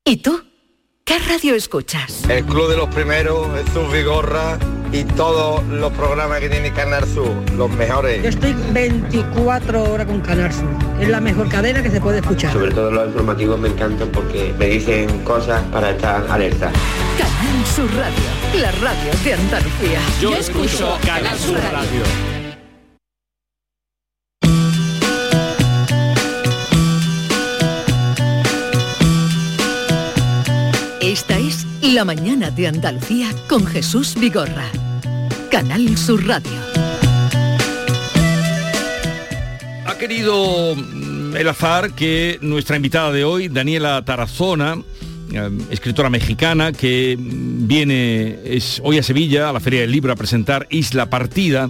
¿Y 0.06 0.18
tú? 0.18 0.42
¿Qué 1.04 1.20
radio 1.20 1.56
escuchas? 1.56 2.24
El 2.30 2.46
Club 2.46 2.70
de 2.70 2.78
los 2.78 2.90
Primeros, 2.90 3.48
Jesús 3.54 3.92
Vigorra 3.92 4.58
y 4.92 5.04
todos 5.04 5.64
los 5.66 5.92
programas 5.94 6.40
que 6.40 6.50
tiene 6.50 6.72
Canal 6.72 7.06
Sur, 7.06 7.34
los 7.58 7.70
mejores. 7.72 8.24
Yo 8.24 8.30
estoy 8.30 8.56
24 8.72 9.92
horas 9.92 10.08
con 10.08 10.22
Canal 10.22 10.54
Sur. 10.54 10.70
Es 11.00 11.10
la 11.10 11.20
mejor 11.20 11.50
cadena 11.50 11.84
que 11.84 11.92
se 11.92 12.00
puede 12.00 12.20
escuchar. 12.20 12.54
Sobre 12.54 12.72
todo 12.72 12.92
los 12.92 13.08
informativos 13.08 13.60
me 13.60 13.70
encantan 13.70 14.10
porque 14.10 14.54
me 14.58 14.68
dicen 14.68 15.24
cosas 15.24 15.62
para 15.72 15.92
estar 15.92 16.26
alerta. 16.30 16.72
Sur 17.66 17.90
Radio, 17.96 18.24
la 18.62 18.72
radio 18.72 19.12
de 19.24 19.34
Andalucía. 19.34 20.00
Yo 20.22 20.36
escucho 20.36 20.98
Canal 21.06 21.38
Sur 21.38 21.58
Radio. 21.58 22.04
Esta 31.02 31.38
es 31.38 31.66
La 31.82 32.06
mañana 32.06 32.52
de 32.52 32.68
Andalucía 32.68 33.30
con 33.48 33.66
Jesús 33.66 34.16
Vigorra. 34.16 34.70
Canal 35.50 35.98
Sur 35.98 36.26
Radio. 36.28 36.66
querido 39.98 40.76
mm, 40.76 41.36
el 41.36 41.48
azar 41.48 41.94
que 41.94 42.38
nuestra 42.42 42.76
invitada 42.76 43.12
de 43.12 43.24
hoy, 43.24 43.48
Daniela 43.48 44.04
Tarazona, 44.04 44.76
eh, 44.76 45.05
escritora 45.70 46.10
mexicana 46.10 46.72
que 46.72 47.18
viene 47.20 48.40
es 48.46 48.82
hoy 48.84 48.98
a 48.98 49.04
Sevilla 49.04 49.50
a 49.50 49.54
la 49.54 49.60
Feria 49.60 49.82
del 49.82 49.92
Libro 49.92 50.12
a 50.12 50.16
presentar 50.16 50.68
Isla 50.70 51.10
Partida. 51.10 51.70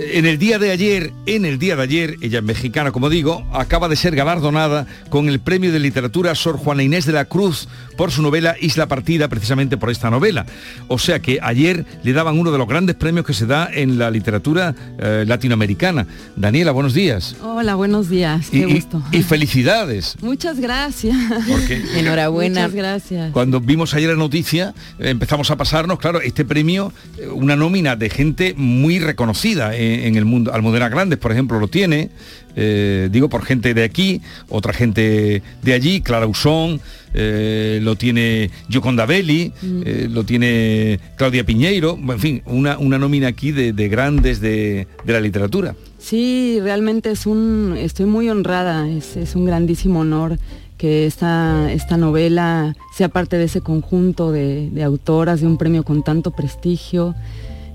En 0.00 0.26
el 0.26 0.38
día 0.38 0.60
de 0.60 0.70
ayer, 0.70 1.12
en 1.26 1.44
el 1.44 1.58
día 1.58 1.74
de 1.74 1.82
ayer, 1.82 2.16
ella 2.20 2.38
es 2.38 2.44
mexicana, 2.44 2.92
como 2.92 3.10
digo, 3.10 3.44
acaba 3.52 3.88
de 3.88 3.96
ser 3.96 4.14
galardonada 4.14 4.86
con 5.10 5.28
el 5.28 5.40
premio 5.40 5.72
de 5.72 5.80
literatura 5.80 6.34
Sor 6.36 6.56
Juana 6.56 6.84
Inés 6.84 7.04
de 7.04 7.12
la 7.12 7.24
Cruz 7.24 7.68
por 7.96 8.12
su 8.12 8.22
novela 8.22 8.54
Isla 8.60 8.86
Partida, 8.86 9.26
precisamente 9.26 9.76
por 9.76 9.90
esta 9.90 10.08
novela. 10.08 10.46
O 10.86 11.00
sea 11.00 11.18
que 11.18 11.40
ayer 11.42 11.84
le 12.04 12.12
daban 12.12 12.38
uno 12.38 12.52
de 12.52 12.58
los 12.58 12.68
grandes 12.68 12.94
premios 12.94 13.26
que 13.26 13.34
se 13.34 13.46
da 13.46 13.68
en 13.72 13.98
la 13.98 14.08
literatura 14.12 14.72
eh, 15.00 15.24
latinoamericana. 15.26 16.06
Daniela, 16.36 16.70
buenos 16.70 16.94
días. 16.94 17.34
Hola, 17.42 17.74
buenos 17.74 18.08
días. 18.08 18.50
Qué 18.50 18.58
Y- 18.58 18.74
gusto. 18.74 19.02
y 19.10 19.22
felicidades. 19.24 20.14
Muchas 20.22 20.60
gracias. 20.60 21.16
Porque 21.50 21.82
Enhorabuena. 21.98 22.60
Muchas 22.62 22.74
gracias. 22.76 23.32
Cuando 23.32 23.60
vimos 23.60 23.94
ayer 23.94 24.10
la 24.10 24.14
noticia, 24.16 24.74
eh, 25.00 25.08
empezamos 25.10 25.50
a 25.50 25.56
pasarnos, 25.56 25.98
claro, 25.98 26.20
este 26.20 26.44
premio, 26.44 26.92
eh, 27.18 27.26
una 27.26 27.56
nómina 27.56 27.96
de 27.96 28.10
gente 28.10 28.54
muy 28.56 29.00
reconocida 29.00 29.76
en, 29.94 30.00
en 30.06 30.16
el 30.16 30.24
mundo. 30.24 30.52
Almudena 30.52 30.88
Grandes, 30.88 31.18
por 31.18 31.32
ejemplo, 31.32 31.58
lo 31.58 31.68
tiene, 31.68 32.10
eh, 32.56 33.08
digo 33.10 33.28
por 33.28 33.44
gente 33.44 33.74
de 33.74 33.84
aquí, 33.84 34.20
otra 34.48 34.72
gente 34.72 35.42
de 35.62 35.72
allí, 35.72 36.00
Clara 36.00 36.26
Usón, 36.26 36.80
eh, 37.14 37.80
lo 37.82 37.96
tiene 37.96 38.50
Gioconda 38.68 39.06
Belli, 39.06 39.52
eh, 39.62 40.08
lo 40.10 40.24
tiene 40.24 41.00
Claudia 41.16 41.44
Piñeiro, 41.44 41.96
en 41.96 42.18
fin, 42.18 42.42
una, 42.46 42.78
una 42.78 42.98
nómina 42.98 43.28
aquí 43.28 43.52
de, 43.52 43.72
de 43.72 43.88
grandes 43.88 44.40
de, 44.40 44.86
de 45.04 45.12
la 45.12 45.20
literatura. 45.20 45.74
Sí, 45.98 46.58
realmente 46.62 47.10
es 47.10 47.26
un, 47.26 47.74
estoy 47.78 48.06
muy 48.06 48.28
honrada, 48.28 48.88
es, 48.88 49.16
es 49.16 49.34
un 49.34 49.46
grandísimo 49.46 50.00
honor 50.00 50.38
que 50.76 51.06
esta, 51.06 51.72
esta 51.72 51.96
novela 51.96 52.76
sea 52.94 53.08
parte 53.08 53.36
de 53.36 53.44
ese 53.44 53.62
conjunto 53.62 54.30
de, 54.30 54.70
de 54.70 54.84
autoras 54.84 55.40
de 55.40 55.46
un 55.48 55.58
premio 55.58 55.82
con 55.82 56.04
tanto 56.04 56.30
prestigio, 56.30 57.16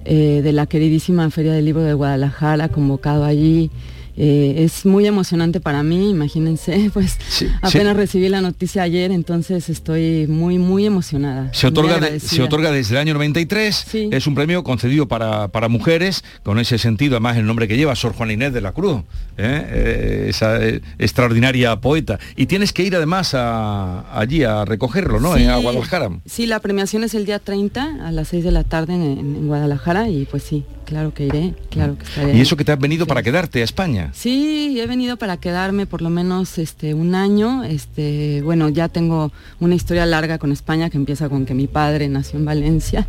eh, 0.06 0.42
de 0.44 0.52
la 0.52 0.66
queridísima 0.66 1.30
Feria 1.30 1.54
del 1.54 1.66
Libro 1.66 1.84
de 1.84 1.94
Guadalajara, 1.94 2.70
convocado 2.70 3.24
allí. 3.24 3.70
Eh, 4.16 4.64
es 4.64 4.86
muy 4.86 5.08
emocionante 5.08 5.60
para 5.60 5.82
mí, 5.82 6.10
imagínense, 6.12 6.90
pues 6.94 7.18
apenas 7.62 7.96
recibí 7.96 8.30
la 8.30 8.42
noticia 8.42 8.84
ayer, 8.84 9.12
entonces 9.12 9.70
estoy 9.70 10.28
muy, 10.28 10.60
muy 10.60 10.86
emocionada. 10.86 11.52
Se 11.54 11.68
otorga, 11.68 12.00
de- 12.00 12.20
se 12.20 12.42
otorga 12.44 12.72
desde 12.72 12.94
el 12.96 13.00
año 13.02 13.14
93, 13.16 13.88
es 14.12 14.28
un 14.28 14.36
premio 14.36 14.64
concedido 14.64 15.08
para, 15.08 15.48
para 15.48 15.68
mujeres, 15.68 16.24
con 16.44 16.60
ese 16.60 16.78
sentido, 16.78 17.16
además 17.16 17.38
el 17.38 17.46
nombre 17.46 17.68
que 17.68 17.76
lleva, 17.76 17.96
Sor 17.96 18.14
Juana 18.14 18.34
Inés 18.34 18.54
de 18.54 18.62
la 18.62 18.72
Cruz, 18.72 19.02
¿eh? 19.38 19.66
Eh, 19.68 20.26
esa 20.30 20.60
extraordinaria 21.00 21.76
poeta. 21.82 22.20
Y 22.36 22.46
tienes 22.46 22.72
que 22.74 22.84
ir 22.84 22.96
además 22.96 23.34
a- 23.34 24.18
allí 24.20 24.44
a 24.44 24.66
recogerlo, 24.66 25.20
¿no? 25.20 25.36
Sí. 25.38 25.46
A 25.46 25.58
Guadalajara. 25.58 26.10
Sí, 26.26 26.46
la 26.46 26.60
premiación 26.60 27.04
es 27.04 27.14
el 27.14 27.26
día 27.26 27.40
30 27.40 28.08
a 28.08 28.12
las 28.12 28.28
6 28.30 28.44
de 28.44 28.52
la 28.52 28.64
tarde 28.64 28.94
en, 28.94 29.02
en- 29.02 29.20
en 29.20 29.48
Guadalajara 29.48 30.10
y 30.10 30.26
pues 30.26 30.44
sí, 30.44 30.64
claro 30.86 31.14
que 31.14 31.26
iré, 31.26 31.54
claro 31.70 31.98
que 31.98 32.04
estaré. 32.06 32.38
Y 32.38 32.42
eso 32.42 32.56
que 32.58 32.64
te 32.66 32.72
has 32.72 32.80
venido 32.80 33.06
para 33.06 33.24
quedarte 33.24 33.62
a 33.62 33.64
España. 33.64 34.03
Sí, 34.14 34.80
he 34.80 34.88
venido 34.88 35.18
para 35.18 35.38
quedarme 35.38 35.86
por 35.86 36.02
lo 36.02 36.10
menos 36.10 36.58
este 36.58 36.94
un 36.94 37.16
año. 37.16 37.64
Este, 37.64 38.42
bueno, 38.44 38.70
ya 38.70 38.90
tengo 38.90 39.32
una 39.60 39.76
historia 39.76 40.06
larga 40.06 40.38
con 40.38 40.52
España 40.52 40.90
que 40.90 40.98
empieza 40.98 41.30
con 41.30 41.46
que 41.46 41.54
mi 41.54 41.68
padre 41.68 42.10
nació 42.10 42.40
en 42.40 42.46
Valencia. 42.46 43.08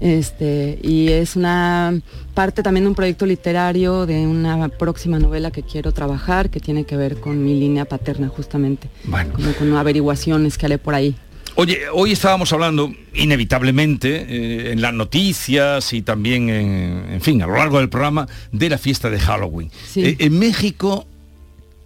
Este, 0.00 0.78
y 0.82 1.08
es 1.08 1.36
una 1.36 2.00
parte 2.34 2.62
también 2.62 2.84
de 2.84 2.88
un 2.88 2.94
proyecto 2.94 3.26
literario 3.26 4.06
de 4.06 4.26
una 4.26 4.68
próxima 4.68 5.18
novela 5.18 5.50
que 5.50 5.62
quiero 5.62 5.92
trabajar 5.92 6.50
que 6.50 6.60
tiene 6.60 6.84
que 6.84 6.96
ver 6.96 7.18
con 7.18 7.42
mi 7.42 7.58
línea 7.58 7.84
paterna 7.84 8.28
justamente. 8.28 8.88
Bueno. 9.04 9.32
Como 9.34 9.52
con 9.52 9.74
averiguaciones 9.74 10.58
que 10.58 10.66
haré 10.66 10.78
por 10.78 10.94
ahí. 10.94 11.16
Oye, 11.58 11.88
hoy 11.92 12.12
estábamos 12.12 12.52
hablando 12.52 12.92
inevitablemente 13.14 14.26
eh, 14.28 14.72
en 14.72 14.82
las 14.82 14.92
noticias 14.92 15.92
y 15.94 16.02
también 16.02 16.50
en, 16.50 17.06
en 17.14 17.20
fin, 17.22 17.40
a 17.40 17.46
lo 17.46 17.54
largo 17.56 17.78
del 17.78 17.88
programa 17.88 18.28
de 18.52 18.68
la 18.68 18.76
fiesta 18.76 19.08
de 19.08 19.18
Halloween. 19.18 19.70
Eh, 19.96 20.16
en 20.18 20.38
México 20.38 21.06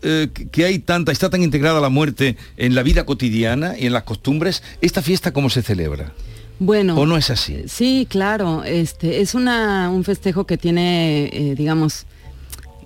eh, 0.03 0.29
que- 0.35 0.49
que 0.49 0.65
hay 0.65 0.81
tanta, 0.81 1.13
está 1.13 1.31
tan 1.31 1.43
integrada 1.43 1.81
la 1.81 1.89
muerte 1.89 2.37
en 2.57 2.75
la 2.75 2.83
vida 2.83 3.05
cotidiana 3.07 3.75
y 3.79 3.87
en 3.87 3.93
las 3.93 4.03
costumbres, 4.03 4.63
¿esta 4.81 5.03
fiesta 5.03 5.33
cómo 5.33 5.51
se 5.51 5.63
celebra? 5.63 6.15
Bueno. 6.59 6.97
¿O 6.99 7.07
no 7.07 7.17
es 7.17 7.31
así? 7.31 7.63
Sí, 7.69 8.07
claro. 8.11 8.65
Este 8.65 9.21
es 9.21 9.35
una, 9.35 9.89
un 9.91 10.03
festejo 10.05 10.47
que 10.47 10.57
tiene, 10.59 11.27
eh, 11.33 11.55
digamos, 11.57 12.07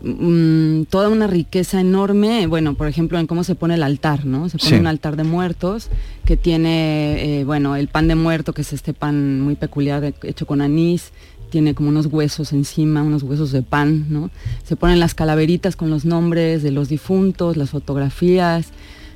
mm, 0.04 0.84
toda 0.84 1.08
una 1.08 1.26
riqueza 1.26 1.80
enorme. 1.80 2.46
Bueno, 2.46 2.74
por 2.74 2.86
ejemplo, 2.88 3.18
en 3.18 3.26
cómo 3.26 3.42
se 3.44 3.54
pone 3.54 3.74
el 3.74 3.82
altar, 3.82 4.26
¿no? 4.26 4.48
Se 4.48 4.58
pone 4.58 4.70
Sí. 4.70 4.76
un 4.76 4.86
altar 4.86 5.16
de 5.16 5.24
muertos 5.24 5.88
que 6.24 6.36
tiene, 6.36 7.40
eh, 7.40 7.44
bueno, 7.44 7.76
el 7.76 7.88
pan 7.88 8.08
de 8.08 8.14
muerto, 8.14 8.52
que 8.52 8.62
es 8.62 8.72
este 8.72 8.92
pan 8.94 9.40
muy 9.40 9.54
peculiar 9.56 10.14
hecho 10.22 10.46
con 10.46 10.60
anís. 10.60 11.12
Tiene 11.50 11.74
como 11.74 11.88
unos 11.90 12.06
huesos 12.06 12.52
encima, 12.52 13.02
unos 13.02 13.22
huesos 13.22 13.52
de 13.52 13.62
pan, 13.62 14.06
¿no? 14.10 14.30
Se 14.64 14.74
ponen 14.76 14.98
las 14.98 15.14
calaveritas 15.14 15.76
con 15.76 15.88
los 15.88 16.04
nombres 16.04 16.62
de 16.62 16.70
los 16.72 16.88
difuntos, 16.88 17.56
las 17.56 17.70
fotografías. 17.70 18.68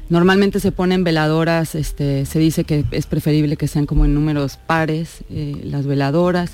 Normalmente 0.09 0.61
se 0.61 0.71
ponen 0.73 1.05
veladoras, 1.05 1.75
este, 1.75 2.25
se 2.25 2.39
dice 2.39 2.65
que 2.65 2.85
es 2.93 3.07
preferible 3.07 3.57
que 3.57 3.67
sean 3.69 3.87
como 3.87 4.05
en 4.07 4.15
números 4.15 4.57
pares 4.67 5.25
eh, 5.31 5.61
las 5.65 5.85
veladoras. 5.87 6.53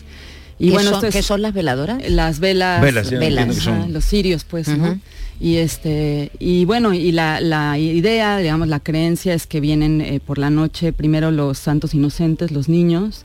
Y 0.59 0.66
¿Qué 0.66 0.72
bueno, 0.72 0.90
son- 0.90 0.94
esto 0.96 1.07
es- 1.09 1.14
qué 1.14 1.22
son 1.22 1.42
las 1.42 1.52
veladoras? 1.55 2.09
Las 2.11 2.38
velas, 2.40 2.80
Velas, 3.18 3.46
son. 3.57 3.92
los 3.92 4.05
cirios, 4.05 4.44
pues, 4.44 4.68
¿no? 4.68 5.00
Y 5.40 5.57
este, 5.57 6.30
y 6.38 6.64
bueno, 6.64 6.94
y 6.94 7.11
la, 7.11 7.40
la 7.40 7.76
idea, 7.78 8.38
digamos, 8.38 8.68
la 8.68 8.78
creencia 8.78 9.34
es 9.34 9.46
que 9.48 9.61
vienen 9.61 10.00
eh, 10.00 10.20
por 10.24 10.38
la 10.38 10.48
noche 10.50 10.92
primero 10.92 11.32
los 11.32 11.59
santos 11.59 11.92
inocentes, 11.92 12.52
los 12.52 12.68
niños, 12.68 13.24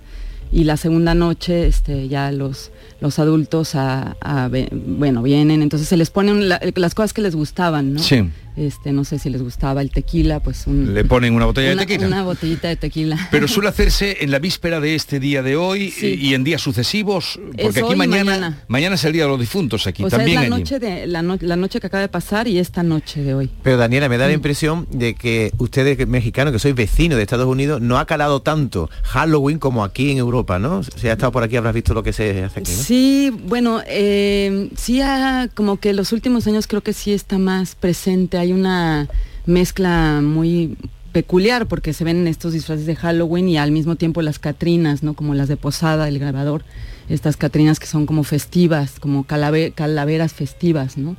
y 0.51 0.63
la 0.63 0.75
segunda 0.77 1.13
noche 1.13 1.67
este, 1.67 2.07
ya 2.07 2.31
los, 2.31 2.71
los 2.99 3.19
adultos 3.19 3.75
a, 3.75 4.15
a 4.21 4.47
ve- 4.47 4.69
bueno, 4.71 5.21
vienen, 5.21 5.61
entonces 5.61 5.87
se 5.87 5.97
les 5.97 6.09
ponen 6.09 6.49
la- 6.49 6.59
las 6.75 6.95
cosas 6.95 7.13
que 7.13 7.21
les 7.21 7.35
gustaban, 7.35 7.93
¿no? 7.93 7.99
Sí. 7.99 8.27
Este, 8.59 8.91
no 8.91 9.05
sé 9.05 9.19
si 9.19 9.29
les 9.29 9.41
gustaba 9.41 9.81
el 9.81 9.89
tequila, 9.89 10.41
pues 10.41 10.67
un, 10.67 10.93
Le 10.93 11.05
ponen 11.05 11.33
una 11.33 11.45
botella 11.45 11.71
una, 11.71 11.81
de 11.83 11.87
tequila. 11.87 12.07
Una 12.07 12.23
botellita 12.23 12.67
de 12.67 12.75
tequila. 12.75 13.29
Pero 13.31 13.47
suele 13.47 13.69
hacerse 13.69 14.17
en 14.21 14.31
la 14.31 14.39
víspera 14.39 14.81
de 14.81 14.95
este 14.95 15.19
día 15.21 15.41
de 15.41 15.55
hoy 15.55 15.91
Sí. 15.91 16.17
y 16.19 16.33
en 16.33 16.43
días 16.43 16.61
sucesivos, 16.61 17.39
Es 17.55 17.63
porque 17.65 17.79
aquí 17.79 17.95
mañana, 17.95 18.23
mañana. 18.31 18.63
mañana 18.67 18.95
es 18.95 19.03
el 19.05 19.13
día 19.13 19.23
de 19.23 19.29
los 19.29 19.39
difuntos 19.39 19.87
aquí, 19.87 20.03
o 20.03 20.09
sea, 20.09 20.17
es 20.17 20.19
también 20.25 20.35
la 20.35 20.41
allí. 20.55 20.63
noche, 20.63 20.79
de, 20.79 21.07
la, 21.07 21.21
no- 21.21 21.37
la 21.39 21.55
noche 21.55 21.79
que 21.79 21.87
acaba 21.87 22.01
de 22.01 22.09
pasar 22.09 22.47
y 22.49 22.59
esta 22.59 22.83
noche 22.83 23.21
de 23.23 23.33
hoy. 23.33 23.49
Pero 23.63 23.77
Daniela, 23.77 24.09
me 24.09 24.17
da 24.17 24.25
la 24.25 24.31
Mm. 24.31 24.35
impresión 24.35 24.87
de 24.91 25.13
que 25.15 25.51
ustedes 25.57 26.05
mexicanos, 26.07 26.51
que 26.51 26.59
sois 26.59 26.75
vecinos 26.75 27.15
de 27.17 27.23
Estados 27.23 27.47
Unidos, 27.47 27.79
no 27.81 27.97
ha 27.97 28.05
calado 28.05 28.41
tanto 28.41 28.89
Halloween 29.03 29.57
como 29.59 29.83
aquí 29.85 30.11
en 30.11 30.17
Europa, 30.17 30.59
¿no? 30.59 30.83
Si 30.83 31.07
has 31.07 31.13
estado 31.13 31.31
por 31.31 31.43
aquí 31.43 31.55
habrás 31.55 31.73
visto 31.73 31.93
lo 31.93 32.03
que 32.03 32.11
se 32.13 32.43
hace 32.43 32.59
aquí, 32.59 32.71
¿no? 32.73 32.77
Sí, 32.83 33.31
bueno, 33.47 33.81
eh, 33.87 34.69
sí, 34.75 35.01
ha- 35.01 35.47
como 35.55 35.79
que 35.79 35.93
los 35.93 36.11
últimos 36.11 36.45
años 36.47 36.67
creo 36.67 36.81
que 36.81 36.91
sí 36.93 37.13
está 37.13 37.37
más 37.37 37.75
presente. 37.75 38.37
Hay 38.49 38.53
una 38.53 39.07
mezcla 39.45 40.21
muy 40.23 40.75
peculiar 41.11 41.67
porque 41.67 41.93
se 41.93 42.03
ven 42.03 42.25
estos 42.25 42.51
disfraces 42.51 42.87
de 42.87 42.95
Halloween 42.95 43.47
y 43.47 43.59
al 43.59 43.71
mismo 43.71 43.95
tiempo 43.95 44.23
las 44.23 44.39
catrinas, 44.39 45.03
¿no? 45.03 45.13
Como 45.13 45.35
las 45.35 45.47
de 45.49 45.55
Posada, 45.55 46.07
el 46.07 46.17
grabador, 46.17 46.63
estas 47.09 47.37
catrinas 47.37 47.79
que 47.79 47.85
son 47.85 48.07
como 48.07 48.23
festivas, 48.23 48.99
como 48.99 49.23
calave- 49.27 49.71
calaveras 49.71 50.33
festivas, 50.33 50.97
¿no? 50.97 51.15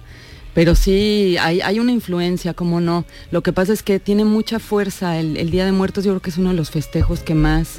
Pero 0.54 0.74
sí, 0.74 1.36
hay, 1.40 1.60
hay 1.60 1.78
una 1.78 1.92
influencia, 1.92 2.52
como 2.52 2.80
no. 2.80 3.04
Lo 3.30 3.44
que 3.44 3.52
pasa 3.52 3.72
es 3.72 3.84
que 3.84 4.00
tiene 4.00 4.24
mucha 4.24 4.58
fuerza. 4.58 5.16
El, 5.20 5.36
el 5.36 5.52
Día 5.52 5.64
de 5.64 5.70
Muertos 5.70 6.02
yo 6.02 6.10
creo 6.10 6.22
que 6.22 6.30
es 6.30 6.38
uno 6.38 6.48
de 6.50 6.56
los 6.56 6.72
festejos 6.72 7.20
que 7.20 7.36
más, 7.36 7.76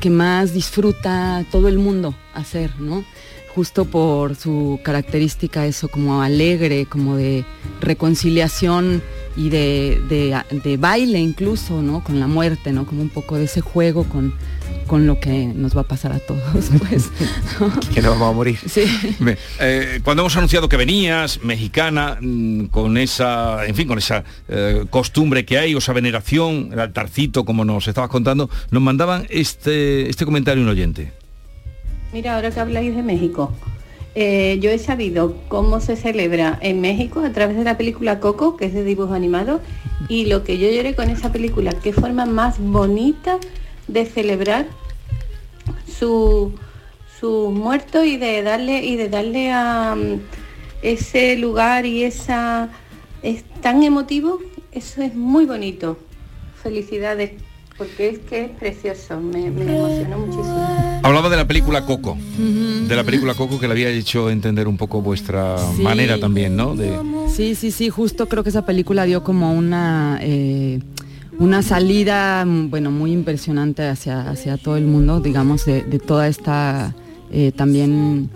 que 0.00 0.08
más 0.08 0.54
disfruta 0.54 1.44
todo 1.52 1.68
el 1.68 1.78
mundo 1.78 2.14
hacer, 2.32 2.70
¿no? 2.80 3.04
Justo 3.58 3.86
por 3.86 4.36
su 4.36 4.78
característica, 4.84 5.66
eso 5.66 5.88
como 5.88 6.22
alegre, 6.22 6.86
como 6.86 7.16
de 7.16 7.44
reconciliación 7.80 9.02
y 9.36 9.48
de, 9.50 10.00
de- 10.08 10.40
de 10.60 10.76
baile 10.76 11.18
incluso, 11.18 11.82
¿no? 11.82 12.04
Con 12.04 12.20
la 12.20 12.28
muerte, 12.28 12.70
¿no? 12.72 12.86
Como 12.86 13.02
un 13.02 13.08
poco 13.08 13.36
de 13.36 13.46
ese 13.46 13.60
juego 13.60 14.04
con, 14.04 14.32
con 14.86 15.08
lo 15.08 15.18
que 15.18 15.46
nos 15.46 15.76
va 15.76 15.80
a 15.80 15.88
pasar 15.88 16.12
a 16.12 16.20
todos, 16.20 16.42
pues. 16.88 17.10
Que 17.92 18.00
nos 18.00 18.12
vamos 18.12 18.30
a 18.30 18.32
morir. 18.32 18.58
Sí. 18.64 18.84
Eh, 19.58 19.98
cuando 20.04 20.22
hemos 20.22 20.36
anunciado 20.36 20.68
que 20.68 20.76
venías, 20.76 21.42
mexicana, 21.42 22.16
mm, 22.20 22.66
con 22.66 22.96
esa, 22.96 23.66
en 23.66 23.74
fin, 23.74 23.88
con 23.88 23.98
esa 23.98 24.22
eh, 24.48 24.84
costumbre 24.88 25.44
que 25.44 25.58
hay, 25.58 25.74
o 25.74 25.78
esa 25.78 25.92
veneración, 25.92 26.70
el 26.72 26.78
altarcito, 26.78 27.44
como 27.44 27.64
nos 27.64 27.88
estabas 27.88 28.08
contando, 28.08 28.48
nos 28.70 28.82
mandaban 28.82 29.26
este, 29.30 30.08
este 30.08 30.24
comentario 30.24 30.62
un 30.62 30.68
oyente. 30.68 31.10
Mira, 32.12 32.34
ahora 32.34 32.50
que 32.50 32.60
habláis 32.60 32.96
de 32.96 33.02
México, 33.02 33.52
eh, 34.14 34.58
yo 34.60 34.70
he 34.70 34.78
sabido 34.78 35.36
cómo 35.48 35.80
se 35.80 35.94
celebra 35.94 36.58
en 36.62 36.80
México 36.80 37.20
a 37.20 37.30
través 37.32 37.56
de 37.56 37.64
la 37.64 37.76
película 37.76 38.18
Coco, 38.18 38.56
que 38.56 38.64
es 38.66 38.74
de 38.74 38.82
dibujo 38.82 39.12
animado, 39.14 39.60
y 40.08 40.26
lo 40.26 40.42
que 40.42 40.58
yo 40.58 40.68
lloré 40.70 40.94
con 40.94 41.10
esa 41.10 41.30
película, 41.30 41.72
qué 41.82 41.92
forma 41.92 42.24
más 42.24 42.58
bonita 42.58 43.38
de 43.88 44.06
celebrar 44.06 44.66
su, 45.86 46.52
su 47.20 47.50
muerto 47.50 48.04
y 48.04 48.16
de 48.16 48.42
darle 48.42 48.84
y 48.84 48.96
de 48.96 49.08
darle 49.08 49.52
a 49.52 49.94
mm, 49.94 50.20
ese 50.82 51.36
lugar 51.36 51.84
y 51.84 52.04
esa 52.04 52.70
es 53.22 53.44
tan 53.60 53.82
emotivo, 53.82 54.38
eso 54.72 55.02
es 55.02 55.14
muy 55.14 55.44
bonito. 55.44 55.98
Felicidades, 56.62 57.32
porque 57.76 58.08
es 58.08 58.18
que 58.20 58.46
es 58.46 58.50
precioso, 58.50 59.20
me, 59.20 59.50
me 59.50 59.76
emocionó 59.76 60.18
muchísimo. 60.18 60.87
Hablaba 61.08 61.28
de 61.30 61.36
la 61.36 61.46
película 61.46 61.84
Coco, 61.86 62.16
de 62.38 62.94
la 62.96 63.02
película 63.04 63.34
Coco 63.34 63.58
que 63.58 63.66
le 63.66 63.72
había 63.72 63.88
hecho 63.88 64.28
entender 64.30 64.68
un 64.68 64.76
poco 64.76 65.00
vuestra 65.00 65.56
Sí. 65.74 65.82
manera 65.82 66.18
también, 66.20 66.54
¿no? 66.56 66.74
De, 66.76 66.98
Sí, 67.34 67.54
sí, 67.54 67.70
sí, 67.70 67.88
justo 67.88 68.28
creo 68.28 68.42
que 68.42 68.50
esa 68.50 68.66
película 68.66 69.04
dio 69.04 69.24
como 69.24 69.52
una 69.54 70.18
eh, 70.20 70.80
una 71.38 71.62
salida, 71.62 72.44
bueno, 72.46 72.90
muy 72.90 73.12
impresionante 73.12 73.86
hacia, 73.86 74.28
hacia 74.28 74.56
todo 74.56 74.76
el 74.76 74.84
mundo, 74.86 75.20
digamos, 75.20 75.64
de, 75.64 75.82
de 75.82 75.98
toda 75.98 76.26
esta 76.28 76.94
eh, 77.30 77.52
también 77.54 78.28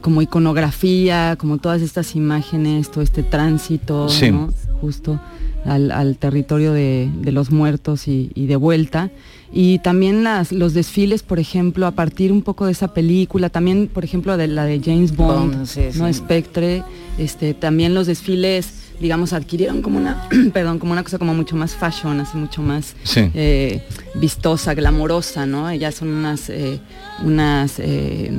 como 0.00 0.22
iconografía, 0.22 1.36
como 1.38 1.58
todas 1.58 1.82
estas 1.82 2.14
imágenes, 2.14 2.90
todo 2.90 3.02
este 3.02 3.22
tránsito, 3.22 4.08
Sí. 4.08 4.30
¿no? 4.30 4.52
Justo 4.80 5.20
al, 5.64 5.90
al 5.90 6.16
territorio 6.16 6.72
de, 6.72 7.10
de 7.14 7.32
los 7.32 7.50
muertos 7.50 8.08
y, 8.08 8.30
y 8.34 8.46
de 8.46 8.56
vuelta. 8.56 9.10
Y 9.52 9.80
también 9.80 10.22
las, 10.22 10.52
los 10.52 10.74
desfiles, 10.74 11.22
por 11.24 11.38
ejemplo, 11.40 11.86
a 11.86 11.90
partir 11.90 12.30
un 12.30 12.42
poco 12.42 12.66
de 12.66 12.72
esa 12.72 12.94
película, 12.94 13.48
también, 13.50 13.88
por 13.92 14.04
ejemplo, 14.04 14.36
de 14.36 14.46
la 14.46 14.64
de 14.64 14.80
James 14.80 15.16
Bond, 15.16 15.54
Bond, 15.56 15.66
sí, 15.66 15.80
¿no? 15.96 16.06
sí. 16.06 16.14
Spectre, 16.14 16.84
este, 17.18 17.52
también 17.54 17.92
los 17.92 18.06
desfiles, 18.06 18.68
digamos, 19.00 19.32
adquirieron 19.32 19.82
como 19.82 19.98
una, 19.98 20.28
perdón, 20.52 20.78
como 20.78 20.92
una 20.92 21.02
cosa 21.02 21.18
como 21.18 21.34
mucho 21.34 21.56
más 21.56 21.74
fashion, 21.74 22.20
así 22.20 22.36
mucho 22.38 22.62
más 22.62 22.94
Sí. 23.02 23.28
eh, 23.34 23.82
vistosa, 24.14 24.74
glamorosa, 24.74 25.46
¿no? 25.46 25.68
Ellas 25.68 25.96
son 25.96 26.08
unas, 26.10 26.48
eh, 26.48 26.78
unas 27.22 27.78
eh, 27.78 28.30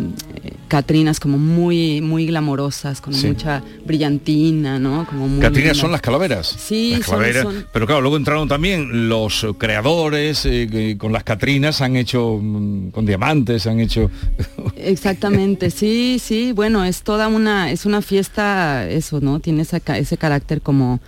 Catrinas 0.68 1.20
como 1.20 1.38
muy, 1.38 2.00
muy 2.02 2.26
glamorosas, 2.26 3.02
con 3.02 3.14
Sí. 3.14 3.28
mucha 3.28 3.62
brillantina, 3.86 4.80
¿no? 4.80 5.06
Como 5.06 5.28
muy 5.28 5.42
Catrinas 5.42 5.76
son 5.78 5.92
las 5.92 6.00
calaveras. 6.02 6.48
Sí, 6.48 6.92
Las 6.98 7.06
calaveras. 7.08 7.44
son- 7.44 7.66
Pero 7.74 7.86
claro, 7.86 8.02
luego 8.02 8.16
entraron 8.18 8.48
también 8.48 9.10
los 9.10 9.46
creadores 9.58 10.46
eh, 10.46 10.68
que 10.72 10.98
con 10.98 11.12
las 11.12 11.24
Catrinas, 11.26 11.82
han 11.82 11.96
hecho 11.98 12.40
mm, 12.42 12.90
con 12.92 13.06
diamantes, 13.06 13.68
han 13.68 13.80
hecho... 13.82 14.10
Exactamente, 14.78 15.70
sí, 15.72 16.18
sí, 16.24 16.54
bueno, 16.54 16.84
es 16.86 17.04
toda 17.04 17.28
una, 17.28 17.72
es 17.72 17.86
una 17.86 18.02
fiesta, 18.02 18.90
eso, 18.90 19.20
¿no? 19.22 19.40
Tiene 19.40 19.64
esa 19.64 19.78
ese 19.96 20.18
carácter 20.18 20.62
como, 20.62 21.00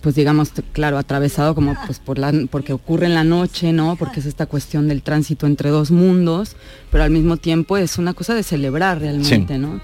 pues 0.00 0.14
digamos, 0.14 0.50
claro, 0.72 0.98
atravesado 0.98 1.54
como 1.54 1.76
pues 1.86 1.98
por 1.98 2.18
la, 2.18 2.32
porque 2.50 2.72
ocurre 2.72 3.06
en 3.06 3.14
la 3.14 3.24
noche, 3.24 3.72
¿no? 3.72 3.96
Porque 3.96 4.20
es 4.20 4.26
esta 4.26 4.46
cuestión 4.46 4.88
del 4.88 5.02
tránsito 5.02 5.46
entre 5.46 5.70
dos 5.70 5.90
mundos, 5.90 6.56
pero 6.90 7.04
al 7.04 7.10
mismo 7.10 7.36
tiempo 7.36 7.76
es 7.76 7.98
una 7.98 8.14
cosa 8.14 8.34
de 8.34 8.42
celebrar 8.42 9.00
realmente, 9.00 9.58
¿no? 9.58 9.80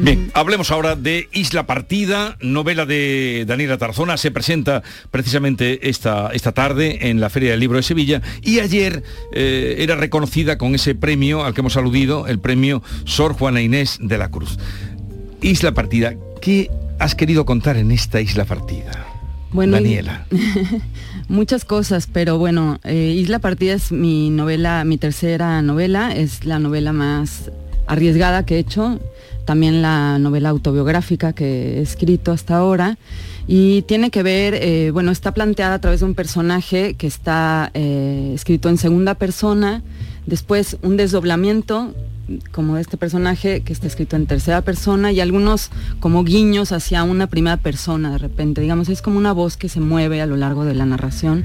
Bien, 0.00 0.30
hablemos 0.34 0.70
ahora 0.70 0.96
de 0.96 1.28
Isla 1.32 1.66
Partida, 1.66 2.36
novela 2.40 2.86
de 2.86 3.44
Daniela 3.46 3.78
Tarzona, 3.78 4.16
se 4.16 4.30
presenta 4.30 4.82
precisamente 5.10 5.88
esta, 5.88 6.30
esta 6.32 6.52
tarde 6.52 7.10
en 7.10 7.20
la 7.20 7.30
Feria 7.30 7.50
del 7.50 7.60
Libro 7.60 7.76
de 7.76 7.82
Sevilla 7.82 8.22
y 8.42 8.60
ayer 8.60 9.02
eh, 9.32 9.76
era 9.78 9.96
reconocida 9.96 10.58
con 10.58 10.74
ese 10.74 10.94
premio 10.94 11.44
al 11.44 11.54
que 11.54 11.60
hemos 11.60 11.76
aludido, 11.76 12.26
el 12.26 12.38
premio 12.38 12.82
Sor 13.04 13.34
Juana 13.34 13.60
Inés 13.60 13.98
de 14.00 14.18
la 14.18 14.30
Cruz. 14.30 14.58
Isla 15.42 15.72
Partida, 15.72 16.14
¿qué 16.40 16.70
has 16.98 17.14
querido 17.14 17.44
contar 17.44 17.76
en 17.76 17.92
esta 17.92 18.20
Isla 18.20 18.44
Partida? 18.44 19.15
Bueno, 19.52 19.74
Daniela. 19.74 20.26
Muchas 21.28 21.64
cosas, 21.64 22.08
pero 22.12 22.38
bueno, 22.38 22.78
eh, 22.84 23.14
Isla 23.16 23.38
Partida 23.38 23.74
es 23.74 23.92
mi 23.92 24.30
novela, 24.30 24.84
mi 24.84 24.98
tercera 24.98 25.62
novela, 25.62 26.14
es 26.14 26.44
la 26.44 26.58
novela 26.58 26.92
más 26.92 27.50
arriesgada 27.86 28.44
que 28.44 28.56
he 28.56 28.58
hecho, 28.58 29.00
también 29.44 29.82
la 29.82 30.18
novela 30.18 30.48
autobiográfica 30.50 31.32
que 31.32 31.78
he 31.78 31.82
escrito 31.82 32.32
hasta 32.32 32.56
ahora, 32.56 32.98
y 33.46 33.82
tiene 33.82 34.10
que 34.10 34.22
ver, 34.22 34.54
eh, 34.54 34.90
bueno, 34.90 35.12
está 35.12 35.32
planteada 35.32 35.74
a 35.74 35.80
través 35.80 36.00
de 36.00 36.06
un 36.06 36.14
personaje 36.14 36.94
que 36.94 37.06
está 37.06 37.70
eh, 37.74 38.32
escrito 38.34 38.68
en 38.68 38.76
segunda 38.76 39.14
persona, 39.14 39.82
después 40.26 40.76
un 40.82 40.96
desdoblamiento 40.96 41.94
como 42.52 42.76
este 42.76 42.96
personaje 42.96 43.60
que 43.62 43.72
está 43.72 43.86
escrito 43.86 44.16
en 44.16 44.26
tercera 44.26 44.62
persona 44.62 45.12
y 45.12 45.20
algunos 45.20 45.70
como 46.00 46.24
guiños 46.24 46.72
hacia 46.72 47.04
una 47.04 47.26
primera 47.26 47.56
persona 47.56 48.10
de 48.10 48.18
repente, 48.18 48.60
digamos, 48.60 48.88
es 48.88 49.02
como 49.02 49.18
una 49.18 49.32
voz 49.32 49.56
que 49.56 49.68
se 49.68 49.80
mueve 49.80 50.20
a 50.20 50.26
lo 50.26 50.36
largo 50.36 50.64
de 50.64 50.74
la 50.74 50.86
narración. 50.86 51.44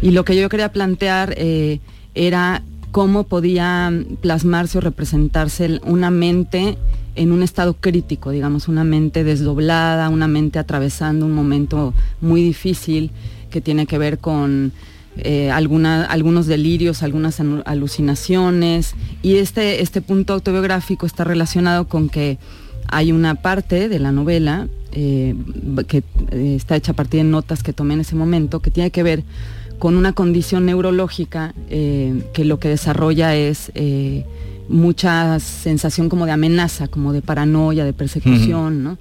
Y 0.00 0.10
lo 0.10 0.24
que 0.24 0.36
yo 0.36 0.48
quería 0.48 0.72
plantear 0.72 1.34
eh, 1.36 1.80
era 2.14 2.62
cómo 2.90 3.24
podía 3.24 3.92
plasmarse 4.20 4.78
o 4.78 4.80
representarse 4.80 5.80
una 5.84 6.10
mente 6.10 6.76
en 7.14 7.32
un 7.32 7.42
estado 7.42 7.74
crítico, 7.74 8.30
digamos, 8.30 8.68
una 8.68 8.84
mente 8.84 9.24
desdoblada, 9.24 10.08
una 10.08 10.28
mente 10.28 10.58
atravesando 10.58 11.26
un 11.26 11.32
momento 11.32 11.94
muy 12.20 12.42
difícil 12.42 13.10
que 13.50 13.60
tiene 13.60 13.86
que 13.86 13.98
ver 13.98 14.18
con 14.18 14.72
eh, 15.16 15.50
alguna- 15.50 16.04
algunos 16.04 16.46
delirios, 16.46 17.02
algunas 17.02 17.40
alucinaciones. 17.64 18.94
Y 19.22 19.36
este, 19.36 19.82
este 19.82 20.00
punto 20.00 20.32
autobiográfico 20.34 21.06
está 21.06 21.24
relacionado 21.24 21.86
con 21.88 22.08
que 22.08 22.38
hay 22.88 23.12
una 23.12 23.34
parte 23.36 23.88
de 23.88 23.98
la 23.98 24.12
novela 24.12 24.68
eh, 24.92 25.34
que 25.86 25.98
eh, 26.30 26.54
está 26.56 26.76
hecha 26.76 26.92
a 26.92 26.94
partir 26.96 27.22
de 27.22 27.24
notas 27.30 27.62
que 27.62 27.72
tomé 27.72 27.94
en 27.94 28.00
ese 28.00 28.14
momento, 28.14 28.60
que 28.60 28.70
tiene 28.70 28.90
que 28.90 29.02
ver 29.02 29.22
con 29.78 29.96
una 29.96 30.12
condición 30.12 30.66
neurológica 30.66 31.54
eh, 31.70 32.22
que 32.34 32.44
lo 32.44 32.58
que 32.58 32.68
desarrolla 32.68 33.34
es 33.34 33.72
mucha 34.68 35.38
sensación 35.40 36.08
como 36.08 36.24
de 36.26 36.32
amenaza, 36.32 36.88
como 36.88 37.12
de 37.12 37.20
paranoia, 37.22 37.84
de 37.84 37.92
persecución, 37.92 38.84
¿no? 38.84 38.98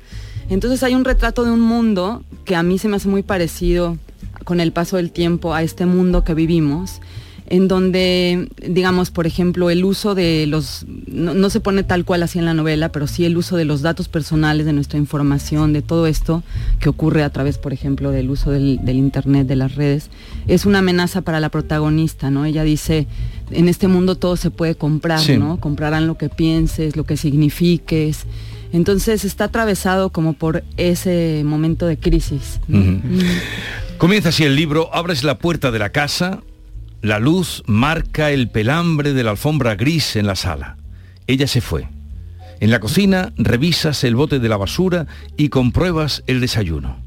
Entonces 0.49 0.81
hay 0.83 0.95
un 0.95 1.05
retrato 1.05 1.43
de 1.45 1.51
un 1.51 1.61
mundo 1.61 2.23
que 2.45 2.55
a 2.55 2.63
mí 2.63 2.77
se 2.77 2.87
me 2.89 2.95
hace 2.97 3.07
muy 3.07 3.23
parecido 3.23 3.97
con 4.43 4.59
el 4.59 4.71
paso 4.71 4.97
del 4.97 5.11
tiempo 5.11 5.53
a 5.53 5.63
este 5.63 5.85
mundo 5.85 6.23
que 6.23 6.33
vivimos, 6.33 7.01
en 7.47 7.67
donde, 7.67 8.47
digamos, 8.65 9.11
por 9.11 9.27
ejemplo, 9.27 9.69
el 9.69 9.83
uso 9.83 10.15
de 10.15 10.45
los, 10.47 10.85
no, 11.07 11.33
no 11.33 11.49
se 11.49 11.59
pone 11.59 11.83
tal 11.83 12.05
cual 12.05 12.23
así 12.23 12.39
en 12.39 12.45
la 12.45 12.53
novela, 12.53 12.93
pero 12.93 13.07
sí 13.07 13.25
el 13.25 13.35
uso 13.35 13.57
de 13.57 13.65
los 13.65 13.81
datos 13.81 14.07
personales, 14.07 14.65
de 14.65 14.71
nuestra 14.71 14.97
información, 14.97 15.73
de 15.73 15.81
todo 15.81 16.07
esto 16.07 16.43
que 16.79 16.87
ocurre 16.87 17.23
a 17.23 17.29
través, 17.29 17.57
por 17.57 17.73
ejemplo, 17.73 18.11
del 18.11 18.29
uso 18.29 18.51
del, 18.51 18.79
del 18.83 18.95
Internet, 18.95 19.47
de 19.47 19.57
las 19.57 19.75
redes, 19.75 20.09
es 20.47 20.65
una 20.65 20.79
amenaza 20.79 21.23
para 21.23 21.41
la 21.41 21.49
protagonista, 21.49 22.31
¿no? 22.31 22.45
Ella 22.45 22.63
dice, 22.63 23.05
en 23.51 23.67
este 23.67 23.89
mundo 23.89 24.15
todo 24.15 24.37
se 24.37 24.49
puede 24.49 24.75
comprar, 24.75 25.19
Sí. 25.19 25.37
¿no? 25.37 25.59
Comprarán 25.59 26.07
lo 26.07 26.17
que 26.17 26.29
pienses, 26.29 26.95
lo 26.95 27.03
que 27.03 27.17
signifiques. 27.17 28.27
Entonces 28.71 29.25
está 29.25 29.45
atravesado 29.45 30.11
como 30.11 30.31
por 30.31 30.63
ese 30.77 31.41
momento 31.45 31.85
de 31.85 31.97
crisis. 31.97 32.61
Comienza 34.01 34.29
así 34.29 34.43
el 34.45 34.55
libro, 34.55 34.89
abres 34.95 35.23
la 35.23 35.37
puerta 35.37 35.69
de 35.69 35.77
la 35.77 35.91
casa, 35.91 36.39
la 37.03 37.19
luz 37.19 37.61
marca 37.67 38.31
el 38.31 38.49
pelambre 38.49 39.13
de 39.13 39.21
la 39.21 39.29
alfombra 39.29 39.75
gris 39.75 40.15
en 40.15 40.25
la 40.25 40.35
sala. 40.35 40.77
Ella 41.27 41.45
se 41.45 41.61
fue. 41.61 41.87
En 42.61 42.71
la 42.71 42.79
cocina 42.79 43.31
revisas 43.37 44.03
el 44.03 44.15
bote 44.15 44.39
de 44.39 44.49
la 44.49 44.57
basura 44.57 45.05
y 45.37 45.49
compruebas 45.49 46.23
el 46.25 46.41
desayuno. 46.41 46.97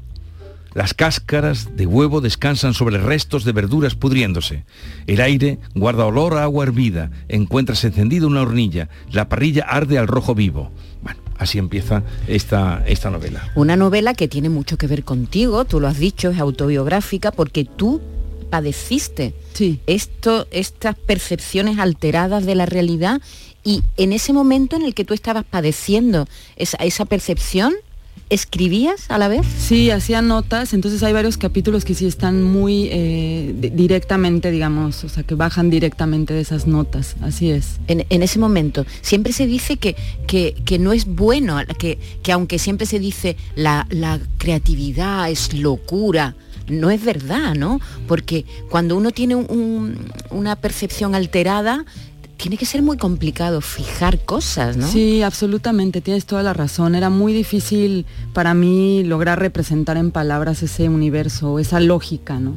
Las 0.73 0.93
cáscaras 0.93 1.75
de 1.75 1.85
huevo 1.85 2.21
descansan 2.21 2.73
sobre 2.73 2.97
restos 2.97 3.43
de 3.43 3.51
verduras 3.51 3.95
pudriéndose. 3.95 4.63
El 5.05 5.19
aire 5.19 5.59
guarda 5.73 6.05
olor 6.05 6.37
a 6.37 6.43
agua 6.43 6.63
hervida. 6.63 7.11
Encuentras 7.27 7.83
encendida 7.83 8.25
una 8.25 8.41
hornilla. 8.41 8.87
La 9.11 9.27
parrilla 9.27 9.65
arde 9.67 9.97
al 9.97 10.07
rojo 10.07 10.33
vivo. 10.33 10.71
Así 11.37 11.57
empieza 11.57 12.03
esta, 12.27 12.83
esta 12.87 13.09
novela. 13.09 13.51
Una 13.55 13.75
novela 13.75 14.13
que 14.13 14.27
tiene 14.27 14.49
mucho 14.49 14.77
que 14.77 14.87
ver 14.87 15.03
contigo, 15.03 15.65
tú 15.65 15.79
lo 15.79 15.87
has 15.87 15.99
dicho, 15.99 16.29
es 16.29 16.39
autobiográfica 16.39 17.31
porque 17.31 17.65
tú 17.65 18.01
padeciste 18.49 19.33
esto, 19.87 20.47
estas 20.51 20.95
percepciones 20.95 21.79
alteradas 21.79 22.45
de 22.45 22.55
la 22.55 22.65
realidad 22.65 23.21
y 23.63 23.83
en 23.97 24.13
ese 24.13 24.31
momento 24.31 24.75
en 24.75 24.83
el 24.83 24.93
que 24.93 25.05
tú 25.05 25.13
estabas 25.13 25.43
padeciendo 25.43 26.27
esa, 26.55 26.77
esa 26.77 27.05
percepción, 27.05 27.73
¿escribías 28.35 29.09
a 29.09 29.17
la 29.17 29.27
vez? 29.27 29.45
Sí, 29.57 29.89
hacía 29.91 30.21
notas, 30.21 30.73
entonces 30.73 31.01
hay 31.03 31.13
varios 31.13 31.37
capítulos 31.37 31.85
que 31.85 31.95
sí 31.95 32.05
están 32.05 32.43
muy 32.43 32.89
eh, 32.91 33.55
di- 33.57 33.69
directamente, 33.69 34.51
digamos, 34.51 35.03
o 35.03 35.09
sea, 35.09 35.23
que 35.23 35.35
bajan 35.35 35.69
directamente 35.69 36.33
de 36.33 36.41
esas 36.41 36.67
notas, 36.67 37.15
así 37.21 37.49
es. 37.49 37.79
En, 37.87 38.05
en 38.09 38.21
ese 38.23 38.37
momento, 38.39 38.85
siempre 39.01 39.33
se 39.33 39.47
dice 39.47 39.77
que, 39.77 39.95
que, 40.27 40.53
que 40.65 40.77
no 40.79 40.91
es 40.93 41.05
bueno, 41.05 41.57
que, 41.79 41.97
que 42.23 42.31
aunque 42.31 42.59
siempre 42.59 42.85
se 42.85 42.99
dice 42.99 43.37
la, 43.55 43.87
la 43.89 44.19
creatividad 44.37 45.29
es 45.31 45.53
locura, 45.53 46.35
no 46.67 46.89
es 46.89 47.03
verdad, 47.05 47.53
¿no? 47.55 47.79
Porque 48.07 48.43
cuando 48.69 48.97
uno 48.97 49.11
tiene 49.11 49.35
un- 49.35 49.45
un- 49.49 50.11
una 50.31 50.55
percepción 50.55 51.13
alterada, 51.15 51.85
tiene 52.37 52.57
que 52.57 52.65
ser 52.65 52.81
muy 52.81 52.97
complicado 52.97 53.61
fijar 53.61 54.19
cosas, 54.19 54.77
¿no? 54.77 54.87
Sí, 54.87 55.21
absolutamente, 55.21 56.01
tienes 56.01 56.25
toda 56.25 56.43
la 56.43 56.53
razón. 56.53 56.95
Era 56.95 57.09
muy 57.09 57.33
difícil 57.33 58.05
para 58.33 58.53
mí 58.53 59.03
lograr 59.03 59.39
representar 59.39 59.97
en 59.97 60.11
palabras 60.11 60.61
ese 60.61 60.89
universo, 60.89 61.59
esa 61.59 61.79
lógica, 61.79 62.39
¿no? 62.39 62.55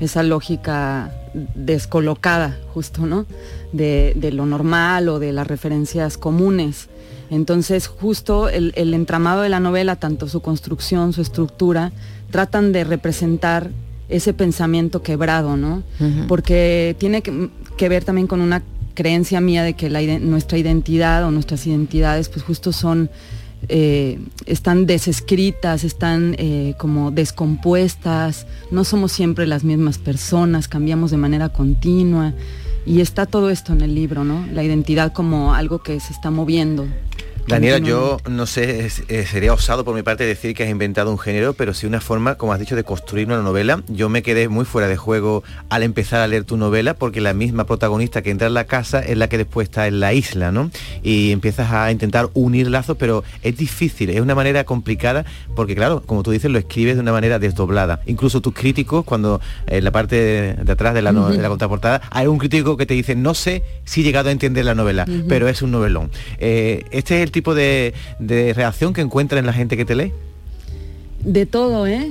Esa 0.00 0.22
lógica 0.22 1.12
descolocada, 1.54 2.58
justo, 2.74 3.06
¿no? 3.06 3.26
De, 3.72 4.12
de 4.16 4.32
lo 4.32 4.46
normal 4.46 5.08
o 5.08 5.18
de 5.18 5.32
las 5.32 5.46
referencias 5.46 6.18
comunes. 6.18 6.88
Entonces, 7.30 7.86
justo 7.86 8.48
el, 8.48 8.72
el 8.74 8.92
entramado 8.92 9.42
de 9.42 9.48
la 9.48 9.60
novela, 9.60 9.96
tanto 9.96 10.28
su 10.28 10.40
construcción, 10.40 11.12
su 11.12 11.22
estructura, 11.22 11.92
tratan 12.30 12.72
de 12.72 12.82
representar 12.84 13.70
ese 14.08 14.34
pensamiento 14.34 15.02
quebrado, 15.02 15.56
¿no? 15.56 15.84
Porque 16.26 16.96
tiene 16.98 17.22
que, 17.22 17.48
que 17.76 17.88
ver 17.88 18.04
también 18.04 18.26
con 18.26 18.40
una 18.40 18.62
creencia 18.94 19.40
mía 19.40 19.62
de 19.62 19.74
que 19.74 19.88
nuestra 20.20 20.58
identidad 20.58 21.24
o 21.24 21.30
nuestras 21.30 21.66
identidades 21.66 22.28
pues 22.28 22.44
justo 22.44 22.72
son 22.72 23.10
eh, 23.68 24.18
están 24.46 24.86
desescritas, 24.86 25.84
están 25.84 26.34
eh, 26.38 26.74
como 26.78 27.10
descompuestas, 27.10 28.46
no 28.70 28.84
somos 28.84 29.12
siempre 29.12 29.46
las 29.46 29.64
mismas 29.64 29.98
personas, 29.98 30.66
cambiamos 30.66 31.10
de 31.10 31.18
manera 31.18 31.50
continua 31.50 32.32
y 32.86 33.02
está 33.02 33.26
todo 33.26 33.50
esto 33.50 33.74
en 33.74 33.82
el 33.82 33.94
libro, 33.94 34.24
¿no? 34.24 34.46
La 34.52 34.64
identidad 34.64 35.12
como 35.12 35.54
algo 35.54 35.82
que 35.82 36.00
se 36.00 36.12
está 36.12 36.30
moviendo. 36.30 36.86
Daniela, 37.48 37.78
yo 37.88 38.18
no 38.28 38.46
sé, 38.46 38.88
eh, 39.08 39.26
sería 39.26 39.52
osado 39.52 39.84
por 39.84 39.94
mi 39.94 40.02
parte 40.02 40.24
decir 40.24 40.54
que 40.54 40.62
has 40.62 40.70
inventado 40.70 41.10
un 41.10 41.18
género, 41.18 41.52
pero 41.54 41.74
sí 41.74 41.86
una 41.86 42.00
forma, 42.00 42.36
como 42.36 42.52
has 42.52 42.60
dicho, 42.60 42.76
de 42.76 42.84
construir 42.84 43.26
una 43.26 43.38
novela. 43.42 43.82
Yo 43.88 44.08
me 44.08 44.22
quedé 44.22 44.48
muy 44.48 44.64
fuera 44.64 44.86
de 44.86 44.96
juego 44.96 45.42
al 45.68 45.82
empezar 45.82 46.20
a 46.20 46.28
leer 46.28 46.44
tu 46.44 46.56
novela, 46.56 46.94
porque 46.94 47.20
la 47.20 47.34
misma 47.34 47.64
protagonista 47.66 48.22
que 48.22 48.30
entra 48.30 48.46
en 48.46 48.54
la 48.54 48.64
casa 48.64 49.00
es 49.00 49.16
la 49.16 49.28
que 49.28 49.38
después 49.38 49.64
está 49.68 49.88
en 49.88 49.98
la 50.00 50.12
isla, 50.12 50.52
¿no? 50.52 50.70
Y 51.02 51.32
empiezas 51.32 51.72
a 51.72 51.90
intentar 51.90 52.28
unir 52.34 52.68
lazos, 52.68 52.96
pero 52.98 53.24
es 53.42 53.56
difícil, 53.56 54.10
es 54.10 54.20
una 54.20 54.34
manera 54.36 54.62
complicada, 54.64 55.24
porque 55.56 55.74
claro, 55.74 56.02
como 56.06 56.22
tú 56.22 56.30
dices, 56.30 56.50
lo 56.50 56.58
escribes 56.58 56.94
de 56.96 57.00
una 57.02 57.12
manera 57.12 57.38
desdoblada. 57.40 58.00
Incluso 58.06 58.40
tus 58.40 58.54
críticos, 58.54 59.04
cuando 59.04 59.40
en 59.66 59.82
la 59.82 59.90
parte 59.90 60.14
de, 60.16 60.54
de 60.64 60.72
atrás 60.72 60.94
de 60.94 61.02
la, 61.02 61.10
no- 61.12 61.30
de 61.30 61.38
la 61.42 61.48
contraportada, 61.48 62.00
hay 62.10 62.26
un 62.28 62.38
crítico 62.38 62.76
que 62.76 62.86
te 62.86 62.94
dice, 62.94 63.16
no 63.16 63.34
sé 63.34 63.64
si 63.84 64.02
he 64.02 64.04
llegado 64.04 64.28
a 64.28 64.32
entender 64.32 64.64
la 64.64 64.74
novela, 64.76 65.04
pero 65.28 65.48
es 65.48 65.62
un 65.62 65.72
novelón. 65.72 66.10
Eh, 66.38 66.84
¿Este 66.92 67.22
es 67.22 67.29
tipo 67.30 67.54
de, 67.54 67.94
de 68.18 68.52
reacción 68.54 68.92
que 68.92 69.00
encuentras 69.00 69.38
en 69.40 69.46
la 69.46 69.52
gente 69.52 69.76
que 69.76 69.84
te 69.84 69.94
lee? 69.94 70.12
De 71.24 71.44
todo, 71.44 71.86
¿eh? 71.86 72.08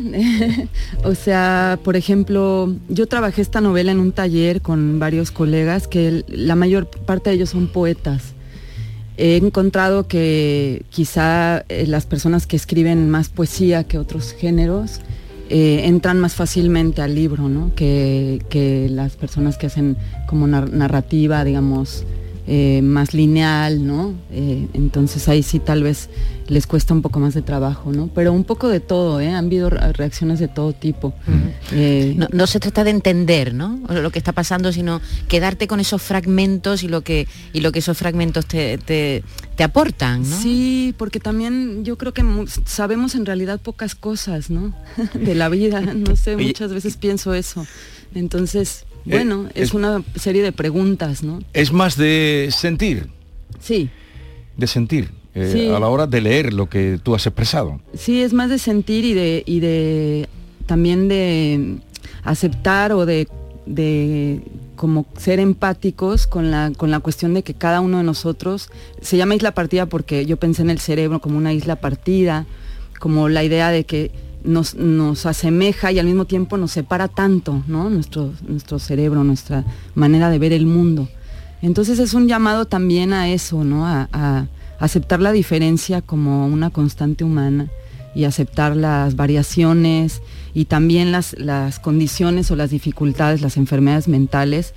o 1.03 1.15
sea, 1.15 1.79
por 1.83 1.95
ejemplo, 1.95 2.75
yo 2.89 3.07
trabajé 3.07 3.41
esta 3.41 3.59
novela 3.59 3.91
en 3.91 3.99
un 3.99 4.11
taller 4.11 4.61
con 4.61 4.99
varios 4.99 5.31
colegas 5.31 5.87
que 5.87 6.23
la 6.27 6.55
mayor 6.55 6.87
parte 6.87 7.31
de 7.31 7.37
ellos 7.37 7.49
son 7.49 7.67
poetas. 7.67 8.33
He 9.17 9.35
encontrado 9.37 10.07
que 10.07 10.83
quizá 10.91 11.65
eh, 11.69 11.85
las 11.87 12.05
personas 12.05 12.45
que 12.47 12.55
escriben 12.55 13.09
más 13.09 13.29
poesía 13.29 13.83
que 13.83 13.97
otros 13.97 14.33
géneros 14.33 15.01
eh, 15.49 15.81
entran 15.85 16.19
más 16.19 16.35
fácilmente 16.35 17.01
al 17.01 17.15
libro, 17.15 17.49
¿no? 17.49 17.73
Que, 17.75 18.43
que 18.49 18.87
las 18.89 19.15
personas 19.15 19.57
que 19.57 19.65
hacen 19.65 19.97
como 20.27 20.47
nar- 20.47 20.69
narrativa, 20.71 21.43
digamos, 21.43 22.05
eh, 22.51 22.81
más 22.81 23.13
lineal, 23.13 23.85
¿no? 23.85 24.15
Eh, 24.31 24.67
entonces 24.73 25.27
ahí 25.29 25.43
sí 25.43 25.59
tal 25.59 25.83
vez 25.83 26.09
les 26.47 26.65
cuesta 26.65 26.95
un 26.95 27.03
poco 27.03 27.19
más 27.19 27.35
de 27.35 27.43
trabajo, 27.43 27.91
¿no? 27.91 28.07
Pero 28.15 28.33
un 28.33 28.43
poco 28.43 28.69
de 28.69 28.79
todo, 28.79 29.21
¿eh? 29.21 29.27
Han 29.29 29.45
habido 29.45 29.69
re- 29.69 29.93
reacciones 29.93 30.39
de 30.39 30.47
todo 30.47 30.73
tipo. 30.73 31.13
Eh, 31.71 32.15
No, 32.17 32.27
no 32.31 32.47
se 32.47 32.59
trata 32.59 32.83
de 32.83 32.89
entender 32.89 33.53
¿no? 33.53 33.79
lo 33.87 34.09
que 34.09 34.17
está 34.17 34.31
pasando, 34.31 34.71
sino 34.71 34.99
quedarte 35.27 35.67
con 35.67 35.79
esos 35.79 36.01
fragmentos 36.01 36.81
y 36.81 36.87
lo 36.87 37.01
que, 37.01 37.27
y 37.53 37.61
lo 37.61 37.71
que 37.71 37.79
esos 37.79 37.95
fragmentos 37.99 38.47
te, 38.47 38.79
te- 38.79 39.23
te 39.55 39.63
aportan. 39.63 40.27
¿no? 40.27 40.41
Sí, 40.41 40.95
porque 40.97 41.19
también 41.19 41.85
yo 41.85 41.99
creo 41.99 42.13
que 42.15 42.23
sabemos 42.65 43.13
en 43.13 43.27
realidad 43.27 43.59
pocas 43.61 43.93
cosas, 43.93 44.49
¿no? 44.49 44.73
De 45.13 45.35
la 45.35 45.49
vida, 45.49 45.81
no 45.81 46.15
sé, 46.15 46.35
muchas 46.35 46.73
veces 46.73 46.97
pienso 46.97 47.35
eso. 47.35 47.67
Entonces, 48.15 48.85
Eh, 49.09 49.15
bueno, 49.15 49.47
es, 49.55 49.69
es- 49.69 49.73
una 49.73 50.03
serie 50.15 50.41
de 50.43 50.51
preguntas, 50.51 51.23
¿no? 51.23 51.39
Es 51.53 51.71
más 51.73 51.97
de 51.97 52.49
sentir, 52.51 53.07
Sí, 53.59 53.89
de 54.55 54.67
sentir, 54.67 55.09
eh, 55.35 55.49
Sí. 55.51 55.67
a 55.69 55.79
la 55.79 55.87
hora 55.89 56.05
de 56.07 56.21
leer 56.21 56.53
lo 56.53 56.69
que 56.69 56.99
tú 57.01 57.15
has 57.15 57.25
expresado. 57.25 57.81
sí, 57.93 58.21
es 58.21 58.33
más 58.33 58.49
de 58.49 58.59
sentir 58.59 59.03
y 59.05 59.13
de, 59.13 59.43
y 59.45 59.59
de 59.59 60.27
también 60.65 61.07
de 61.07 61.77
aceptar 62.23 62.91
o 62.91 63.05
de, 63.05 63.27
de 63.65 64.41
como 64.75 65.05
ser 65.17 65.39
empáticos 65.39 66.25
con 66.27 66.51
la, 66.51 66.71
con 66.77 66.89
la 66.91 66.99
cuestión 66.99 67.33
de 67.33 67.43
que 67.43 67.53
cada 67.53 67.81
uno 67.81 67.97
de 67.97 68.03
nosotros, 68.03 68.69
se 69.01 69.17
llama 69.17 69.35
isla 69.35 69.51
partida 69.53 69.87
porque 69.87 70.25
yo 70.25 70.37
pensé 70.37 70.61
en 70.61 70.69
el 70.69 70.79
cerebro 70.79 71.19
como 71.19 71.37
una 71.37 71.51
isla 71.53 71.75
partida, 71.77 72.45
como 72.99 73.27
la 73.29 73.43
idea 73.43 73.71
de 73.71 73.83
que 73.85 74.11
nos, 74.43 74.75
nos 74.75 75.25
asemeja 75.25 75.91
y 75.91 75.99
al 75.99 76.05
mismo 76.05 76.25
tiempo 76.25 76.57
nos 76.57 76.71
separa 76.71 77.07
tanto, 77.07 77.63
¿no? 77.67 77.89
Nuestro, 77.89 78.31
nuestro 78.47 78.79
cerebro, 78.79 79.23
nuestra 79.23 79.65
manera 79.95 80.29
de 80.29 80.39
ver 80.39 80.53
el 80.53 80.65
mundo. 80.65 81.07
Entonces 81.61 81.99
es 81.99 82.13
un 82.13 82.27
llamado 82.27 82.65
también 82.65 83.13
a 83.13 83.29
eso, 83.29 83.63
¿no? 83.63 83.85
A, 83.85 84.47
aceptar 84.79 85.19
la 85.19 85.33
diferencia 85.33 86.01
como 86.01 86.47
una 86.47 86.69
constante 86.69 87.25
humana 87.25 87.67
y 88.15 88.23
aceptar 88.23 88.77
las 88.77 89.17
variaciones 89.17 90.21
y 90.53 90.65
también 90.65 91.11
las, 91.11 91.37
las 91.37 91.79
condiciones 91.79 92.49
o 92.49 92.55
las 92.55 92.69
dificultades, 92.69 93.41
las 93.41 93.57
enfermedades 93.57 94.07
mentales, 94.07 94.73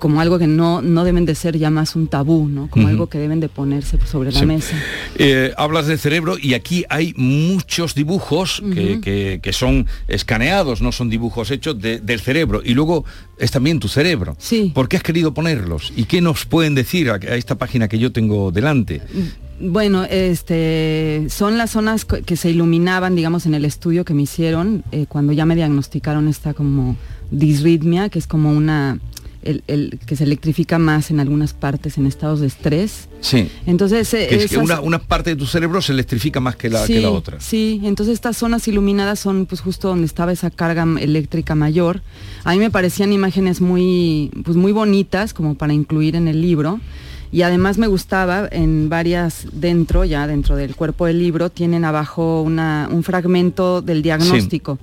como 0.00 0.20
algo 0.20 0.40
que 0.40 0.48
no, 0.48 0.82
no 0.82 1.04
deben 1.04 1.24
de 1.26 1.36
ser 1.36 1.56
ya 1.56 1.70
más 1.70 1.94
un 1.94 2.08
tabú, 2.08 2.48
¿no? 2.48 2.68
Como 2.68 2.88
algo 2.88 3.06
que 3.08 3.18
deben 3.18 3.38
de 3.38 3.48
ponerse 3.48 3.96
sobre 4.04 4.32
la 4.32 4.40
Sí. 4.40 4.46
mesa. 4.46 4.74
Eh, 5.16 5.52
hablas 5.56 5.86
de 5.86 5.96
cerebro 5.96 6.36
y 6.36 6.54
aquí 6.54 6.84
hay 6.88 7.14
muchos 7.16 7.94
dibujos 7.94 8.60
que, 8.74 9.00
que- 9.00 9.38
que 9.40 9.52
son 9.52 9.86
escaneados, 10.08 10.82
no 10.82 10.90
son 10.90 11.08
dibujos 11.08 11.52
hechos 11.52 11.80
de- 11.80 12.00
del 12.00 12.18
cerebro. 12.20 12.62
Y 12.64 12.74
luego 12.74 13.04
es 13.38 13.52
también 13.52 13.78
tu 13.78 13.86
cerebro. 13.86 14.34
Sí. 14.38 14.72
¿Por 14.74 14.88
qué 14.88 14.96
has 14.96 15.02
querido 15.04 15.32
ponerlos? 15.32 15.92
¿Y 15.94 16.04
qué 16.06 16.20
nos 16.20 16.46
pueden 16.46 16.74
decir 16.74 17.10
a, 17.10 17.14
a 17.14 17.36
esta 17.36 17.54
página 17.56 17.86
que 17.86 17.98
yo 18.00 18.10
tengo 18.10 18.50
delante? 18.50 19.02
Bueno, 19.62 20.04
este, 20.04 21.26
son 21.28 21.58
las 21.58 21.72
zonas 21.72 22.06
que 22.06 22.36
se 22.36 22.48
iluminaban, 22.48 23.14
digamos, 23.14 23.44
en 23.44 23.52
el 23.54 23.66
estudio 23.66 24.06
que 24.06 24.14
me 24.14 24.22
hicieron 24.22 24.82
eh, 24.90 25.04
cuando 25.06 25.34
ya 25.34 25.44
me 25.44 25.54
diagnosticaron 25.54 26.28
esta 26.28 26.54
como 26.54 26.96
disritmia, 27.30 28.08
que 28.08 28.18
es 28.18 28.26
como 28.26 28.50
una, 28.52 28.98
el, 29.42 29.62
el- 29.66 29.98
que 30.06 30.16
se 30.16 30.24
electrifica 30.24 30.78
más 30.78 31.10
en 31.10 31.20
algunas 31.20 31.52
partes 31.54 31.98
en 31.98 32.06
estados 32.06 32.40
de 32.40 32.46
estrés. 32.46 33.08
Sí. 33.20 33.48
Entonces, 33.66 34.08
Que 34.10 34.34
es 34.34 34.50
que 34.50 34.58
una, 34.58 34.80
una 34.80 34.98
parte 34.98 35.30
de 35.30 35.36
tu 35.36 35.46
cerebro 35.46 35.80
se 35.82 35.92
electrifica 35.92 36.40
más 36.40 36.56
que 36.56 36.68
la, 36.70 36.86
que 36.86 37.00
la 37.00 37.10
otra. 37.10 37.40
Sí, 37.40 37.80
entonces 37.84 38.14
estas 38.14 38.36
zonas 38.36 38.66
iluminadas 38.68 39.18
son 39.20 39.46
pues 39.46 39.60
justo 39.60 39.88
donde 39.88 40.06
estaba 40.06 40.32
esa 40.32 40.50
carga 40.50 40.86
eléctrica 41.00 41.54
mayor. 41.54 42.02
A 42.44 42.52
mí 42.52 42.58
me 42.58 42.70
parecían 42.70 43.12
imágenes 43.12 43.60
muy, 43.60 44.30
pues 44.44 44.56
muy 44.56 44.72
bonitas 44.72 45.34
como 45.34 45.54
para 45.54 45.72
incluir 45.72 46.16
en 46.16 46.28
el 46.28 46.40
libro. 46.40 46.80
Y 47.32 47.42
además 47.42 47.78
me 47.78 47.86
gustaba 47.86 48.48
en 48.50 48.88
varias 48.88 49.46
dentro, 49.52 50.04
ya 50.04 50.26
dentro 50.26 50.56
del 50.56 50.74
cuerpo 50.74 51.06
del 51.06 51.20
libro, 51.20 51.48
tienen 51.48 51.84
abajo 51.84 52.42
una, 52.42 52.88
un 52.90 53.04
fragmento 53.04 53.82
del 53.82 54.02
diagnóstico, 54.02 54.80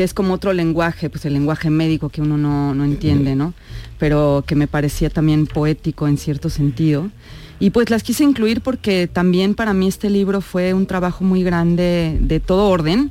que 0.00 0.04
es 0.04 0.14
como 0.14 0.32
otro 0.32 0.54
lenguaje, 0.54 1.10
pues 1.10 1.26
el 1.26 1.34
lenguaje 1.34 1.68
médico 1.68 2.08
que 2.08 2.22
uno 2.22 2.38
no, 2.38 2.74
no 2.74 2.84
entiende, 2.84 3.34
¿no? 3.36 3.52
Pero 3.98 4.42
que 4.46 4.54
me 4.54 4.66
parecía 4.66 5.10
también 5.10 5.46
poético 5.46 6.08
en 6.08 6.16
cierto 6.16 6.48
sentido. 6.48 7.10
Y 7.58 7.68
pues 7.68 7.90
las 7.90 8.02
quise 8.02 8.24
incluir 8.24 8.62
porque 8.62 9.08
también 9.12 9.54
para 9.54 9.74
mí 9.74 9.88
este 9.88 10.08
libro 10.08 10.40
fue 10.40 10.72
un 10.72 10.86
trabajo 10.86 11.22
muy 11.22 11.42
grande 11.42 12.16
de 12.18 12.40
todo 12.40 12.68
orden, 12.70 13.10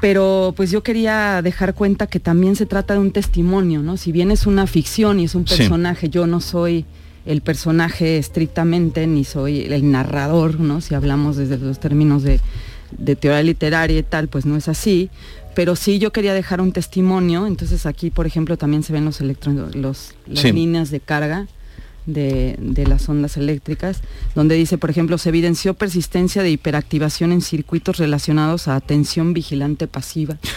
pero 0.00 0.52
pues 0.56 0.72
yo 0.72 0.82
quería 0.82 1.40
dejar 1.42 1.74
cuenta 1.74 2.08
que 2.08 2.18
también 2.18 2.56
se 2.56 2.66
trata 2.66 2.94
de 2.94 2.98
un 3.00 3.12
testimonio, 3.12 3.80
¿no? 3.80 3.96
Si 3.96 4.10
bien 4.10 4.32
es 4.32 4.48
una 4.48 4.66
ficción 4.66 5.20
y 5.20 5.26
es 5.26 5.36
un 5.36 5.46
Sí. 5.46 5.56
personaje, 5.56 6.08
yo 6.08 6.26
no 6.26 6.40
soy 6.40 6.86
el 7.24 7.40
personaje 7.40 8.18
estrictamente, 8.18 9.06
ni 9.06 9.22
soy 9.22 9.60
el 9.60 9.88
narrador, 9.92 10.58
¿no? 10.58 10.80
Si 10.80 10.92
hablamos 10.96 11.36
desde 11.36 11.56
los 11.56 11.78
términos 11.78 12.24
de, 12.24 12.40
de 12.98 13.14
teoría 13.16 13.44
literaria 13.44 13.98
y 14.00 14.02
tal, 14.02 14.26
pues 14.26 14.44
no 14.44 14.56
es 14.56 14.66
así. 14.68 15.08
Pero 15.54 15.76
sí 15.76 15.98
yo 15.98 16.12
quería 16.12 16.34
dejar 16.34 16.60
un 16.60 16.72
testimonio, 16.72 17.46
entonces 17.46 17.86
aquí, 17.86 18.10
por 18.10 18.26
ejemplo, 18.26 18.56
también 18.56 18.82
se 18.82 18.92
ven 18.92 19.04
los 19.04 19.20
electro- 19.20 19.52
los, 19.74 20.14
las 20.26 20.40
Sí. 20.40 20.52
líneas 20.52 20.90
de 20.90 21.00
carga 21.00 21.46
de, 22.06 22.56
de 22.58 22.86
las 22.86 23.08
ondas 23.08 23.36
eléctricas, 23.36 24.00
donde 24.34 24.54
dice, 24.56 24.78
por 24.78 24.90
ejemplo, 24.90 25.16
se 25.18 25.30
evidenció 25.30 25.74
persistencia 25.74 26.42
de 26.42 26.50
hiperactivación 26.50 27.32
en 27.32 27.40
circuitos 27.40 27.96
relacionados 27.98 28.68
a 28.68 28.76
atención 28.76 29.32
vigilante 29.34 29.86
pasiva. 29.86 30.36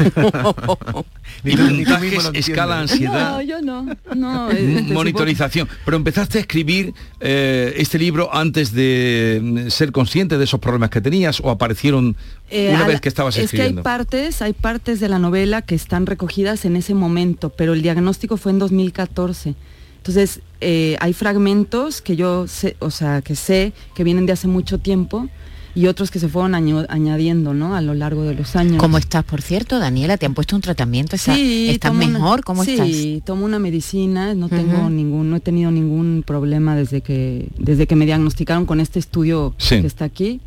Y 1.43 1.55
puntajes, 1.57 2.29
escala, 2.33 2.79
ansiedad. 2.79 3.31
No, 3.33 3.41
yo 3.41 3.61
no. 3.61 3.85
no 4.15 4.49
este, 4.51 4.93
monitorización. 4.93 5.67
Pero 5.85 5.97
empezaste 5.97 6.37
a 6.37 6.41
escribir 6.41 6.93
eh, 7.19 7.73
este 7.77 7.99
libro 7.99 8.33
antes 8.33 8.71
de 8.71 9.39
mm, 9.43 9.69
ser 9.69 9.91
consciente 9.91 10.37
de 10.37 10.43
esos 10.45 10.59
problemas 10.59 10.89
que 10.89 11.01
tenías 11.01 11.39
o 11.41 11.49
aparecieron 11.49 12.15
Eh, 12.49 12.71
una 12.73 12.85
vez 12.85 12.95
la- 12.95 12.99
que 13.01 13.09
estabas 13.09 13.37
es 13.37 13.45
escribiendo. 13.45 13.83
que 13.83 13.89
hay 13.89 13.97
partes, 13.97 14.41
hay 14.41 14.53
partes 14.53 14.99
de 14.99 15.09
la 15.09 15.19
novela 15.19 15.61
que 15.61 15.75
están 15.75 16.05
recogidas 16.05 16.63
en 16.65 16.75
ese 16.77 16.93
momento, 16.93 17.49
pero 17.49 17.73
el 17.73 17.81
diagnóstico 17.81 18.37
fue 18.37 18.51
en 18.53 18.59
2014. 18.59 19.55
Entonces, 19.97 20.39
eh, 20.61 20.97
hay 20.99 21.13
fragmentos 21.13 22.01
que 22.01 22.15
yo 22.15 22.47
sé, 22.47 22.75
o 22.79 22.91
sea, 22.91 23.21
que 23.21 23.35
sé 23.35 23.73
que 23.95 24.03
vienen 24.03 24.25
de 24.25 24.33
hace 24.33 24.47
mucho 24.47 24.77
tiempo 24.79 25.27
y 25.75 25.85
otros 25.85 26.09
que 26.09 26.17
se 26.17 26.27
fueron 26.27 26.55
añadiendo, 26.55 27.53
¿no? 27.53 27.75
A 27.75 27.81
lo 27.81 27.93
largo 27.93 28.23
de 28.23 28.33
los 28.33 28.55
años. 28.55 28.77
¿Cómo 28.77 28.97
estás, 28.97 29.23
por 29.23 29.43
cierto, 29.43 29.77
Daniela? 29.77 30.17
¿Te 30.17 30.25
han 30.25 30.33
puesto 30.33 30.55
un 30.55 30.61
tratamiento? 30.63 31.15
¿Estás, 31.15 31.37
¿estás 31.37 31.91
tomo 31.91 32.03
una- 32.03 32.13
mejor? 32.19 32.43
¿Cómo 32.43 32.63
estás? 32.63 32.87
Sí, 32.87 33.21
tomo 33.23 33.45
una 33.45 33.59
medicina, 33.59 34.33
no 34.33 34.49
tengo 34.49 34.89
ningún, 34.89 35.29
no 35.29 35.35
he 35.35 35.39
tenido 35.39 35.69
ningún 35.69 36.23
problema 36.25 36.75
desde 36.75 37.01
que, 37.01 37.49
desde 37.59 37.85
que 37.85 37.95
me 37.95 38.07
diagnosticaron 38.07 38.65
con 38.65 38.79
este 38.79 38.97
estudio 38.97 39.53
Sí. 39.59 39.79
que 39.81 39.85
está 39.87 40.05
aquí. 40.05 40.39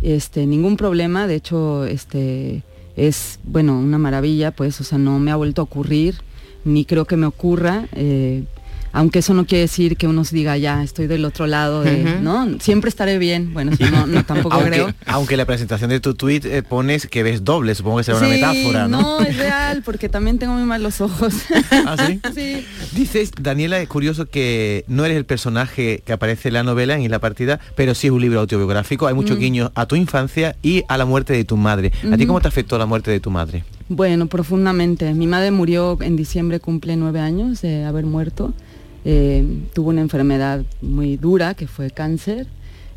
Este, 0.00 0.46
ningún 0.48 0.76
problema, 0.76 1.28
de 1.28 1.36
hecho, 1.36 1.84
este 1.84 2.64
es 2.96 3.38
bueno 3.44 3.78
una 3.78 3.98
maravilla, 3.98 4.50
pues, 4.50 4.80
o 4.80 4.84
sea, 4.84 4.98
no 4.98 5.20
me 5.20 5.30
ha 5.30 5.36
vuelto 5.36 5.60
a 5.62 5.64
ocurrir, 5.64 6.16
ni 6.64 6.84
creo 6.84 7.04
que 7.04 7.16
me 7.16 7.26
ocurra. 7.26 7.86
eh, 7.92 8.42
aunque 8.92 9.20
eso 9.20 9.34
no 9.34 9.46
quiere 9.46 9.62
decir 9.62 9.96
que 9.96 10.06
uno 10.06 10.24
se 10.24 10.34
diga 10.36 10.56
ya 10.58 10.82
estoy 10.82 11.06
del 11.06 11.24
otro 11.24 11.46
lado 11.46 11.82
de. 11.82 12.20
¿no? 12.20 12.58
Siempre 12.60 12.88
estaré 12.88 13.18
bien. 13.18 13.52
Bueno, 13.52 13.72
eso 13.72 13.90
no, 13.90 14.06
no 14.06 14.24
tampoco 14.24 14.54
aunque, 14.54 14.70
creo. 14.70 14.94
aunque 15.06 15.36
la 15.36 15.44
presentación 15.46 15.90
de 15.90 16.00
tu 16.00 16.14
tweet 16.14 16.40
eh, 16.44 16.62
pones 16.62 17.06
que 17.06 17.22
ves 17.22 17.44
doble, 17.44 17.74
supongo 17.74 17.98
que 17.98 18.04
será 18.04 18.18
una 18.18 18.26
Sí, 18.28 18.32
metáfora, 18.34 18.88
¿no? 18.88 19.20
es 19.20 19.36
real, 19.36 19.82
porque 19.84 20.08
también 20.08 20.38
tengo 20.38 20.54
muy 20.54 20.64
malos 20.64 21.00
ojos. 21.00 21.34
¿Ah, 21.70 21.96
sí? 22.06 22.20
Sí. 22.34 22.64
Dices, 22.96 23.30
Daniela, 23.40 23.80
es 23.80 23.88
curioso 23.88 24.26
que 24.26 24.84
no 24.88 25.04
eres 25.04 25.16
el 25.16 25.24
personaje 25.26 26.02
que 26.04 26.12
aparece 26.12 26.48
en 26.48 26.54
la 26.54 26.62
novela, 26.62 26.94
en 26.94 27.02
Isla 27.02 27.18
Partida, 27.18 27.60
pero 27.76 27.94
sí 27.94 28.06
es 28.08 28.12
un 28.12 28.20
libro 28.20 28.40
autobiográfico. 28.40 29.06
Hay 29.06 29.14
muchos 29.14 29.36
Mm. 29.36 29.40
guiños 29.40 29.70
a 29.74 29.86
tu 29.86 29.96
infancia 29.96 30.56
y 30.62 30.82
a 30.88 30.96
la 30.98 31.04
muerte 31.04 31.32
de 31.32 31.44
tu 31.44 31.56
madre. 31.56 31.92
¿A 32.12 32.16
ti 32.16 32.26
cómo 32.26 32.40
te 32.40 32.48
afectó 32.48 32.78
la 32.78 32.86
muerte 32.86 33.10
de 33.10 33.20
tu 33.20 33.30
madre? 33.30 33.64
Bueno, 33.88 34.26
profundamente. 34.26 35.12
Mi 35.14 35.26
madre 35.26 35.50
murió 35.50 35.98
en 36.00 36.16
diciembre, 36.16 36.60
cumple 36.60 36.96
nueve 36.96 37.20
años 37.20 37.60
de 37.62 37.84
haber 37.84 38.04
muerto. 38.06 38.52
Eh, 39.04 39.44
tuvo 39.74 39.90
una 39.90 40.00
enfermedad 40.00 40.62
muy 40.80 41.16
dura 41.16 41.54
que 41.54 41.66
fue 41.66 41.90
cáncer. 41.90 42.46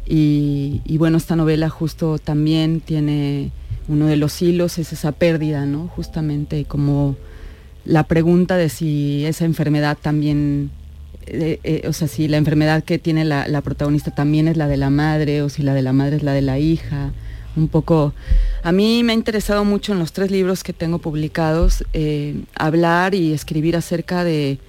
Y, 0.08 0.82
bueno, 1.00 1.18
esta 1.18 1.36
novela 1.36 1.70
justo 1.70 2.20
también 2.20 2.80
tiene 2.80 3.52
uno 3.88 4.06
de 4.06 4.18
los 4.18 4.40
hilos, 4.42 4.78
es 4.78 4.94
esa 4.94 5.12
pérdida, 5.12 5.66
¿no? 5.66 5.88
Justamente 5.88 6.66
como 6.66 7.16
la 7.86 8.04
pregunta 8.04 8.56
de 8.56 8.70
si 8.70 9.26
esa 9.26 9.46
enfermedad 9.46 9.98
también, 10.00 10.70
eh, 11.26 11.60
eh, 11.64 11.88
o 11.88 11.94
sea, 11.94 12.08
si 12.08 12.28
la 12.28 12.38
enfermedad 12.38 12.84
que 12.84 13.00
tiene 13.00 13.26
la, 13.26 13.62
protagonista 13.62 14.12
también 14.12 14.48
es 14.48 14.58
la 14.58 14.68
de 14.68 14.78
la 14.78 14.92
madre 14.92 15.42
o 15.42 15.50
si 15.50 15.64
la 15.64 15.74
de 15.74 15.82
la 15.82 15.94
madre 15.94 16.18
es 16.18 16.24
la 16.24 16.34
de 16.34 16.44
la 16.44 16.60
hija. 16.60 17.12
Un 17.56 17.68
poco, 17.68 18.14
a 18.62 18.72
mí 18.72 19.02
me 19.04 19.14
ha 19.14 19.16
interesado 19.16 19.66
mucho 19.66 19.94
en 19.94 20.00
los 20.00 20.12
tres 20.14 20.30
libros 20.30 20.64
que 20.64 20.74
tengo 20.74 21.00
publicados 21.00 21.84
hablar 22.56 23.16
y 23.16 23.34
escribir 23.34 23.78
acerca 23.78 24.24
de, 24.24 24.60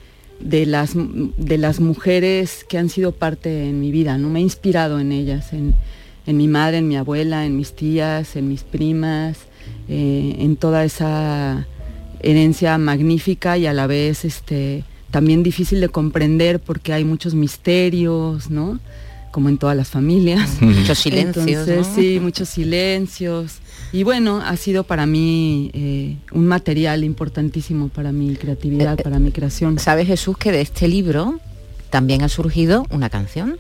de, 0.41 0.67
las, 0.67 0.93
de 0.95 1.59
las 1.59 1.81
mujeres 1.81 2.65
que 2.69 2.79
han 2.79 2.89
sido 2.89 3.13
parte 3.13 3.69
en 3.69 3.81
mi 3.81 3.91
vida, 3.91 4.19
¿no? 4.19 4.29
Me 4.29 4.41
he 4.41 4.43
inspirado 4.43 5.01
en 5.01 5.13
ellas, 5.13 5.53
en, 5.53 5.75
en 6.27 6.37
mi 6.37 6.49
madre, 6.49 6.79
en 6.79 6.89
mi 6.89 6.97
abuela, 6.97 7.47
en 7.47 7.57
mis 7.57 7.75
tías, 7.75 8.37
en 8.37 8.49
mis 8.49 8.63
primas, 8.63 9.39
eh, 9.89 10.37
en 10.39 10.57
toda 10.57 10.85
esa 10.85 11.67
herencia 12.21 12.77
magnífica 12.79 13.57
y 13.59 13.67
a 13.67 13.73
la 13.73 13.87
vez 13.87 14.25
este, 14.25 14.85
también 15.11 15.43
difícil 15.43 15.81
de 15.81 15.89
comprender 15.89 16.61
porque 16.61 16.93
hay 16.93 17.05
muchos 17.05 17.35
misterios, 17.35 18.51
¿no? 18.51 18.81
Como 19.31 19.49
en 19.49 19.59
todas 19.59 19.77
las 19.77 19.89
familias. 19.89 20.61
Muchos 20.61 20.99
silencios, 20.99 21.47
Entonces, 21.47 21.87
¿no? 21.89 21.95
sí, 21.95 22.21
muchos 22.21 22.49
silencios. 22.49 23.59
Y 23.93 24.03
bueno, 24.03 24.43
ha 24.45 24.57
sido 24.57 24.85
para 24.85 25.07
mí 25.07 25.71
eh, 25.73 26.17
un 26.33 26.47
material 26.47 27.05
importantísimo 27.05 27.89
para 27.89 28.13
mi 28.13 28.37
creatividad, 28.37 28.99
para 28.99 29.19
mi 29.19 29.31
creación. 29.31 29.79
¿Sabes, 29.79 30.07
Jesús, 30.07 30.37
que 30.37 30.53
de 30.53 30.61
este 30.61 30.89
libro 30.89 31.39
también 31.91 32.23
ha 32.23 32.29
surgido 32.29 32.85
una 32.91 33.09
canción? 33.09 33.59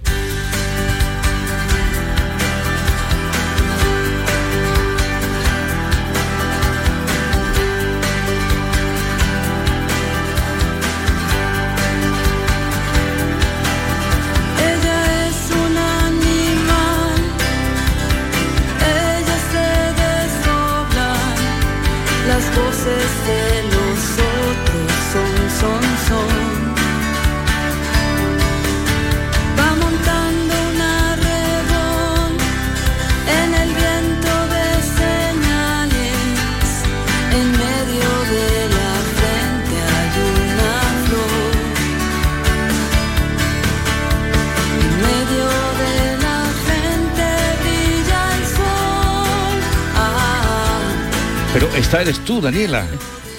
Esta 52.01 52.11
eres 52.11 52.24
tú, 52.24 52.40
Daniela, 52.40 52.86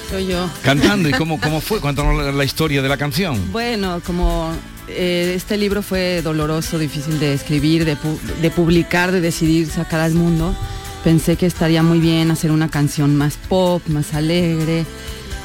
Soy 0.10 0.28
yo. 0.28 0.50
cantando. 0.64 1.10
¿Y 1.10 1.14
cómo, 1.14 1.40
cómo 1.42 1.62
fue? 1.62 1.80
Cuéntanos 1.80 2.18
la, 2.24 2.32
la 2.32 2.44
historia 2.46 2.82
de 2.82 2.90
la 2.90 2.98
canción. 2.98 3.52
Bueno, 3.52 4.02
como 4.06 4.52
eh, 4.88 5.34
este 5.36 5.58
libro 5.58 5.82
fue 5.82 6.22
doloroso, 6.22 6.80
difícil 6.80 7.20
de 7.20 7.34
escribir, 7.34 7.86
de, 7.86 7.96
pu- 7.98 8.20
de 8.42 8.50
publicar, 8.52 9.12
de 9.12 9.22
decidir 9.22 9.68
sacar 9.70 10.00
al 10.00 10.14
mundo, 10.14 10.56
pensé 11.04 11.36
que 11.36 11.46
estaría 11.46 11.84
muy 11.84 12.00
bien 12.00 12.32
hacer 12.32 12.52
una 12.52 12.70
canción 12.70 13.16
más 13.16 13.38
pop, 13.50 13.82
más 13.88 14.14
alegre. 14.14 14.86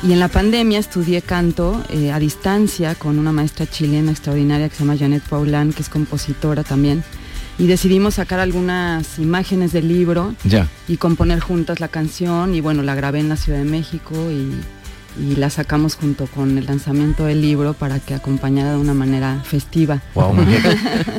Y 0.04 0.12
en 0.12 0.18
la 0.18 0.26
pandemia 0.28 0.80
estudié 0.80 1.22
canto 1.22 1.80
eh, 1.88 2.10
a 2.10 2.18
distancia 2.18 2.96
con 2.96 3.18
una 3.20 3.30
maestra 3.30 3.66
chilena 3.68 4.10
extraordinaria 4.10 4.68
que 4.68 4.74
se 4.74 4.84
llama 4.84 4.98
Janet 4.98 5.22
Paulán, 5.22 5.72
que 5.72 5.82
es 5.82 5.88
compositora 5.88 6.64
también. 6.64 7.04
Y 7.58 7.66
decidimos 7.66 8.14
sacar 8.14 8.40
algunas 8.40 9.18
imágenes 9.18 9.72
del 9.72 9.86
libro 9.88 10.34
Ya. 10.44 10.68
y 10.88 10.96
componer 10.96 11.40
juntas 11.40 11.80
la 11.80 11.88
canción 11.88 12.54
y 12.54 12.60
bueno, 12.60 12.82
la 12.82 12.94
grabé 12.94 13.20
en 13.20 13.28
la 13.28 13.36
Ciudad 13.36 13.58
de 13.58 13.64
México 13.64 14.14
y, 14.30 14.52
y 15.22 15.36
la 15.36 15.50
sacamos 15.50 15.94
junto 15.96 16.26
con 16.26 16.56
el 16.56 16.64
lanzamiento 16.66 17.26
del 17.26 17.42
libro 17.42 17.74
para 17.74 17.98
que 18.00 18.14
acompañara 18.14 18.70
de 18.72 18.78
una 18.78 18.94
manera 18.94 19.40
festiva. 19.44 20.00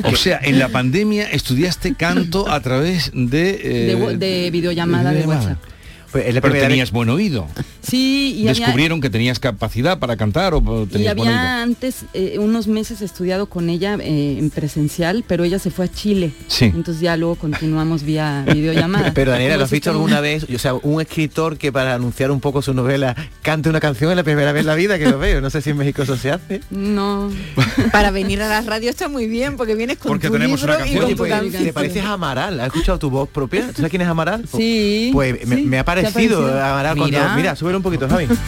O 0.04 0.16
sea, 0.16 0.40
en 0.42 0.58
la 0.58 0.68
pandemia 0.68 1.30
estudiaste 1.30 1.94
canto 1.94 2.48
a 2.50 2.60
través 2.60 3.10
de... 3.14 3.60
eh, 3.62 3.96
de, 3.96 4.16
de 4.18 4.50
videollamada 4.50 5.10
de 5.10 5.16
videollamada. 5.18 5.50
WhatsApp. 5.50 5.73
Pues 6.14 6.28
es 6.28 6.34
la 6.36 6.40
Pero 6.40 6.54
tenías 6.54 6.92
buen 6.92 7.08
oído. 7.08 7.48
Sí, 7.82 8.34
y 8.38 8.46
había, 8.46 8.52
Descubrieron 8.66 9.00
que 9.00 9.10
tenías 9.10 9.40
capacidad 9.40 9.98
para 9.98 10.16
cantar 10.16 10.54
o 10.54 10.84
y 10.84 10.86
tenías 10.86 11.16
buen 11.16 11.28
oído. 11.28 11.40
había 11.40 11.60
antes 11.60 12.04
eh, 12.14 12.36
unos 12.38 12.68
meses 12.68 13.02
estudiado 13.02 13.46
con 13.46 13.68
ella 13.68 13.96
eh, 14.00 14.36
en 14.38 14.50
presencial, 14.50 15.24
pero 15.26 15.42
ella 15.42 15.58
se 15.58 15.72
fue 15.72 15.86
a 15.86 15.88
Chile. 15.88 16.30
Sí. 16.46 16.66
Entonces 16.66 17.00
ya 17.00 17.16
luego 17.16 17.34
continuamos 17.34 18.04
vía 18.04 18.44
videollamada. 18.54 19.12
Pero 19.12 19.32
Daniela, 19.32 19.56
¿lo 19.56 19.64
has 19.64 19.72
visto 19.72 19.90
alguna 19.90 20.20
vez? 20.20 20.46
O 20.54 20.58
sea, 20.60 20.74
un 20.74 21.00
escritor 21.00 21.58
que 21.58 21.72
para 21.72 21.94
anunciar 21.96 22.30
un 22.30 22.38
poco 22.38 22.62
su 22.62 22.74
novela 22.74 23.16
cante 23.42 23.68
una 23.68 23.80
canción 23.80 24.08
es 24.10 24.16
la 24.16 24.22
primera 24.22 24.52
vez 24.52 24.60
en 24.60 24.66
la 24.68 24.76
vida 24.76 25.00
que 25.00 25.06
lo 25.08 25.18
veo. 25.18 25.40
No 25.40 25.50
sé 25.50 25.62
si 25.62 25.70
en 25.70 25.78
México 25.78 26.02
eso 26.04 26.16
se 26.16 26.30
hace. 26.30 26.60
No. 26.70 27.28
Para 27.90 28.12
venir 28.12 28.40
a 28.40 28.48
la 28.48 28.60
radio 28.60 28.88
está 28.88 29.08
muy 29.08 29.26
bien, 29.26 29.56
porque 29.56 29.74
vienes 29.74 29.98
con 29.98 30.10
Porque 30.10 30.28
tu 30.28 30.34
tenemos 30.34 30.60
libro 30.60 30.76
una 30.76 30.86
y 30.86 30.94
canción. 30.94 31.00
con 31.00 31.06
Oye, 31.06 31.14
tu 31.14 31.18
pues, 31.18 31.32
canción. 31.32 31.64
¿te 31.64 31.72
pareces 31.72 32.04
a 32.04 32.12
Amaral? 32.12 32.60
¿Has 32.60 32.68
escuchado 32.68 33.00
tu 33.00 33.10
voz 33.10 33.28
propia? 33.28 33.66
¿Tú 33.66 33.74
sabes 33.78 33.90
quién 33.90 34.02
es 34.02 34.08
Amaral? 34.08 34.44
Sí. 34.56 35.10
Pues 35.12 35.44
me, 35.44 35.56
sí. 35.56 35.62
me 35.62 35.78
ha 35.80 35.84
¿Te 36.03 36.03
ha 36.06 36.10
parecido 36.10 36.40
parecido? 36.40 36.64
Amaral 36.64 36.96
cuando... 36.96 37.18
Mira. 37.18 37.34
Mira, 37.36 37.56
súbelo 37.56 37.78
un 37.78 37.82
poquito, 37.82 38.08
Javi. 38.08 38.24
ella 38.24 38.38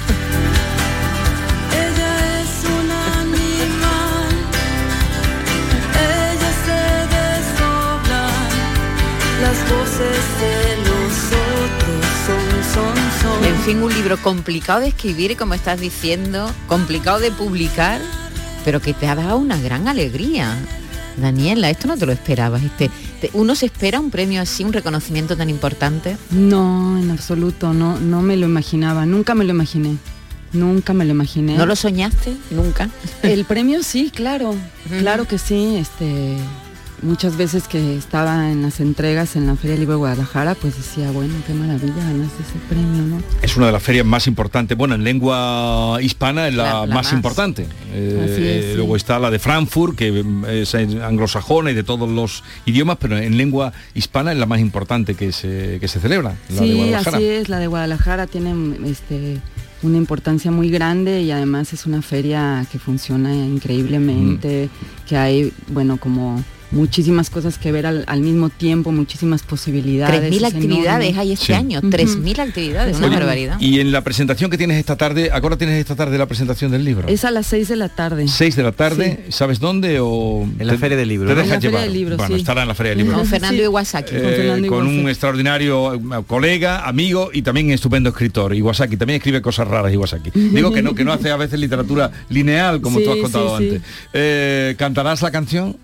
es 2.41 2.65
un 2.65 2.91
animal, 2.91 4.35
ella 5.95 6.53
se 6.65 6.81
desdobla, 7.17 8.23
las 9.43 9.59
voces 9.71 10.23
de 10.41 10.57
los 10.89 11.13
otros 11.57 12.05
son, 12.27 12.47
son, 12.75 12.95
son. 13.23 13.45
En 13.45 13.59
fin, 13.63 13.83
un 13.83 13.93
libro 13.93 14.17
complicado 14.19 14.81
de 14.81 14.89
escribir 14.89 15.31
y 15.33 15.37
como 15.37 15.55
estás 15.55 15.81
diciendo, 15.81 16.51
complicado 16.67 17.19
de 17.19 17.31
publicar, 17.31 18.01
pero 18.65 18.81
que 18.81 18.93
te 18.95 19.07
ha 19.09 19.15
dado 19.15 19.37
una 19.39 19.59
gran 19.61 19.89
alegría. 19.89 20.57
Daniela, 21.17 21.71
esto 21.71 21.89
no 21.89 21.97
te 21.97 22.07
lo 22.07 22.13
esperabas. 22.13 22.63
Este, 22.63 22.91
te- 23.21 23.31
uno 23.33 23.55
se 23.55 23.67
espera 23.67 24.01
un 24.01 24.11
premio 24.11 24.41
así, 24.43 24.65
un 24.65 24.73
reconocimiento 24.73 25.37
tan 25.37 25.49
importante. 25.51 26.17
No, 26.31 26.99
en 26.99 27.11
absoluto, 27.11 27.73
no, 27.73 27.99
no 27.99 28.23
me 28.23 28.37
lo 28.37 28.47
imaginaba, 28.47 29.07
nunca 29.07 29.35
me 29.35 29.45
lo 29.45 29.51
imaginé. 29.53 29.97
Nunca 30.53 30.93
me 30.95 31.05
lo 31.05 31.11
imaginé. 31.13 31.57
¿No 31.57 31.67
lo 31.67 31.77
soñaste? 31.77 32.33
Nunca. 32.51 32.89
El 33.23 33.45
premio 33.45 33.83
sí, 33.83 34.11
claro, 34.15 34.55
claro 35.01 35.27
que 35.27 35.39
sí, 35.39 35.77
este 35.77 36.37
muchas 37.03 37.37
veces 37.37 37.69
que 37.69 37.97
estaba 37.97 38.51
en 38.51 38.63
las 38.63 38.81
entregas 38.81 39.37
en 39.37 39.47
la 39.47 39.55
Feria 39.57 39.73
del 39.73 39.81
Libro 39.81 39.95
de 39.95 39.99
Guadalajara, 39.99 40.55
pues 40.55 40.77
decía, 40.77 41.11
bueno, 41.11 41.35
qué 41.47 41.53
maravilla, 41.55 41.95
ganaste 41.97 42.43
ese 42.43 42.59
premio, 42.69 43.03
¿no? 43.03 43.23
Es 43.43 43.57
una 43.57 43.67
de 43.67 43.73
las 43.73 43.83
ferias 43.83 44.07
más 44.07 44.27
importantes. 44.27 44.77
Bueno, 44.77 44.95
en 44.95 45.05
lengua 45.05 45.99
hispana 46.01 46.49
es 46.49 46.55
la, 46.55 46.63
La- 46.65 46.87
la 46.87 46.95
más, 46.95 47.05
más. 47.07 47.13
importante. 47.13 47.67
Eh, 47.93 48.23
es, 48.25 48.31
eh, 48.39 48.69
sí. 48.73 48.77
Luego 48.77 48.97
está 48.97 49.19
la 49.19 49.31
de 49.31 49.39
Frankfurt, 49.39 49.97
que 49.97 50.11
mm, 50.23 50.45
es 50.47 50.75
anglosajona 50.75 51.71
y 51.71 51.75
de 51.75 51.85
todos 51.85 52.09
los 52.11 52.43
idiomas, 52.65 52.97
pero 53.01 53.17
en 53.19 53.37
lengua 53.37 53.73
hispana 53.95 54.33
es 54.33 54.39
la 54.39 54.47
más 54.47 54.61
importante 54.61 55.15
que 55.15 55.33
se, 55.33 55.79
que 55.81 55.89
se 55.89 56.01
celebra. 56.01 56.35
La 56.49 56.61
de 56.63 56.67
sí, 56.69 56.75
Guadalajara. 56.75 57.17
así 57.19 57.27
es, 57.27 57.49
la 57.49 57.59
de 57.59 57.67
Guadalajara 57.67 58.27
tiene 58.27 58.55
este 58.89 59.41
una 59.83 59.99
importancia 59.99 60.51
muy 60.51 60.71
grande 60.71 61.21
y 61.21 61.31
además 61.31 61.73
es 61.75 61.85
una 61.87 62.01
feria 62.01 62.65
que 62.73 62.79
funciona 62.79 63.35
increíblemente, 63.35 64.69
Mm. 64.73 65.09
que 65.09 65.17
hay, 65.17 65.53
bueno, 65.69 65.99
como 65.99 66.43
muchísimas 66.71 67.31
cosas 67.31 67.59
que 67.59 67.73
ver 67.73 67.87
al, 67.87 68.05
al 68.07 68.21
mismo 68.21 68.49
tiempo, 68.51 68.93
muchísimas 68.93 69.43
posibilidades. 69.43 70.21
3.000 70.33 70.37
es 70.37 70.43
actividades 70.55 71.09
enorme. 71.11 71.21
hay 71.21 71.33
este 71.33 71.47
Sí. 71.47 71.53
año, 71.53 71.81
3.000 71.83 72.39
actividades, 72.41 72.97
una 72.99 73.07
Oye, 73.07 73.17
barbaridad. 73.17 73.61
Y 73.61 73.81
en 73.81 73.93
la 73.93 74.03
presentación 74.03 74.51
que 74.51 74.59
tienes 74.59 74.79
esta 74.79 74.97
tarde, 74.97 75.31
¿a 75.33 75.41
qué 75.41 75.47
hora 75.47 75.57
tienes 75.57 75.79
esta 75.79 75.95
tarde 75.97 76.19
la 76.19 76.27
presentación 76.27 76.71
del 76.73 76.85
libro? 76.85 77.09
Es 77.09 77.25
a 77.25 77.31
las 77.31 77.47
6 77.47 77.69
de 77.69 77.77
la 77.77 77.89
tarde. 77.89 78.27
6 78.29 78.57
de 78.57 78.63
la 78.63 78.73
tarde, 78.73 79.25
¿sabes 79.29 79.61
dónde? 79.61 79.99
O 80.01 80.47
En 80.59 80.67
la 80.67 80.77
Feria 80.79 80.97
del 80.97 81.09
Libro, 81.09 81.29
Te 81.29 81.35
¿no? 81.35 81.41
dejas 81.43 81.49
En 81.49 81.55
la 81.55 81.61
Feria 81.61 81.71
llevar. 81.71 81.85
del 81.85 81.93
Libro, 81.95 82.17
bueno, 82.17 82.35
sí. 82.35 82.41
estará 82.41 82.63
en 82.63 82.69
la 82.69 82.75
Feria 82.75 82.91
del 82.91 82.99
Libro. 82.99 83.17
Con 83.19 83.27
Fernando 83.27 83.63
Iwasaki. 83.63 84.15
Eh, 84.17 84.21
Con 84.23 84.31
Fernando 84.31 84.69
con 84.69 84.87
un 84.87 85.09
extraordinario 85.09 85.95
eh, 85.95 85.99
colega, 86.27 86.87
amigo 86.89 87.31
y 87.33 87.43
también 87.43 87.71
estupendo 87.71 88.11
escritor. 88.11 88.55
Iwasaki 88.55 88.97
también 88.97 89.19
escribe 89.19 89.41
cosas 89.43 89.69
raras, 89.69 89.93
Iwasaki. 89.93 90.31
Digo 90.35 90.73
que 90.73 90.83
no, 90.83 90.95
que 90.95 91.05
no 91.05 91.13
hace 91.13 91.31
a 91.31 91.37
veces 91.37 91.59
literatura 91.61 92.11
lineal, 92.29 92.81
como 92.81 92.99
Sí, 92.99 93.05
tú 93.05 93.13
has 93.13 93.19
contado 93.19 93.59
sí, 93.59 93.65
sí. 93.65 93.75
antes. 93.77 93.89
Eh, 94.13 94.75
¿Cantarás 94.79 95.23
la 95.23 95.31
canción? 95.31 95.77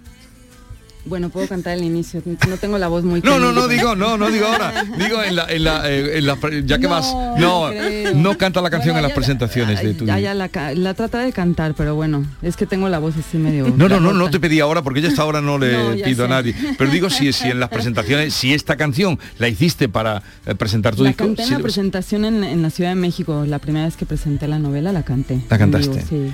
Bueno, 1.04 1.30
puedo 1.30 1.48
cantar 1.48 1.76
el 1.76 1.82
inicio, 1.82 2.22
no 2.48 2.56
tengo 2.58 2.78
la 2.78 2.86
voz 2.86 3.02
muy 3.02 3.20
No, 3.22 3.40
no, 3.40 3.50
no 3.52 3.66
digo, 3.66 3.96
no, 3.96 4.16
no 4.16 4.30
digo 4.30 4.46
ahora. 4.46 4.84
Digo 4.98 5.20
en 5.22 5.34
la, 5.34 5.46
en 5.46 5.64
la, 5.64 5.90
eh, 5.90 6.18
en 6.18 6.26
la- 6.26 6.38
ya 6.64 6.78
que 6.78 6.84
No, 6.84 6.90
vas, 6.90 7.12
no, 7.38 7.68
creo. 7.70 8.14
no 8.14 8.38
canta 8.38 8.60
la 8.62 8.70
canción 8.70 8.94
Bueno, 8.94 9.08
en 9.08 9.10
las 9.10 9.16
presentaciones 9.16 9.82
de 9.82 9.94
tu. 9.94 10.04
Ya, 10.06 10.20
ya 10.20 10.32
la, 10.34 10.48
la 10.76 10.94
trata 10.94 11.18
de 11.20 11.32
cantar, 11.32 11.74
pero 11.74 11.96
bueno, 11.96 12.24
es 12.40 12.56
que 12.56 12.66
tengo 12.66 12.88
la 12.88 13.00
voz 13.00 13.14
así 13.16 13.36
medio... 13.36 13.72
No, 13.76 13.88
no, 13.88 13.98
no, 13.98 14.12
no 14.12 14.30
te 14.30 14.38
pedí 14.38 14.60
ahora 14.60 14.82
porque 14.82 15.00
yo 15.02 15.08
esta 15.08 15.24
hora 15.24 15.40
no 15.40 15.58
le 15.58 15.72
No, 15.96 16.04
pido 16.04 16.24
a 16.26 16.28
nadie. 16.28 16.54
Pero 16.78 16.90
digo 16.90 17.10
si, 17.10 17.32
si 17.32 17.48
en 17.48 17.58
las 17.58 17.68
presentaciones, 17.70 18.32
si 18.32 18.54
esta 18.54 18.76
canción 18.76 19.18
la 19.38 19.48
hiciste 19.48 19.88
para 19.88 20.22
eh, 20.46 20.54
presentar 20.54 20.94
tu 20.94 21.02
La 21.02 21.10
disco. 21.10 21.24
canté 21.24 21.42
en 21.42 21.48
si 21.48 21.54
la 21.54 21.60
presentación 21.60 22.24
en, 22.24 22.44
en 22.44 22.62
la 22.62 22.70
Ciudad 22.70 22.90
de 22.90 22.96
México, 22.96 23.44
la 23.46 23.58
primera 23.58 23.86
vez 23.86 23.96
que 23.96 24.06
presenté 24.06 24.46
la 24.46 24.60
novela 24.60 24.92
la 24.92 25.02
canté. 25.02 25.40
La 25.50 25.58
cantaste. 25.58 25.88
vivo, 25.90 26.02
sí. 26.08 26.32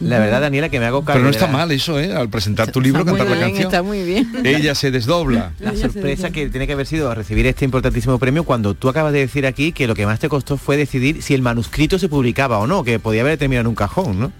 La 0.00 0.18
verdad, 0.18 0.40
Daniela, 0.40 0.68
que 0.70 0.80
me 0.80 0.86
hago 0.86 1.04
cargo 1.04 1.18
Pero 1.18 1.24
no 1.24 1.30
está 1.30 1.46
la- 1.46 1.52
mal 1.52 1.70
eso, 1.72 2.00
¿eh? 2.00 2.14
Al 2.14 2.28
presentar 2.30 2.72
tu 2.72 2.80
libro, 2.80 3.00
Está 3.00 3.12
muy 3.12 3.18
cantar 3.18 3.36
la 3.36 3.44
bien, 3.46 3.50
canción. 3.56 3.68
Está 3.72 3.82
muy 3.82 4.02
bien. 4.02 4.32
Ella 4.44 4.74
se 4.74 4.90
desdobla. 4.90 5.52
La 5.60 5.70
sorpresa 5.76 6.02
desdobla. 6.02 6.30
que 6.30 6.48
tiene 6.48 6.66
que 6.66 6.72
haber 6.72 6.86
sido 6.86 7.14
recibir 7.14 7.46
este 7.46 7.64
importantísimo 7.66 8.18
premio 8.18 8.44
cuando 8.44 8.74
tú 8.74 8.88
acabas 8.88 9.12
de 9.12 9.18
decir 9.20 9.46
aquí 9.46 9.72
que 9.72 9.86
lo 9.86 9.94
que 9.94 10.06
más 10.06 10.18
te 10.18 10.28
costó 10.28 10.56
fue 10.56 10.76
decidir 10.76 11.22
si 11.22 11.34
el 11.34 11.42
manuscrito 11.42 11.98
se 11.98 12.08
publicaba 12.08 12.58
o 12.58 12.66
no, 12.66 12.82
que 12.82 12.98
podía 12.98 13.20
haber 13.20 13.36
terminado 13.38 13.62
en 13.62 13.66
un 13.68 13.74
cajón, 13.74 14.18
¿no? 14.20 14.32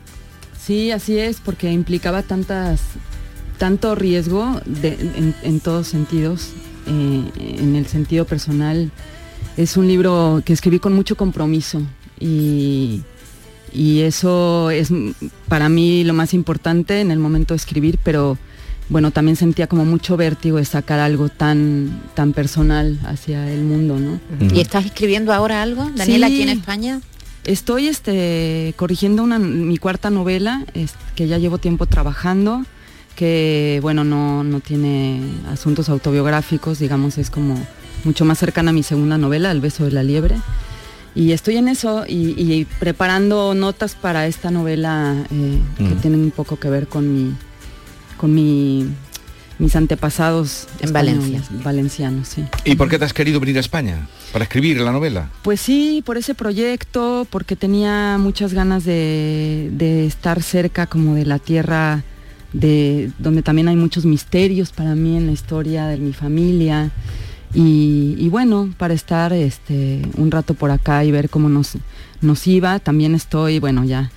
Sí, 0.58 0.90
así 0.92 1.18
es, 1.18 1.40
porque 1.44 1.70
implicaba 1.70 2.22
tantas, 2.22 2.80
tanto 3.58 3.94
riesgo 3.94 4.61
de- 4.64 4.96
en, 5.16 5.34
en 5.42 5.61
todos 5.61 5.86
sentidos. 5.88 6.50
Eh, 6.86 7.22
en 7.58 7.76
el 7.76 7.86
sentido 7.86 8.24
personal, 8.24 8.90
es 9.58 9.76
un 9.76 9.86
libro 9.86 10.42
que 10.44 10.52
escribí 10.54 10.78
con 10.78 10.94
mucho 10.94 11.16
compromiso 11.16 11.82
y, 12.18 13.02
y 13.72 14.00
eso 14.00 14.70
es 14.70 14.90
para 15.48 15.68
mí 15.68 16.04
lo 16.04 16.14
más 16.14 16.34
importante 16.34 17.00
en 17.00 17.10
el 17.10 17.18
momento 17.18 17.54
de 17.54 17.56
escribir, 17.56 17.98
pero 18.02 18.36
bueno, 18.88 19.10
también 19.12 19.36
sentía 19.36 19.68
como 19.68 19.84
mucho 19.84 20.16
vértigo 20.16 20.56
de 20.58 20.64
sacar 20.64 20.98
algo 20.98 21.28
tan, 21.28 22.02
tan 22.14 22.32
personal 22.32 22.98
hacia 23.04 23.50
el 23.52 23.62
mundo, 23.62 23.98
¿no? 23.98 24.20
¿Y 24.52 24.60
estás 24.60 24.84
escribiendo 24.86 25.32
ahora 25.32 25.62
algo, 25.62 25.88
Daniela, 25.94 26.26
Sí. 26.26 26.34
aquí 26.34 26.42
en 26.42 26.48
España? 26.48 27.00
Estoy 27.44 27.86
este, 27.86 28.74
corrigiendo 28.76 29.22
una, 29.22 29.38
mi 29.38 29.78
cuarta 29.78 30.10
novela, 30.10 30.64
es- 30.74 30.94
que 31.14 31.28
ya 31.28 31.38
llevo 31.38 31.58
tiempo 31.58 31.86
trabajando, 31.86 32.64
que 33.16 33.78
bueno, 33.82 34.02
no, 34.04 34.42
no 34.44 34.60
tiene 34.60 35.20
asuntos 35.50 35.88
autobiográficos, 35.88 36.78
digamos, 36.80 37.16
es 37.18 37.30
como 37.30 37.54
mucho 38.04 38.24
más 38.24 38.38
cercana 38.38 38.70
a 38.70 38.72
mi 38.72 38.82
segunda 38.82 39.18
novela, 39.18 39.50
El 39.52 39.60
beso 39.60 39.84
de 39.84 39.92
la 39.92 40.02
liebre. 40.02 40.36
Y 41.14 41.32
estoy 41.32 41.56
en 41.56 41.68
eso 41.68 42.04
y, 42.06 42.34
y 42.40 42.66
preparando 42.78 43.54
notas 43.54 43.94
para 43.94 44.26
esta 44.26 44.50
novela 44.50 45.16
eh, 45.32 45.58
que 45.78 45.94
tienen 45.96 46.20
un 46.20 46.30
poco 46.30 46.56
que 46.58 46.70
ver 46.70 46.86
con 46.86 47.12
mi, 47.12 47.34
con 48.16 48.32
mi, 48.32 48.86
mis 49.58 49.74
antepasados 49.74 50.68
En 50.80 50.92
Valencia. 50.92 51.42
valencianos, 51.64 52.28
sí. 52.28 52.44
¿Y 52.64 52.76
por 52.76 52.88
qué 52.88 52.98
te 52.98 53.04
has 53.04 53.12
querido 53.12 53.40
venir 53.40 53.56
a 53.56 53.61
España? 53.61 54.06
Para 54.32 54.44
escribir 54.44 54.80
la 54.80 54.92
novela. 54.92 55.30
Pues 55.42 55.61
sí, 55.61 56.02
por 56.06 56.16
ese 56.16 56.34
proyecto, 56.34 57.26
porque 57.28 57.56
tenía 57.56 58.16
muchas 58.18 58.54
ganas 58.54 58.84
de, 58.84 59.70
de 59.72 60.06
estar 60.06 60.42
cerca 60.42 60.86
como 60.86 61.14
de 61.16 61.26
la 61.26 61.38
tierra 61.40 62.04
de 62.52 63.11
donde 63.18 63.42
también 63.42 63.68
hay 63.68 63.76
muchos 63.76 64.04
misterios 64.04 64.70
para 64.72 64.94
mí 64.94 65.16
en 65.16 65.26
la 65.26 65.32
historia 65.32 65.86
de 65.86 65.98
mi 65.98 66.12
familia. 66.12 66.90
Y, 67.55 68.14
y 68.18 68.28
bueno, 68.28 68.72
para 68.78 68.94
estar 68.94 69.32
este 69.32 70.03
un 70.16 70.30
rato 70.30 70.55
por 70.55 70.70
acá 70.70 71.05
y 71.05 71.11
ver 71.11 71.28
cómo 71.30 71.48
nos, 71.48 71.72
nos 72.20 72.46
iba, 72.46 72.78
también 72.78 73.14
estoy, 73.14 73.59
bueno, 73.59 73.84
ya 73.84 74.11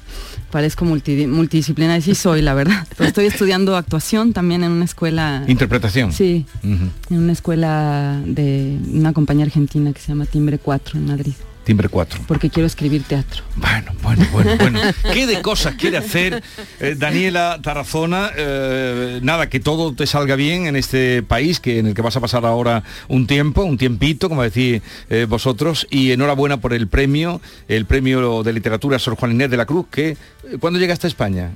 parezco 0.51 0.85
multi- 0.85 1.25
multidisciplinaria, 1.25 1.99
sí 1.99 2.13
soy, 2.13 2.43
la 2.43 2.53
verdad. 2.53 2.85
Pero 2.97 3.07
estoy 3.07 3.25
estudiando 3.25 3.75
actuación 3.75 4.33
también 4.33 4.63
en 4.63 4.71
una 4.71 4.85
escuela. 4.85 5.43
Interpretación. 5.47 6.13
Sí, 6.13 6.45
en 6.61 6.91
una 7.17 7.31
escuela 7.31 8.21
de 8.25 8.77
una 8.93 9.13
compañía 9.13 9.45
argentina 9.45 9.91
que 9.93 9.99
se 9.99 10.09
llama 10.09 10.25
Timbre 10.27 10.59
4 10.59 10.99
en 10.99 11.07
Madrid, 11.07 11.33
Timbre 11.63 11.89
4. 11.89 12.21
porque 12.27 12.49
quiero 12.49 12.67
escribir 12.67 13.03
teatro. 13.03 13.43
Bueno, 13.55 13.91
bueno, 14.01 14.27
bueno, 14.31 14.55
bueno. 14.57 14.79
¿Qué 15.13 15.25
de 15.25 15.41
cosas 15.41 15.75
quiere 15.75 15.97
hacer 15.97 16.43
eh, 16.79 16.95
Daniela 16.97 17.59
Tarazona? 17.61 18.31
Eh, 18.35 19.19
nada, 19.23 19.49
que 19.49 19.59
todo 19.59 19.93
te 19.93 20.05
salga 20.05 20.35
bien 20.35 20.67
en 20.67 20.75
este 20.75 21.23
país 21.23 21.59
que 21.59 21.79
en 21.79 21.87
el 21.87 21.93
que 21.93 22.01
vas 22.01 22.15
a 22.17 22.19
pasar 22.21 22.45
ahora 22.45 22.83
un 23.07 23.27
tiempo, 23.27 23.63
un 23.63 23.77
tiempito, 23.77 24.29
como 24.29 24.43
decís 24.43 24.81
eh, 25.09 25.25
vosotros, 25.27 25.87
y 25.89 26.11
enhorabuena 26.11 26.57
por 26.57 26.73
el 26.73 26.87
premio, 26.87 27.41
el 27.67 27.85
premio 27.85 28.43
de 28.43 28.53
literatura 28.53 28.99
Sor 28.99 29.15
Juan 29.15 29.31
Inés 29.31 29.49
de 29.49 29.57
la 29.57 29.65
Cruz, 29.65 29.85
que 29.89 30.17
¿cuándo 30.59 30.79
llegaste 30.79 31.07
a 31.07 31.09
España? 31.09 31.51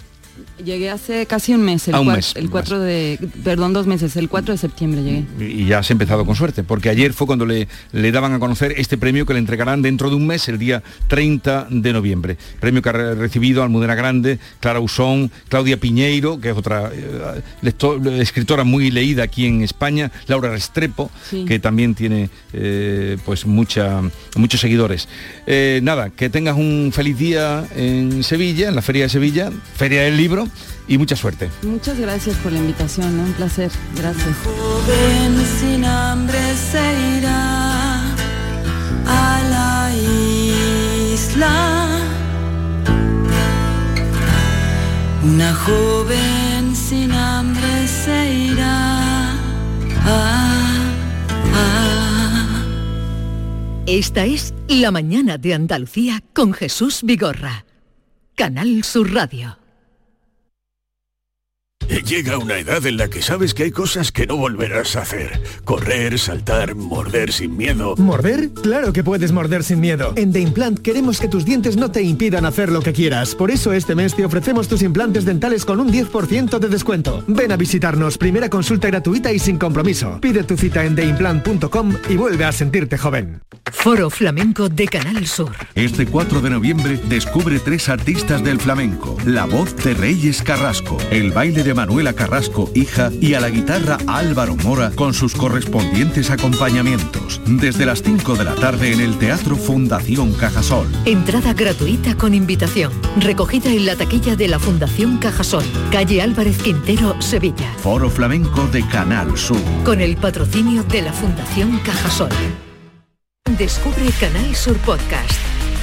Llegué 0.64 0.90
hace 0.90 1.26
casi 1.26 1.54
un 1.54 1.62
mes, 1.62 1.88
el, 1.88 1.96
Ah, 1.96 2.00
un 2.02 2.08
cua- 2.08 2.16
mes, 2.16 2.34
el 2.36 2.46
un 2.46 2.52
4 2.52 2.80
de, 2.80 3.20
perdón, 3.44 3.74
dos 3.74 3.86
meses, 3.88 4.16
el 4.18 4.28
4 4.28 4.54
de 4.54 4.58
septiembre 4.58 5.04
llegué. 5.04 5.26
y 5.40 5.66
ya 5.66 5.80
has 5.80 5.92
empezado 5.92 6.26
con 6.26 6.36
suerte, 6.36 6.64
porque 6.64 6.90
ayer 6.90 7.14
fue 7.14 7.28
cuando 7.28 7.46
le, 7.46 7.68
le 7.92 8.12
daban 8.12 8.34
a 8.34 8.40
conocer 8.40 8.74
este 8.78 8.98
premio 8.98 9.26
que 9.26 9.34
le 9.34 9.40
entregarán 9.40 9.82
dentro 9.82 10.10
de 10.10 10.16
un 10.16 10.26
mes, 10.28 10.48
el 10.50 10.58
día 10.58 10.82
30 11.08 11.68
de 11.70 11.94
noviembre. 11.94 12.38
Premio 12.60 12.82
que 12.82 12.90
ha 12.90 12.92
re- 12.94 13.16
recibido 13.16 13.62
Almudena 13.64 13.96
Grande, 13.96 14.40
Clara 14.60 14.80
Usón, 14.80 15.32
Claudia 15.50 15.78
Piñeiro, 15.80 16.40
que 16.42 16.50
es 16.50 16.58
otra 16.58 16.90
eh, 16.94 17.42
escritora 18.20 18.64
muy 18.64 18.92
leída 18.92 19.24
aquí 19.24 19.46
en 19.46 19.62
España, 19.62 20.12
Laura 20.28 20.50
Restrepo, 20.52 21.12
Sí. 21.30 21.46
que 21.46 21.60
también 21.60 21.96
tiene 21.96 22.30
eh, 22.54 23.18
pues 23.26 23.46
mucha, 23.46 24.02
muchos 24.36 24.60
seguidores. 24.60 25.08
Eh, 25.46 25.80
nada, 25.84 26.10
que 26.10 26.30
tengas 26.30 26.56
un 26.58 26.92
feliz 26.94 27.18
día 27.18 27.66
en 27.76 28.24
Sevilla, 28.24 28.70
en 28.70 28.76
la 28.76 28.82
Feria 28.82 29.04
de 29.04 29.10
Sevilla, 29.10 29.52
Feria 29.76 30.02
del 30.04 30.18
Libro, 30.18 30.27
y 30.88 30.98
mucha 30.98 31.16
suerte. 31.16 31.50
Muchas 31.64 32.00
gracias 32.00 32.36
por 32.38 32.52
la 32.52 32.60
invitación, 32.60 33.18
¿no? 33.18 33.24
un 33.24 33.34
placer, 33.34 33.72
gracias. 33.96 34.36
joven 34.44 35.46
sin 35.60 35.86
hambre 35.86 36.40
se 36.72 37.18
irá 37.18 38.02
a 39.06 39.42
la 39.50 39.92
isla. 41.14 41.88
Una 45.24 45.54
joven 45.54 46.76
sin 46.76 47.12
hambre 47.12 47.88
se 47.88 48.34
irá 48.34 49.32
a, 50.06 50.92
a 51.54 52.66
Esta 53.86 54.26
es 54.26 54.54
La 54.68 54.92
mañana 54.92 55.38
de 55.38 55.54
Andalucía 55.54 56.24
con 56.34 56.54
Jesús 56.54 57.02
Vigorra. 57.04 57.66
Canal 58.36 58.84
Sur 58.84 59.12
Radio. 59.14 59.67
Llega 61.88 62.38
una 62.38 62.58
edad 62.58 62.86
en 62.86 62.98
la 62.98 63.10
que 63.10 63.22
sabes 63.22 63.54
que 63.54 63.64
hay 63.64 63.72
cosas 63.72 64.12
que 64.12 64.28
no 64.28 64.38
volverás 64.38 64.96
a 64.96 65.02
hacer. 65.02 65.42
Correr, 65.64 66.18
saltar, 66.20 66.76
morder 66.76 67.32
sin 67.32 67.56
miedo. 67.56 67.96
¿Morder? 67.98 68.50
Claro 68.62 68.94
que 68.94 69.04
puedes 69.04 69.32
morder 69.32 69.64
sin 69.64 69.80
miedo. 69.80 70.14
En 70.16 70.32
The 70.32 70.40
Implant 70.40 70.80
queremos 70.80 71.20
que 71.20 71.28
tus 71.28 71.46
dientes 71.46 71.78
no 71.78 71.92
te 71.92 72.02
impidan 72.02 72.46
hacer 72.46 72.72
lo 72.72 72.82
que 72.82 72.94
quieras. 72.94 73.36
Por 73.36 73.52
eso 73.52 73.74
este 73.74 73.96
mes 73.96 74.16
te 74.16 74.26
ofrecemos 74.26 74.68
tus 74.68 74.82
implantes 74.82 75.26
dentales 75.26 75.66
con 75.66 75.80
un 75.80 75.92
10% 75.92 76.60
de 76.60 76.68
descuento. 76.68 77.24
Ven 77.28 77.52
a 77.52 77.58
visitarnos, 77.58 78.18
primera 78.18 78.50
consulta 78.50 78.88
gratuita 78.88 79.32
y 79.32 79.40
sin 79.40 79.58
compromiso. 79.58 80.20
Pide 80.22 80.44
tu 80.44 80.58
cita 80.58 80.86
en 80.86 80.96
theimplant.com 80.96 81.94
y 82.10 82.18
vuelve 82.18 82.46
a 82.46 82.52
sentirte 82.52 82.98
joven. 82.98 83.42
Foro 83.72 84.10
Flamenco 84.10 84.70
de 84.70 84.88
Canal 84.88 85.28
Sur. 85.28 85.52
Este 85.76 86.06
4 86.06 86.42
de 86.42 86.50
noviembre 86.50 87.00
descubre 87.10 87.60
tres 87.60 87.90
artistas 87.90 88.44
del 88.44 88.60
flamenco. 88.60 89.18
La 89.26 89.46
voz 89.46 89.76
de 89.84 89.94
Reyes 89.94 90.42
Carrasco, 90.42 90.98
el 91.12 91.32
baile 91.32 91.64
de 91.64 91.74
Manuela 91.78 92.14
Carrasco, 92.14 92.72
hija, 92.74 93.12
y 93.22 93.36
a 93.36 93.40
la 93.40 93.52
guitarra 93.52 94.00
Álvaro 94.08 94.56
Mora 94.56 94.90
con 94.96 95.14
sus 95.14 95.36
correspondientes 95.36 96.32
acompañamientos. 96.32 97.40
Desde 97.46 97.86
las 97.86 98.02
5 98.02 98.36
de 98.36 98.46
la 98.46 98.56
tarde 98.56 98.94
en 98.94 99.00
el 99.00 99.20
Teatro 99.20 99.56
Fundación 99.56 100.34
Cajasol. 100.34 100.88
Entrada 101.06 101.54
gratuita 101.54 102.18
con 102.18 102.34
invitación. 102.34 102.92
Recogida 103.20 103.70
en 103.70 103.86
la 103.86 103.96
taquilla 103.96 104.36
de 104.36 104.48
la 104.48 104.58
Fundación 104.58 105.20
Cajasol. 105.20 105.66
Calle 105.92 106.20
Álvarez 106.24 106.58
Quintero, 106.58 107.22
Sevilla. 107.22 107.72
Foro 107.78 108.10
Flamenco 108.10 108.66
de 108.70 108.82
Canal 108.88 109.38
Sur. 109.38 109.62
Con 109.84 110.02
el 110.02 110.18
patrocinio 110.18 110.84
de 110.84 111.04
la 111.04 111.14
Fundación 111.14 111.78
Cajasol. 111.86 112.32
Descubre 113.60 114.10
Canal 114.20 114.56
Sur 114.56 114.78
Podcast, 114.78 115.32